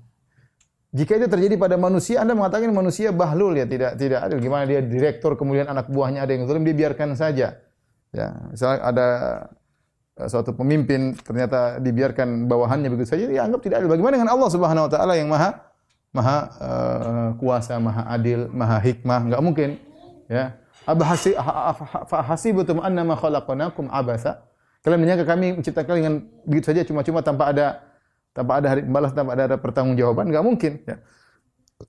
jika 0.89 1.21
itu 1.21 1.29
terjadi 1.29 1.53
pada 1.61 1.77
manusia, 1.77 2.25
Anda 2.25 2.33
mengatakan 2.33 2.73
manusia 2.73 3.13
bahlul 3.13 3.61
ya, 3.61 3.69
tidak 3.69 3.93
tidak 4.01 4.25
adil. 4.25 4.41
Gimana 4.41 4.65
dia 4.65 4.81
direktur 4.81 5.37
kemudian 5.37 5.69
anak 5.69 5.85
buahnya 5.93 6.25
ada 6.25 6.33
yang 6.33 6.49
zalim, 6.49 6.65
dia 6.65 6.73
biarkan 6.73 7.13
saja. 7.13 7.61
Ya, 8.09 8.33
misalnya 8.49 8.81
ada 8.81 9.07
Eh, 10.19 10.27
suatu 10.27 10.51
pemimpin 10.51 11.15
ternyata 11.15 11.79
dibiarkan 11.79 12.51
bawahannya 12.51 12.91
begitu 12.91 13.15
saja, 13.15 13.23
dia 13.31 13.47
anggap 13.47 13.63
tidak 13.63 13.79
adil. 13.79 13.95
Bagaimana 13.95 14.19
dengan 14.19 14.31
Allah 14.35 14.49
Subhanahu 14.51 14.85
wa 14.85 14.91
taala 14.91 15.15
yang 15.15 15.31
maha 15.31 15.63
maha 16.11 16.37
uh, 16.59 17.29
kuasa, 17.39 17.79
maha 17.79 18.03
adil, 18.11 18.51
maha 18.51 18.83
hikmah? 18.83 19.31
Enggak 19.31 19.41
mungkin. 19.41 19.69
Ya. 20.27 20.59
Abahasi 20.89 21.37
hasibatum 22.09 22.81
annama 22.81 23.13
khalaqnakum 23.13 23.93
abasa? 23.93 24.41
Kalian 24.81 25.05
menyangka 25.05 25.29
kami 25.29 25.61
menciptakan 25.61 25.93
dengan 26.01 26.13
begitu 26.49 26.73
saja 26.73 26.81
cuma-cuma 26.81 27.21
tanpa 27.21 27.53
ada 27.53 27.85
tanpa 28.33 28.57
ada 28.57 28.67
hari 28.73 28.81
balas, 28.89 29.13
tanpa 29.13 29.37
ada, 29.37 29.53
ada 29.53 29.57
pertanggungjawaban? 29.61 30.33
Enggak 30.33 30.41
mungkin, 30.41 30.71
ya. 30.89 30.97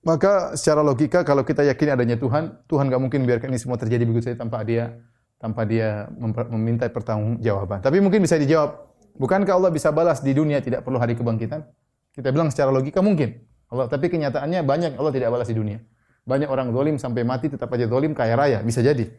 Maka 0.05 0.53
secara 0.53 0.85
logika 0.85 1.25
kalau 1.25 1.41
kita 1.41 1.65
yakin 1.65 1.97
adanya 1.97 2.15
Tuhan, 2.21 2.61
Tuhan 2.69 2.93
enggak 2.93 3.01
mungkin 3.01 3.25
biarkan 3.25 3.49
ini 3.49 3.59
semua 3.59 3.81
terjadi 3.81 4.05
begitu 4.05 4.29
saja 4.29 4.37
tanpa 4.37 4.61
dia 4.61 5.01
tanpa 5.41 5.65
dia 5.65 6.05
meminta 6.53 6.85
pertanggungjawaban. 6.85 7.81
Tapi 7.81 7.97
mungkin 7.97 8.21
bisa 8.21 8.37
dijawab, 8.37 8.77
bukankah 9.17 9.57
Allah 9.57 9.73
bisa 9.73 9.89
balas 9.89 10.21
di 10.21 10.37
dunia 10.37 10.61
tidak 10.61 10.85
perlu 10.85 11.01
hari 11.01 11.17
kebangkitan? 11.17 11.65
Kita 12.13 12.29
bilang 12.29 12.53
secara 12.53 12.69
logika 12.69 13.01
mungkin. 13.01 13.49
Allah, 13.73 13.89
tapi 13.89 14.13
kenyataannya 14.13 14.61
banyak 14.61 14.91
Allah 15.01 15.09
tidak 15.09 15.33
balas 15.33 15.49
di 15.49 15.57
dunia. 15.57 15.81
Banyak 16.25 16.49
orang 16.49 16.69
zalim 16.69 16.95
sampai 17.01 17.25
mati 17.25 17.49
tetap 17.49 17.71
aja 17.73 17.89
zalim 17.89 18.13
kaya 18.13 18.37
raya, 18.37 18.59
bisa 18.61 18.79
jadi. 18.79 19.09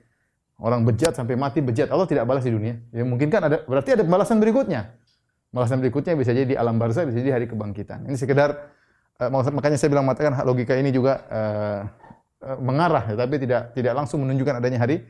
Orang 0.63 0.87
bejat 0.87 1.19
sampai 1.19 1.35
mati 1.35 1.59
bejat, 1.59 1.91
Allah 1.91 2.07
tidak 2.07 2.29
balas 2.29 2.47
di 2.47 2.53
dunia. 2.55 2.79
Ya 2.95 3.03
mungkin 3.03 3.27
kan 3.33 3.43
ada 3.43 3.67
berarti 3.67 3.99
ada 3.99 4.05
balasan 4.07 4.39
berikutnya. 4.39 4.95
Balasan 5.51 5.83
berikutnya 5.83 6.15
bisa 6.15 6.31
jadi 6.31 6.55
di 6.55 6.57
alam 6.57 6.79
barzah, 6.79 7.03
bisa 7.03 7.19
jadi 7.19 7.37
hari 7.37 7.51
kebangkitan. 7.51 8.07
Ini 8.07 8.17
sekedar 8.17 8.73
uh, 9.19 9.29
makanya 9.51 9.77
saya 9.77 9.91
bilang 9.91 10.07
mengatakan 10.07 10.39
logika 10.47 10.79
ini 10.79 10.95
juga 10.95 11.27
uh, 11.29 11.81
uh, 12.47 12.57
mengarah 12.63 13.11
ya, 13.11 13.19
tapi 13.19 13.43
tidak 13.43 13.75
tidak 13.75 13.93
langsung 13.93 14.23
menunjukkan 14.23 14.63
adanya 14.63 14.81
hari 14.81 15.03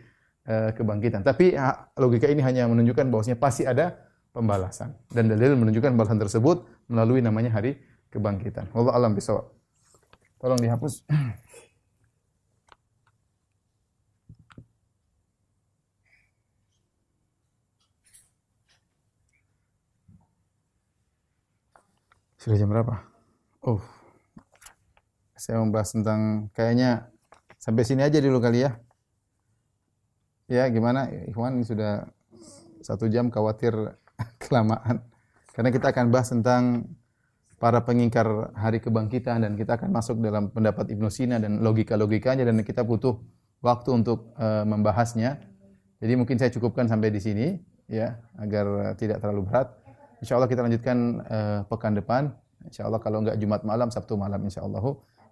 Eh, 0.43 0.74
kebangkitan. 0.74 1.22
Tapi 1.22 1.55
logika 1.95 2.26
ini 2.26 2.43
hanya 2.43 2.66
menunjukkan 2.66 3.07
bahwasanya 3.14 3.38
pasti 3.38 3.62
ada 3.62 3.95
pembalasan 4.34 4.90
dan 5.14 5.30
dalil 5.30 5.55
menunjukkan 5.55 5.95
balasan 5.95 6.18
tersebut 6.18 6.66
melalui 6.90 7.22
namanya 7.22 7.55
hari 7.55 7.78
kebangkitan. 8.11 8.66
Allah 8.74 8.90
alam 8.90 9.14
bisawab. 9.14 9.55
Tolong 10.43 10.59
dihapus. 10.59 11.07
Sudah 22.43 22.59
jam 22.59 22.74
berapa? 22.74 22.99
Oh. 23.62 23.78
Saya 25.38 25.62
membahas 25.62 25.95
tentang 25.95 26.51
kayaknya 26.51 27.07
sampai 27.55 27.86
sini 27.86 28.03
aja 28.03 28.18
dulu 28.18 28.43
kali 28.43 28.66
ya. 28.66 28.82
Ya, 30.51 30.66
gimana? 30.66 31.07
Ikhwan 31.30 31.62
sudah 31.62 32.11
satu 32.82 33.07
jam 33.07 33.30
khawatir 33.30 33.70
kelamaan. 34.43 35.07
Karena 35.55 35.70
kita 35.70 35.95
akan 35.95 36.11
bahas 36.11 36.34
tentang 36.34 36.90
para 37.62 37.78
pengingkar 37.86 38.26
hari 38.59 38.82
kebangkitan 38.82 39.47
dan 39.47 39.55
kita 39.55 39.78
akan 39.78 39.95
masuk 39.95 40.18
dalam 40.18 40.51
pendapat 40.51 40.90
Ibnu 40.90 41.14
Sina 41.14 41.38
dan 41.38 41.62
logika-logikanya 41.62 42.43
dan 42.43 42.59
kita 42.66 42.82
butuh 42.82 43.22
waktu 43.62 44.03
untuk 44.03 44.34
uh, 44.34 44.66
membahasnya. 44.66 45.38
Jadi 46.03 46.18
mungkin 46.18 46.43
saya 46.43 46.51
cukupkan 46.51 46.90
sampai 46.90 47.14
di 47.14 47.22
sini 47.22 47.55
ya 47.86 48.18
agar 48.34 48.99
tidak 48.99 49.22
terlalu 49.22 49.47
berat. 49.47 49.78
Insya 50.22 50.38
Allah 50.38 50.46
kita 50.46 50.62
lanjutkan 50.62 50.96
uh, 51.26 51.60
pekan 51.66 51.98
depan. 51.98 52.30
Insya 52.62 52.86
Allah 52.86 53.02
kalau 53.02 53.26
enggak 53.26 53.42
Jumat 53.42 53.66
malam, 53.66 53.90
Sabtu 53.90 54.14
malam 54.14 54.38
Insya 54.46 54.62
Allah. 54.62 54.80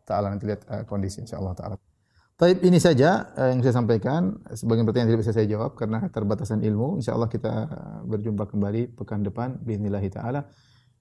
Taala 0.02 0.34
nanti 0.34 0.50
lihat 0.50 0.66
uh, 0.66 0.82
kondisi 0.82 1.22
Insya 1.22 1.38
Allah 1.38 1.54
Taala. 1.54 1.74
Taib 2.34 2.58
ini 2.66 2.82
saja 2.82 3.30
uh, 3.38 3.54
yang 3.54 3.62
saya 3.62 3.78
sampaikan. 3.78 4.42
Sebagian 4.50 4.82
pertanyaan 4.82 5.14
tidak 5.14 5.22
bisa 5.22 5.30
saya 5.30 5.46
jawab 5.46 5.78
karena 5.78 6.02
keterbatasan 6.10 6.66
ilmu. 6.66 6.98
Insya 6.98 7.14
Allah 7.14 7.30
kita 7.30 7.52
berjumpa 8.02 8.50
kembali 8.50 8.98
pekan 8.98 9.22
depan. 9.22 9.62
Bismillah 9.62 10.02
ta'ala. 10.10 10.50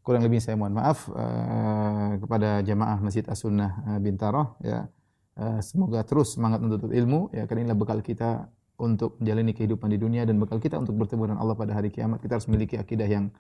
Kurang 0.06 0.22
lebih 0.22 0.38
saya 0.38 0.54
mohon 0.54 0.78
maaf 0.78 1.10
uh, 1.10 2.14
kepada 2.22 2.62
jamaah 2.62 3.02
Masjid 3.02 3.26
As-Sunnah 3.26 3.72
uh, 3.90 4.00
Bintaro. 4.00 4.62
Ya. 4.62 4.86
Uh, 5.34 5.66
semoga 5.66 6.06
terus 6.06 6.38
semangat 6.38 6.62
untuk 6.62 6.94
ilmu. 6.94 7.34
Ya, 7.34 7.50
karena 7.50 7.66
inilah 7.66 7.80
bekal 7.80 8.06
kita 8.06 8.54
untuk 8.78 9.18
menjalani 9.18 9.52
kehidupan 9.52 9.90
di 9.92 9.98
dunia 9.98 10.24
dan 10.30 10.38
bekal 10.38 10.62
kita 10.62 10.78
untuk 10.78 10.94
bertemu 10.94 11.34
dengan 11.34 11.40
Allah 11.42 11.58
pada 11.58 11.74
hari 11.74 11.90
kiamat. 11.90 12.22
Kita 12.22 12.38
harus 12.38 12.48
memiliki 12.48 12.78
akidah 12.78 13.10
yang 13.10 13.34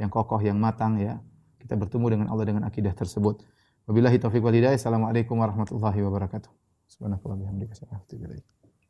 yang 0.00 0.10
kokoh, 0.10 0.40
yang 0.42 0.58
matang. 0.58 0.98
Ya. 0.98 1.20
Kita 1.58 1.78
bertemu 1.78 2.06
dengan 2.18 2.26
Allah 2.32 2.46
dengan 2.48 2.62
akidah 2.66 2.92
tersebut. 2.92 3.40
Wabillahi 3.88 4.16
taufiq 4.20 4.40
wal 4.40 4.56
hidayah. 4.56 4.76
Assalamualaikum 4.76 5.36
warahmatullahi 5.40 6.00
wabarakatuh. 6.04 6.50
Subhanallahi 6.88 7.24
wa 7.24 7.36
bihamdihi 7.36 8.63